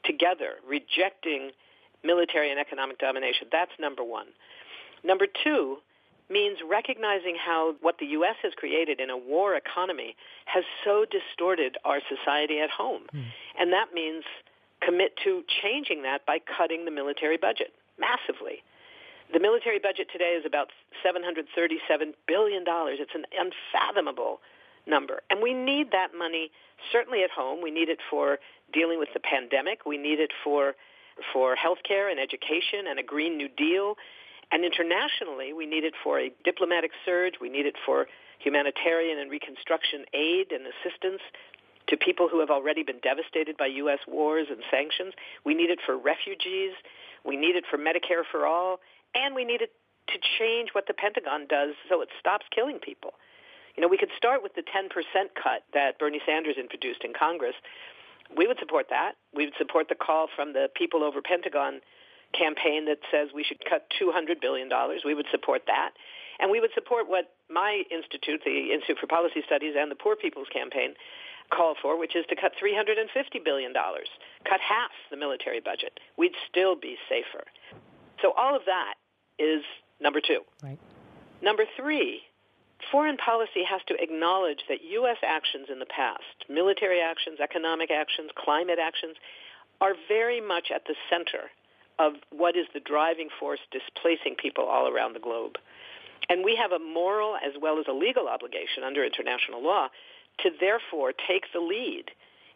together, 0.04 0.60
rejecting 0.66 1.50
military 2.04 2.50
and 2.50 2.60
economic 2.60 2.98
domination, 2.98 3.48
that's 3.50 3.72
number 3.80 4.04
one. 4.04 4.26
Number 5.04 5.26
two, 5.44 5.78
means 6.28 6.58
recognizing 6.68 7.36
how 7.38 7.74
what 7.80 7.96
the 7.98 8.06
U.S. 8.18 8.34
has 8.42 8.52
created 8.56 9.00
in 9.00 9.10
a 9.10 9.16
war 9.16 9.54
economy 9.54 10.16
has 10.46 10.64
so 10.84 11.04
distorted 11.04 11.76
our 11.84 12.00
society 12.08 12.58
at 12.60 12.70
home. 12.70 13.02
Mm. 13.14 13.24
And 13.58 13.72
that 13.72 13.94
means 13.94 14.24
commit 14.80 15.16
to 15.24 15.42
changing 15.62 16.02
that 16.02 16.26
by 16.26 16.38
cutting 16.38 16.84
the 16.84 16.90
military 16.90 17.36
budget 17.36 17.72
massively. 17.98 18.62
The 19.32 19.40
military 19.40 19.78
budget 19.78 20.08
today 20.12 20.38
is 20.38 20.44
about 20.46 20.68
$737 21.04 21.46
billion. 22.28 22.64
It's 22.66 23.14
an 23.14 23.24
unfathomable 23.34 24.40
number. 24.86 25.22
And 25.30 25.42
we 25.42 25.52
need 25.52 25.90
that 25.90 26.14
money 26.16 26.50
certainly 26.92 27.22
at 27.24 27.30
home. 27.30 27.62
We 27.62 27.70
need 27.70 27.88
it 27.88 27.98
for 28.08 28.38
dealing 28.72 28.98
with 28.98 29.08
the 29.14 29.20
pandemic. 29.20 29.84
We 29.84 29.98
need 29.98 30.20
it 30.20 30.30
for, 30.44 30.74
for 31.32 31.56
health 31.56 31.78
care 31.86 32.08
and 32.08 32.20
education 32.20 32.86
and 32.88 32.98
a 32.98 33.02
Green 33.02 33.36
New 33.36 33.48
Deal. 33.48 33.96
And 34.52 34.64
internationally, 34.64 35.52
we 35.52 35.66
need 35.66 35.82
it 35.82 35.94
for 36.04 36.20
a 36.20 36.30
diplomatic 36.44 36.92
surge. 37.04 37.34
We 37.40 37.48
need 37.48 37.66
it 37.66 37.74
for 37.84 38.06
humanitarian 38.38 39.18
and 39.18 39.30
reconstruction 39.30 40.04
aid 40.14 40.52
and 40.52 40.66
assistance 40.66 41.22
to 41.88 41.96
people 41.96 42.28
who 42.28 42.40
have 42.40 42.50
already 42.50 42.82
been 42.82 42.98
devastated 43.02 43.56
by 43.56 43.66
U.S. 43.66 44.00
wars 44.08 44.48
and 44.50 44.62
sanctions. 44.70 45.14
We 45.44 45.54
need 45.54 45.70
it 45.70 45.78
for 45.84 45.96
refugees. 45.96 46.72
We 47.24 47.36
need 47.36 47.56
it 47.56 47.64
for 47.70 47.78
Medicare 47.78 48.22
for 48.30 48.46
all. 48.46 48.80
And 49.14 49.34
we 49.34 49.44
need 49.44 49.62
it 49.62 49.72
to 50.08 50.18
change 50.38 50.70
what 50.72 50.86
the 50.86 50.94
Pentagon 50.94 51.46
does 51.48 51.74
so 51.88 52.00
it 52.02 52.08
stops 52.18 52.46
killing 52.54 52.78
people. 52.78 53.14
You 53.76 53.82
know, 53.82 53.88
we 53.88 53.98
could 53.98 54.10
start 54.16 54.42
with 54.42 54.54
the 54.54 54.62
10% 54.62 54.88
cut 55.34 55.62
that 55.74 55.98
Bernie 55.98 56.20
Sanders 56.24 56.56
introduced 56.58 57.04
in 57.04 57.12
Congress 57.12 57.54
We 58.34 58.46
would 58.46 58.58
support 58.58 58.86
that. 58.90 59.12
We 59.34 59.44
would 59.44 59.54
support 59.58 59.88
the 59.88 59.94
call 59.94 60.28
from 60.34 60.52
the 60.52 60.68
People 60.74 61.04
Over 61.04 61.20
Pentagon 61.22 61.80
campaign 62.34 62.86
that 62.86 62.98
says 63.10 63.28
we 63.34 63.44
should 63.44 63.62
cut 63.68 63.86
$200 64.00 64.40
billion. 64.40 64.68
We 65.04 65.14
would 65.14 65.26
support 65.30 65.62
that. 65.66 65.90
And 66.38 66.50
we 66.50 66.60
would 66.60 66.72
support 66.74 67.08
what 67.08 67.32
my 67.48 67.82
institute, 67.90 68.42
the 68.44 68.72
Institute 68.74 68.98
for 69.00 69.06
Policy 69.06 69.42
Studies, 69.46 69.74
and 69.78 69.90
the 69.90 69.96
Poor 69.96 70.16
People's 70.16 70.48
Campaign 70.52 70.94
call 71.50 71.74
for, 71.80 71.98
which 71.98 72.16
is 72.16 72.24
to 72.28 72.36
cut 72.36 72.52
$350 72.62 73.44
billion, 73.44 73.72
cut 73.72 74.60
half 74.60 74.90
the 75.10 75.16
military 75.16 75.60
budget. 75.60 75.98
We'd 76.16 76.36
still 76.50 76.76
be 76.76 76.96
safer. 77.08 77.44
So 78.22 78.32
all 78.36 78.56
of 78.56 78.62
that 78.66 78.94
is 79.38 79.62
number 80.00 80.20
two. 80.20 80.40
Right. 80.62 80.78
Number 81.42 81.64
three, 81.76 82.22
foreign 82.90 83.16
policy 83.16 83.64
has 83.68 83.80
to 83.88 83.94
acknowledge 84.00 84.60
that 84.68 84.78
U.S. 85.00 85.18
actions 85.22 85.68
in 85.70 85.78
the 85.78 85.86
past, 85.86 86.48
military 86.48 87.00
actions, 87.00 87.38
economic 87.42 87.90
actions, 87.90 88.30
climate 88.36 88.78
actions, 88.80 89.16
are 89.80 89.92
very 90.08 90.40
much 90.40 90.68
at 90.74 90.84
the 90.86 90.94
center 91.10 91.52
of 91.98 92.12
what 92.30 92.56
is 92.56 92.66
the 92.74 92.80
driving 92.80 93.28
force 93.40 93.60
displacing 93.72 94.36
people 94.40 94.64
all 94.64 94.88
around 94.88 95.14
the 95.14 95.20
globe. 95.20 95.56
And 96.28 96.44
we 96.44 96.56
have 96.56 96.72
a 96.72 96.82
moral 96.82 97.36
as 97.36 97.52
well 97.60 97.78
as 97.78 97.86
a 97.88 97.92
legal 97.92 98.28
obligation 98.28 98.82
under 98.84 99.04
international 99.04 99.62
law 99.62 99.88
to 100.42 100.50
therefore 100.60 101.12
take 101.12 101.44
the 101.52 101.60
lead 101.60 102.10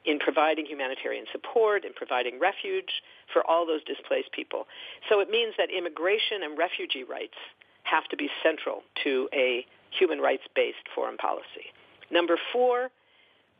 in 0.04 0.18
providing 0.18 0.64
humanitarian 0.66 1.26
support 1.30 1.84
and 1.84 1.94
providing 1.94 2.38
refuge 2.40 3.02
for 3.32 3.48
all 3.48 3.66
those 3.66 3.84
displaced 3.84 4.32
people. 4.32 4.66
So 5.08 5.20
it 5.20 5.28
means 5.28 5.54
that 5.58 5.68
immigration 5.70 6.42
and 6.42 6.56
refugee 6.56 7.04
rights 7.04 7.36
have 7.84 8.04
to 8.08 8.16
be 8.16 8.28
central 8.42 8.82
to 9.04 9.28
a 9.34 9.66
human 9.90 10.20
rights-based 10.20 10.88
foreign 10.94 11.16
policy. 11.16 11.72
Number 12.10 12.38
four, 12.52 12.90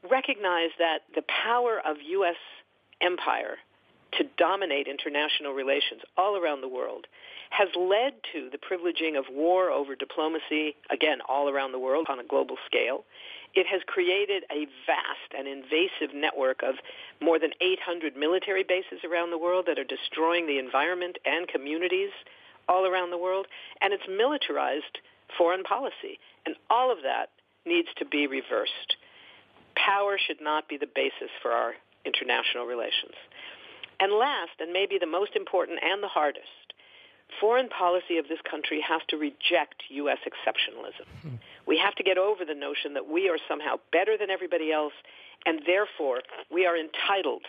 recognize 0.08 0.70
that 0.78 1.00
the 1.14 1.22
power 1.22 1.80
of 1.84 1.96
U.S. 2.00 2.36
empire 3.00 3.56
to 4.18 4.24
dominate 4.38 4.88
international 4.88 5.52
relations 5.52 6.02
all 6.16 6.36
around 6.36 6.62
the 6.62 6.68
world 6.68 7.06
has 7.50 7.68
led 7.76 8.14
to 8.32 8.48
the 8.50 8.58
privileging 8.58 9.18
of 9.18 9.24
war 9.30 9.70
over 9.70 9.94
diplomacy, 9.94 10.76
again, 10.90 11.18
all 11.28 11.48
around 11.48 11.72
the 11.72 11.78
world 11.78 12.06
on 12.08 12.18
a 12.18 12.24
global 12.24 12.56
scale. 12.66 13.04
It 13.54 13.66
has 13.66 13.82
created 13.86 14.44
a 14.50 14.66
vast 14.86 15.30
and 15.36 15.48
invasive 15.48 16.14
network 16.14 16.62
of 16.62 16.76
more 17.20 17.38
than 17.38 17.50
800 17.60 18.16
military 18.16 18.62
bases 18.62 19.02
around 19.04 19.30
the 19.30 19.38
world 19.38 19.66
that 19.66 19.78
are 19.78 19.84
destroying 19.84 20.46
the 20.46 20.58
environment 20.58 21.18
and 21.24 21.48
communities 21.48 22.10
all 22.68 22.86
around 22.86 23.10
the 23.10 23.18
world. 23.18 23.46
And 23.80 23.92
it's 23.92 24.06
militarized 24.08 24.98
foreign 25.36 25.64
policy. 25.64 26.18
And 26.46 26.54
all 26.70 26.92
of 26.92 26.98
that 27.02 27.30
needs 27.66 27.88
to 27.98 28.04
be 28.04 28.26
reversed. 28.26 28.96
Power 29.74 30.18
should 30.18 30.40
not 30.40 30.68
be 30.68 30.76
the 30.76 30.90
basis 30.94 31.30
for 31.42 31.50
our 31.50 31.74
international 32.04 32.66
relations. 32.66 33.14
And 33.98 34.12
last, 34.12 34.56
and 34.60 34.72
maybe 34.72 34.96
the 34.98 35.06
most 35.06 35.36
important 35.36 35.80
and 35.82 36.02
the 36.02 36.08
hardest, 36.08 36.48
foreign 37.40 37.68
policy 37.68 38.18
of 38.18 38.28
this 38.28 38.40
country 38.48 38.80
has 38.86 39.02
to 39.08 39.16
reject 39.16 39.82
U.S. 39.90 40.18
exceptionalism. 40.26 41.38
We 41.66 41.78
have 41.78 41.94
to 41.96 42.02
get 42.02 42.18
over 42.18 42.44
the 42.44 42.54
notion 42.54 42.94
that 42.94 43.08
we 43.08 43.28
are 43.28 43.38
somehow 43.48 43.76
better 43.92 44.16
than 44.18 44.30
everybody 44.30 44.72
else, 44.72 44.94
and 45.46 45.60
therefore 45.66 46.20
we 46.50 46.66
are 46.66 46.76
entitled 46.76 47.42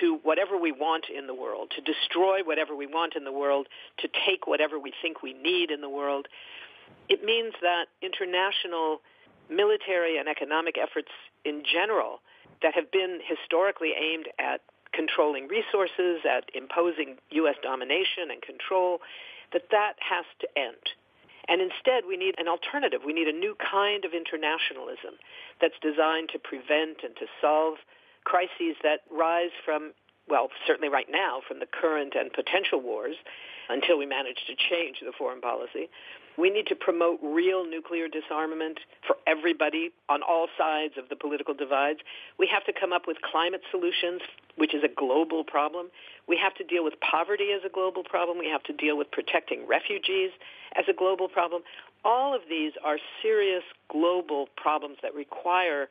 to 0.00 0.18
whatever 0.22 0.56
we 0.56 0.72
want 0.72 1.06
in 1.14 1.26
the 1.26 1.34
world, 1.34 1.70
to 1.76 1.80
destroy 1.82 2.40
whatever 2.42 2.74
we 2.74 2.86
want 2.86 3.14
in 3.14 3.24
the 3.24 3.32
world, 3.32 3.68
to 3.98 4.08
take 4.26 4.46
whatever 4.46 4.78
we 4.78 4.92
think 5.02 5.22
we 5.22 5.34
need 5.34 5.70
in 5.70 5.80
the 5.80 5.88
world. 5.88 6.28
It 7.08 7.24
means 7.24 7.52
that 7.60 7.86
international 8.00 9.00
military 9.50 10.18
and 10.18 10.28
economic 10.28 10.76
efforts 10.78 11.10
in 11.44 11.62
general 11.70 12.20
that 12.62 12.74
have 12.74 12.90
been 12.90 13.20
historically 13.24 13.92
aimed 13.98 14.28
at 14.38 14.60
controlling 14.92 15.48
resources, 15.48 16.22
at 16.28 16.50
imposing 16.54 17.16
U.S. 17.30 17.56
domination 17.62 18.30
and 18.30 18.40
control, 18.42 19.00
that 19.52 19.68
that 19.70 19.94
has 20.00 20.24
to 20.40 20.48
end. 20.56 20.96
And 21.48 21.60
instead, 21.60 22.04
we 22.06 22.16
need 22.16 22.34
an 22.38 22.46
alternative. 22.46 23.00
We 23.04 23.12
need 23.12 23.26
a 23.26 23.36
new 23.36 23.56
kind 23.58 24.04
of 24.04 24.12
internationalism 24.14 25.18
that's 25.60 25.74
designed 25.82 26.30
to 26.30 26.38
prevent 26.38 27.02
and 27.02 27.16
to 27.16 27.26
solve 27.40 27.78
crises 28.24 28.78
that 28.82 29.00
rise 29.10 29.50
from, 29.64 29.92
well, 30.28 30.48
certainly 30.66 30.88
right 30.88 31.10
now, 31.10 31.42
from 31.46 31.58
the 31.58 31.66
current 31.66 32.14
and 32.14 32.32
potential 32.32 32.80
wars 32.80 33.16
until 33.72 33.98
we 33.98 34.06
manage 34.06 34.44
to 34.46 34.54
change 34.54 35.00
the 35.00 35.12
foreign 35.16 35.40
policy. 35.40 35.88
We 36.38 36.48
need 36.48 36.66
to 36.68 36.74
promote 36.74 37.18
real 37.22 37.64
nuclear 37.68 38.08
disarmament 38.08 38.80
for 39.06 39.16
everybody 39.26 39.90
on 40.08 40.22
all 40.22 40.48
sides 40.56 40.94
of 40.96 41.08
the 41.08 41.16
political 41.16 41.52
divides. 41.52 42.00
We 42.38 42.48
have 42.48 42.64
to 42.64 42.72
come 42.72 42.92
up 42.92 43.06
with 43.06 43.18
climate 43.20 43.60
solutions, 43.70 44.22
which 44.56 44.74
is 44.74 44.82
a 44.82 44.88
global 44.88 45.44
problem. 45.44 45.88
We 46.26 46.38
have 46.38 46.54
to 46.54 46.64
deal 46.64 46.84
with 46.84 46.94
poverty 47.00 47.52
as 47.54 47.62
a 47.66 47.68
global 47.68 48.02
problem. 48.02 48.38
We 48.38 48.48
have 48.48 48.62
to 48.64 48.72
deal 48.72 48.96
with 48.96 49.10
protecting 49.10 49.66
refugees 49.66 50.30
as 50.76 50.84
a 50.88 50.94
global 50.94 51.28
problem. 51.28 51.62
All 52.04 52.34
of 52.34 52.42
these 52.48 52.72
are 52.82 52.98
serious 53.20 53.62
global 53.90 54.48
problems 54.56 54.96
that 55.02 55.14
require 55.14 55.88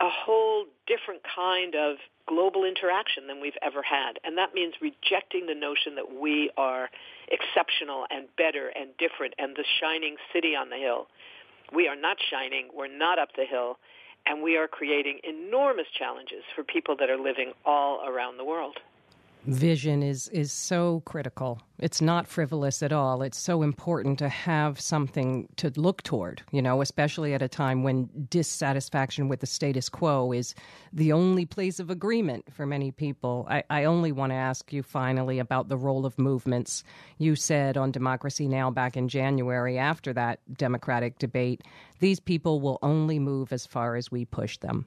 a 0.00 0.08
whole 0.08 0.64
different 0.86 1.22
kind 1.24 1.74
of 1.74 1.96
global 2.26 2.64
interaction 2.64 3.26
than 3.26 3.40
we've 3.40 3.58
ever 3.62 3.82
had. 3.82 4.18
And 4.24 4.36
that 4.36 4.54
means 4.54 4.74
rejecting 4.80 5.46
the 5.46 5.54
notion 5.54 5.94
that 5.94 6.20
we 6.20 6.50
are 6.56 6.90
exceptional 7.28 8.06
and 8.10 8.26
better 8.36 8.68
and 8.74 8.90
different 8.98 9.34
and 9.38 9.54
the 9.56 9.64
shining 9.80 10.16
city 10.32 10.54
on 10.56 10.70
the 10.70 10.76
hill. 10.76 11.06
We 11.72 11.88
are 11.88 11.96
not 11.96 12.16
shining. 12.30 12.68
We're 12.74 12.94
not 12.94 13.18
up 13.18 13.30
the 13.36 13.44
hill. 13.44 13.78
And 14.26 14.42
we 14.42 14.56
are 14.56 14.66
creating 14.66 15.20
enormous 15.22 15.86
challenges 15.96 16.42
for 16.54 16.64
people 16.64 16.96
that 16.98 17.08
are 17.08 17.18
living 17.18 17.52
all 17.64 18.02
around 18.06 18.38
the 18.38 18.44
world 18.44 18.78
vision 19.46 20.02
is 20.02 20.28
is 20.28 20.52
so 20.52 21.02
critical. 21.04 21.60
It's 21.78 22.00
not 22.00 22.26
frivolous 22.26 22.82
at 22.82 22.92
all. 22.92 23.22
It's 23.22 23.38
so 23.38 23.62
important 23.62 24.18
to 24.20 24.28
have 24.28 24.80
something 24.80 25.48
to 25.56 25.70
look 25.76 26.02
toward, 26.02 26.42
you 26.50 26.62
know, 26.62 26.80
especially 26.80 27.34
at 27.34 27.42
a 27.42 27.48
time 27.48 27.82
when 27.82 28.08
dissatisfaction 28.30 29.28
with 29.28 29.40
the 29.40 29.46
status 29.46 29.88
quo 29.88 30.32
is 30.32 30.54
the 30.92 31.12
only 31.12 31.44
place 31.44 31.78
of 31.78 31.90
agreement 31.90 32.44
for 32.52 32.66
many 32.66 32.90
people. 32.90 33.46
I, 33.48 33.62
I 33.68 33.84
only 33.84 34.10
want 34.10 34.30
to 34.30 34.36
ask 34.36 34.72
you 34.72 34.82
finally 34.82 35.38
about 35.38 35.68
the 35.68 35.76
role 35.76 36.06
of 36.06 36.18
movements. 36.18 36.82
You 37.18 37.36
said 37.36 37.76
on 37.76 37.90
Democracy 37.90 38.48
Now! 38.48 38.70
back 38.70 38.96
in 38.96 39.08
January 39.08 39.78
after 39.78 40.12
that 40.14 40.40
Democratic 40.56 41.18
debate, 41.18 41.62
these 42.00 42.20
people 42.20 42.60
will 42.60 42.78
only 42.82 43.18
move 43.18 43.52
as 43.52 43.66
far 43.66 43.96
as 43.96 44.10
we 44.10 44.24
push 44.24 44.58
them. 44.58 44.86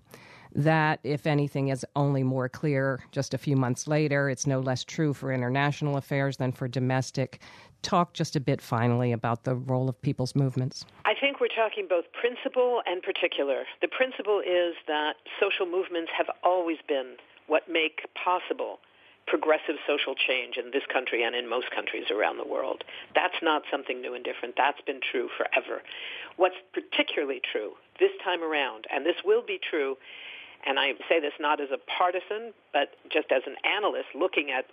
That, 0.55 0.99
if 1.03 1.27
anything, 1.27 1.69
is 1.69 1.85
only 1.95 2.23
more 2.23 2.49
clear 2.49 2.99
just 3.11 3.33
a 3.33 3.37
few 3.37 3.55
months 3.55 3.87
later. 3.87 4.29
It's 4.29 4.47
no 4.47 4.59
less 4.59 4.83
true 4.83 5.13
for 5.13 5.31
international 5.31 5.97
affairs 5.97 6.37
than 6.37 6.51
for 6.51 6.67
domestic. 6.67 7.39
Talk 7.81 8.13
just 8.13 8.35
a 8.35 8.39
bit 8.39 8.61
finally 8.61 9.11
about 9.11 9.43
the 9.43 9.55
role 9.55 9.87
of 9.87 10.01
people's 10.01 10.35
movements. 10.35 10.85
I 11.05 11.13
think 11.19 11.39
we're 11.39 11.47
talking 11.47 11.87
both 11.87 12.05
principle 12.11 12.81
and 12.85 13.01
particular. 13.01 13.63
The 13.81 13.87
principle 13.87 14.39
is 14.39 14.75
that 14.87 15.13
social 15.39 15.65
movements 15.65 16.11
have 16.17 16.27
always 16.43 16.77
been 16.87 17.15
what 17.47 17.69
make 17.69 18.01
possible 18.21 18.79
progressive 19.27 19.77
social 19.85 20.15
change 20.15 20.57
in 20.57 20.71
this 20.71 20.81
country 20.91 21.23
and 21.23 21.35
in 21.35 21.47
most 21.47 21.69
countries 21.69 22.09
around 22.09 22.37
the 22.37 22.47
world. 22.47 22.83
That's 23.13 23.37
not 23.43 23.61
something 23.71 24.01
new 24.01 24.15
and 24.15 24.25
different. 24.25 24.55
That's 24.57 24.81
been 24.81 24.99
true 24.99 25.29
forever. 25.37 25.83
What's 26.37 26.57
particularly 26.73 27.39
true 27.39 27.73
this 27.99 28.11
time 28.23 28.41
around, 28.41 28.85
and 28.91 29.05
this 29.05 29.21
will 29.23 29.45
be 29.45 29.59
true 29.61 29.97
and 30.65 30.79
I 30.79 30.91
say 31.07 31.19
this 31.19 31.33
not 31.39 31.61
as 31.61 31.69
a 31.71 31.77
partisan, 31.97 32.53
but 32.73 32.89
just 33.11 33.31
as 33.31 33.43
an 33.45 33.55
analyst 33.63 34.09
looking 34.15 34.51
at 34.51 34.65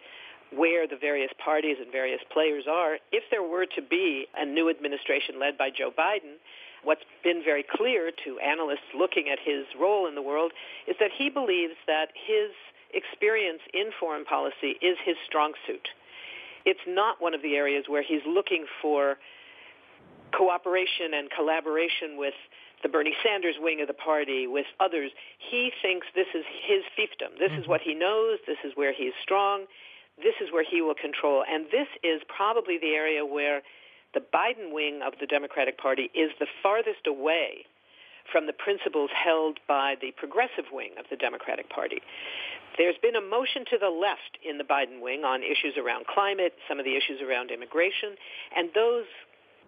where 0.54 0.86
the 0.86 0.96
various 0.96 1.30
parties 1.42 1.76
and 1.80 1.90
various 1.90 2.20
players 2.32 2.64
are. 2.70 2.98
If 3.10 3.24
there 3.30 3.42
were 3.42 3.66
to 3.66 3.82
be 3.82 4.26
a 4.36 4.44
new 4.44 4.70
administration 4.70 5.40
led 5.40 5.58
by 5.58 5.70
Joe 5.70 5.90
Biden, 5.90 6.38
what's 6.84 7.02
been 7.24 7.42
very 7.44 7.64
clear 7.68 8.12
to 8.24 8.38
analysts 8.38 8.94
looking 8.96 9.28
at 9.28 9.38
his 9.42 9.64
role 9.78 10.06
in 10.06 10.14
the 10.14 10.22
world 10.22 10.52
is 10.86 10.94
that 11.00 11.10
he 11.16 11.30
believes 11.30 11.74
that 11.86 12.10
his 12.14 12.50
experience 12.94 13.60
in 13.74 13.90
foreign 13.98 14.24
policy 14.24 14.78
is 14.80 14.96
his 15.04 15.16
strong 15.26 15.52
suit. 15.66 15.88
It's 16.64 16.86
not 16.86 17.20
one 17.20 17.34
of 17.34 17.42
the 17.42 17.54
areas 17.54 17.84
where 17.88 18.02
he's 18.02 18.22
looking 18.26 18.66
for 18.80 19.16
cooperation 20.32 21.14
and 21.14 21.30
collaboration 21.30 22.16
with 22.16 22.34
the 22.86 22.92
Bernie 22.92 23.18
Sanders 23.18 23.56
wing 23.58 23.80
of 23.80 23.88
the 23.88 23.98
party, 23.98 24.46
with 24.46 24.66
others. 24.78 25.10
He 25.42 25.72
thinks 25.82 26.06
this 26.14 26.30
is 26.38 26.46
his 26.62 26.86
fiefdom. 26.94 27.34
This 27.34 27.50
mm-hmm. 27.50 27.62
is 27.62 27.66
what 27.66 27.80
he 27.82 27.94
knows. 27.94 28.38
This 28.46 28.62
is 28.62 28.72
where 28.76 28.94
he's 28.94 29.10
strong. 29.20 29.66
This 30.22 30.38
is 30.40 30.52
where 30.54 30.62
he 30.62 30.80
will 30.82 30.94
control. 30.94 31.42
And 31.42 31.66
this 31.74 31.90
is 32.06 32.22
probably 32.30 32.78
the 32.78 32.94
area 32.94 33.26
where 33.26 33.62
the 34.14 34.22
Biden 34.22 34.70
wing 34.70 35.00
of 35.04 35.14
the 35.18 35.26
Democratic 35.26 35.78
Party 35.78 36.14
is 36.14 36.30
the 36.38 36.46
farthest 36.62 37.10
away 37.10 37.66
from 38.30 38.46
the 38.46 38.52
principles 38.52 39.10
held 39.10 39.58
by 39.66 39.96
the 40.00 40.14
progressive 40.16 40.70
wing 40.70 40.90
of 40.98 41.06
the 41.10 41.16
Democratic 41.16 41.68
Party. 41.68 41.98
There's 42.78 42.96
been 43.02 43.16
a 43.16 43.20
motion 43.20 43.64
to 43.70 43.78
the 43.78 43.90
left 43.90 44.38
in 44.46 44.58
the 44.58 44.64
Biden 44.64 45.02
wing 45.02 45.24
on 45.24 45.42
issues 45.42 45.74
around 45.74 46.06
climate, 46.06 46.54
some 46.68 46.78
of 46.78 46.84
the 46.84 46.94
issues 46.94 47.18
around 47.18 47.50
immigration, 47.50 48.14
and 48.54 48.70
those 48.74 49.10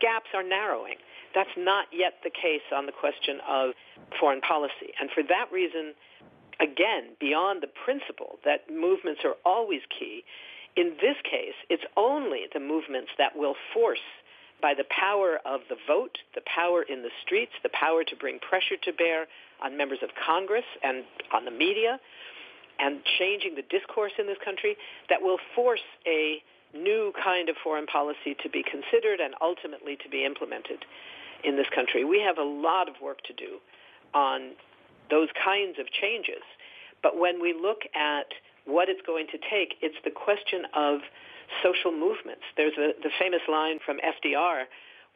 gaps 0.01 0.31
are 0.35 0.43
narrowing. 0.43 0.97
That's 1.35 1.51
not 1.57 1.87
yet 1.93 2.15
the 2.25 2.31
case 2.31 2.65
on 2.75 2.87
the 2.87 2.93
question 2.93 3.39
of 3.49 3.73
foreign 4.19 4.41
policy. 4.41 4.95
And 5.01 5.11
for 5.11 5.23
that 5.25 5.53
reason, 5.53 5.95
again, 6.61 7.17
beyond 7.21 7.63
the 7.63 7.69
principle 7.85 8.39
that 8.45 8.71
movements 8.71 9.23
are 9.25 9.37
always 9.45 9.81
key, 9.99 10.25
in 10.77 10.97
this 11.01 11.17
case, 11.25 11.55
it's 11.69 11.85
only 11.97 12.47
the 12.53 12.61
movements 12.61 13.11
that 13.19 13.37
will 13.37 13.55
force 13.75 14.05
by 14.61 14.75
the 14.75 14.85
power 14.91 15.39
of 15.45 15.61
the 15.69 15.77
vote, 15.87 16.19
the 16.35 16.43
power 16.43 16.83
in 16.83 17.03
the 17.03 17.11
streets, 17.25 17.53
the 17.63 17.71
power 17.71 18.03
to 18.05 18.17
bring 18.17 18.39
pressure 18.39 18.77
to 18.83 18.93
bear 18.93 19.27
on 19.63 19.77
members 19.77 19.99
of 20.03 20.11
Congress 20.25 20.65
and 20.83 21.05
on 21.33 21.45
the 21.45 21.51
media, 21.51 21.99
and 22.79 23.01
changing 23.19 23.55
the 23.55 23.63
discourse 23.63 24.13
in 24.19 24.27
this 24.27 24.39
country 24.45 24.77
that 25.09 25.21
will 25.21 25.39
force 25.55 25.83
a 26.07 26.43
new 26.75 27.13
kind 27.23 27.49
of 27.49 27.57
foreign 27.63 27.87
policy 27.87 28.37
to 28.43 28.49
be 28.49 28.63
considered 28.63 29.21
and 29.21 29.35
ultimately 29.41 29.97
to 30.03 30.09
be 30.09 30.25
implemented 30.25 30.85
in 31.45 31.57
this 31.57 31.67
country. 31.75 32.05
We 32.05 32.21
have 32.21 32.39
a 32.39 32.43
lot 32.43 32.89
of 32.89 32.95
work 33.03 33.23
to 33.23 33.33
do 33.33 33.59
on 34.15 34.53
those 35.11 35.29
kinds 35.43 35.79
of 35.79 35.87
changes. 35.91 36.43
But 37.03 37.19
when 37.19 37.41
we 37.41 37.55
look 37.55 37.83
at 37.95 38.27
what 38.65 38.89
it's 38.89 39.01
going 39.07 39.27
to 39.33 39.39
take, 39.39 39.77
it's 39.81 39.97
the 40.05 40.11
question 40.11 40.65
of 40.75 41.01
social 41.63 41.93
movements. 41.93 42.45
There's 42.57 42.77
a, 42.77 42.93
the 43.03 43.11
famous 43.19 43.41
line 43.49 43.79
from 43.85 43.99
FDR 43.99 44.65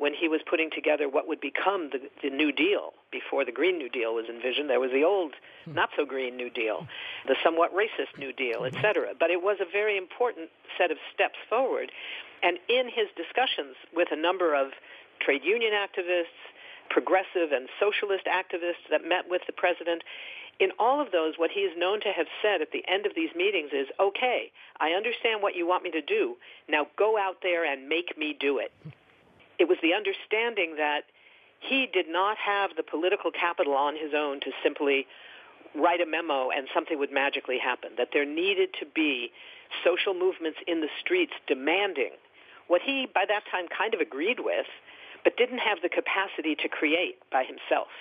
when 0.02 0.12
he 0.12 0.26
was 0.26 0.40
putting 0.50 0.68
together 0.68 1.08
what 1.08 1.28
would 1.28 1.40
become 1.40 1.88
the, 1.94 2.02
the 2.26 2.28
New 2.28 2.50
Deal 2.50 2.90
before 3.12 3.44
the 3.44 3.52
Green 3.52 3.78
New 3.78 3.88
Deal 3.88 4.12
was 4.18 4.26
envisioned. 4.26 4.68
There 4.68 4.80
was 4.80 4.90
the 4.90 5.04
old, 5.04 5.34
hmm. 5.64 5.74
not 5.74 5.90
so 5.96 6.04
green 6.04 6.36
New 6.36 6.50
Deal, 6.50 6.88
the 7.28 7.36
somewhat 7.38 7.70
racist 7.72 8.18
New 8.18 8.32
Deal, 8.32 8.64
etc. 8.64 9.14
Hmm. 9.14 9.16
But 9.20 9.30
it 9.30 9.40
was 9.40 9.58
a 9.60 9.70
very 9.70 9.96
important 9.96 10.50
set 10.76 10.90
of 10.90 10.98
steps 11.14 11.38
forward. 11.48 11.92
And 12.42 12.58
in 12.68 12.90
his 12.90 13.14
discussions 13.14 13.78
with 13.94 14.08
a 14.10 14.18
number 14.18 14.58
of 14.58 14.74
trade 15.20 15.44
union 15.44 15.70
activists, 15.70 16.34
progressive 16.90 17.54
and 17.54 17.68
socialist 17.78 18.26
activists 18.26 18.82
that 18.90 19.06
met 19.06 19.30
with 19.30 19.42
the 19.46 19.54
president, 19.54 20.02
in 20.58 20.74
all 20.80 21.00
of 21.00 21.12
those, 21.12 21.38
what 21.38 21.52
he 21.54 21.60
is 21.60 21.78
known 21.78 22.00
to 22.00 22.10
have 22.10 22.26
said 22.42 22.60
at 22.60 22.72
the 22.72 22.82
end 22.90 23.06
of 23.06 23.14
these 23.14 23.30
meetings 23.36 23.70
is, 23.70 23.86
okay, 24.00 24.50
I 24.80 24.98
understand 24.98 25.46
what 25.46 25.54
you 25.54 25.64
want 25.64 25.84
me 25.84 25.92
to 25.92 26.02
do. 26.02 26.34
Now 26.68 26.90
go 26.98 27.16
out 27.16 27.38
there 27.40 27.64
and 27.64 27.88
make 27.88 28.18
me 28.18 28.34
do 28.34 28.58
it. 28.58 28.72
Hmm. 28.82 28.90
It 29.62 29.68
was 29.68 29.78
the 29.78 29.94
understanding 29.94 30.74
that 30.82 31.06
he 31.60 31.86
did 31.86 32.08
not 32.08 32.36
have 32.36 32.74
the 32.74 32.82
political 32.82 33.30
capital 33.30 33.74
on 33.74 33.94
his 33.94 34.10
own 34.12 34.40
to 34.40 34.50
simply 34.58 35.06
write 35.78 36.00
a 36.00 36.06
memo 36.06 36.50
and 36.50 36.66
something 36.74 36.98
would 36.98 37.12
magically 37.12 37.58
happen, 37.62 37.90
that 37.96 38.08
there 38.12 38.26
needed 38.26 38.70
to 38.80 38.86
be 38.92 39.30
social 39.86 40.14
movements 40.14 40.58
in 40.66 40.80
the 40.80 40.90
streets 40.98 41.30
demanding 41.46 42.10
what 42.66 42.82
he, 42.82 43.06
by 43.14 43.22
that 43.24 43.44
time, 43.52 43.68
kind 43.70 43.94
of 43.94 44.00
agreed 44.00 44.40
with, 44.40 44.66
but 45.22 45.36
didn't 45.36 45.62
have 45.62 45.78
the 45.80 45.88
capacity 45.88 46.56
to 46.56 46.66
create 46.66 47.22
by 47.30 47.44
himself. 47.44 47.94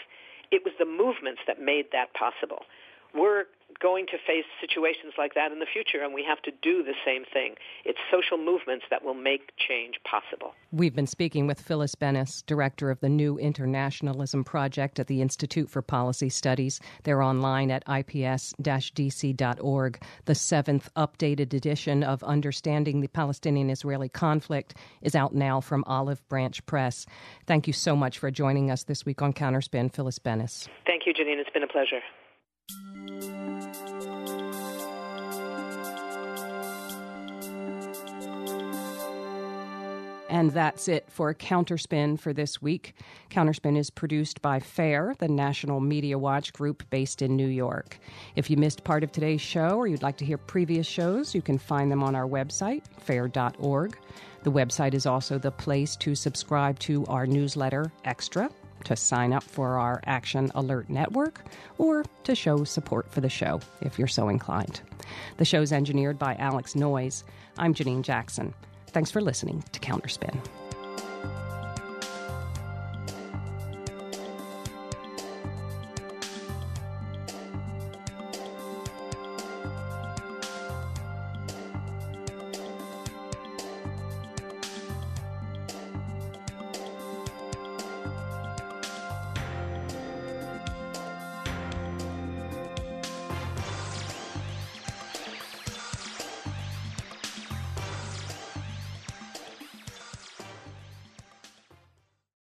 It 0.50 0.66
was 0.66 0.74
the 0.80 0.90
movements 0.90 1.42
that 1.46 1.62
made 1.62 1.94
that 1.94 2.12
possible. 2.18 2.66
We're 3.14 3.46
going 3.82 4.06
to 4.08 4.18
face 4.28 4.46
situations 4.60 5.14
like 5.18 5.34
that 5.34 5.52
in 5.52 5.60
the 5.60 5.66
future, 5.66 6.04
and 6.04 6.14
we 6.14 6.24
have 6.24 6.42
to 6.44 6.52
do 6.62 6.84
the 6.84 6.94
same 7.04 7.24
thing. 7.34 7.56
It's 7.84 7.98
social 8.12 8.38
movements 8.38 8.86
that 8.90 9.04
will 9.04 9.16
make 9.16 9.52
change 9.58 9.96
possible. 10.04 10.54
We've 10.72 10.96
been 10.96 11.08
speaking 11.08 11.48
with 11.48 11.60
Phyllis 11.60 11.96
Bennis, 11.96 12.46
director 12.46 12.92
of 12.92 13.00
the 13.00 13.10
New 13.10 13.38
Internationalism 13.40 14.44
Project 14.44 15.00
at 15.00 15.08
the 15.08 15.22
Institute 15.22 15.70
for 15.70 15.82
Policy 15.82 16.30
Studies. 16.30 16.80
They're 17.04 17.22
online 17.22 17.72
at 17.72 17.84
ips 17.88 18.54
dc.org. 18.62 20.04
The 20.26 20.36
seventh 20.36 20.94
updated 20.96 21.54
edition 21.54 22.04
of 22.04 22.24
Understanding 22.24 23.02
the 23.02 23.08
Palestinian 23.08 23.70
Israeli 23.70 24.10
Conflict 24.10 24.76
is 25.02 25.16
out 25.16 25.34
now 25.34 25.60
from 25.60 25.84
Olive 25.88 26.28
Branch 26.30 26.64
Press. 26.66 27.06
Thank 27.48 27.68
you 27.68 27.74
so 27.74 27.96
much 27.96 28.20
for 28.20 28.30
joining 28.30 28.70
us 28.70 28.84
this 28.84 29.06
week 29.06 29.22
on 29.22 29.34
Counterspin, 29.34 29.92
Phyllis 29.92 30.20
Bennis. 30.20 30.68
Thank 30.86 31.06
you, 31.06 31.14
Janine. 31.14 31.40
It's 31.40 31.50
been 31.50 31.64
a 31.64 31.68
pleasure. 31.68 32.02
And 40.32 40.50
that's 40.52 40.88
it 40.88 41.06
for 41.10 41.34
Counterspin 41.34 42.18
for 42.18 42.32
this 42.32 42.62
week. 42.62 42.96
Counterspin 43.30 43.78
is 43.78 43.90
produced 43.90 44.42
by 44.42 44.60
FAIR, 44.60 45.14
the 45.20 45.28
National 45.28 45.82
Media 45.82 46.18
Watch 46.18 46.54
group 46.54 46.84
based 46.90 47.22
in 47.22 47.36
New 47.36 47.48
York. 47.48 48.00
If 48.36 48.50
you 48.50 48.56
missed 48.56 48.84
part 48.84 49.04
of 49.04 49.12
today's 49.12 49.42
show 49.42 49.78
or 49.78 49.88
you'd 49.88 50.02
like 50.02 50.18
to 50.18 50.26
hear 50.26 50.38
previous 50.38 50.88
shows, 50.88 51.36
you 51.36 51.42
can 51.42 51.58
find 51.58 51.92
them 51.92 52.02
on 52.02 52.16
our 52.16 52.28
website, 52.28 52.84
fair.org. 52.98 53.98
The 54.44 54.52
website 54.52 54.94
is 54.94 55.06
also 55.06 55.38
the 55.38 55.52
place 55.52 55.96
to 55.98 56.16
subscribe 56.16 56.80
to 56.80 57.06
our 57.06 57.28
newsletter, 57.28 57.92
Extra, 58.06 58.50
to 58.86 58.96
sign 58.96 59.34
up 59.34 59.44
for 59.44 59.78
our 59.78 60.02
Action 60.06 60.52
Alert 60.56 60.90
Network, 60.90 61.42
or 61.78 62.04
to 62.24 62.36
show 62.36 62.64
support 62.64 63.12
for 63.12 63.22
the 63.22 63.30
show 63.30 63.60
if 63.82 63.98
you're 63.98 64.08
so 64.08 64.30
inclined. 64.30 64.82
The 65.38 65.46
show's 65.46 65.72
engineered 65.72 66.20
by 66.20 66.36
Alex 66.36 66.76
Noyes. 66.76 67.24
I'm 67.58 67.74
Janine 67.74 68.02
Jackson. 68.02 68.54
Thanks 68.88 69.12
for 69.12 69.22
listening 69.22 69.64
to 69.72 69.80
Counterspin. 69.80 70.38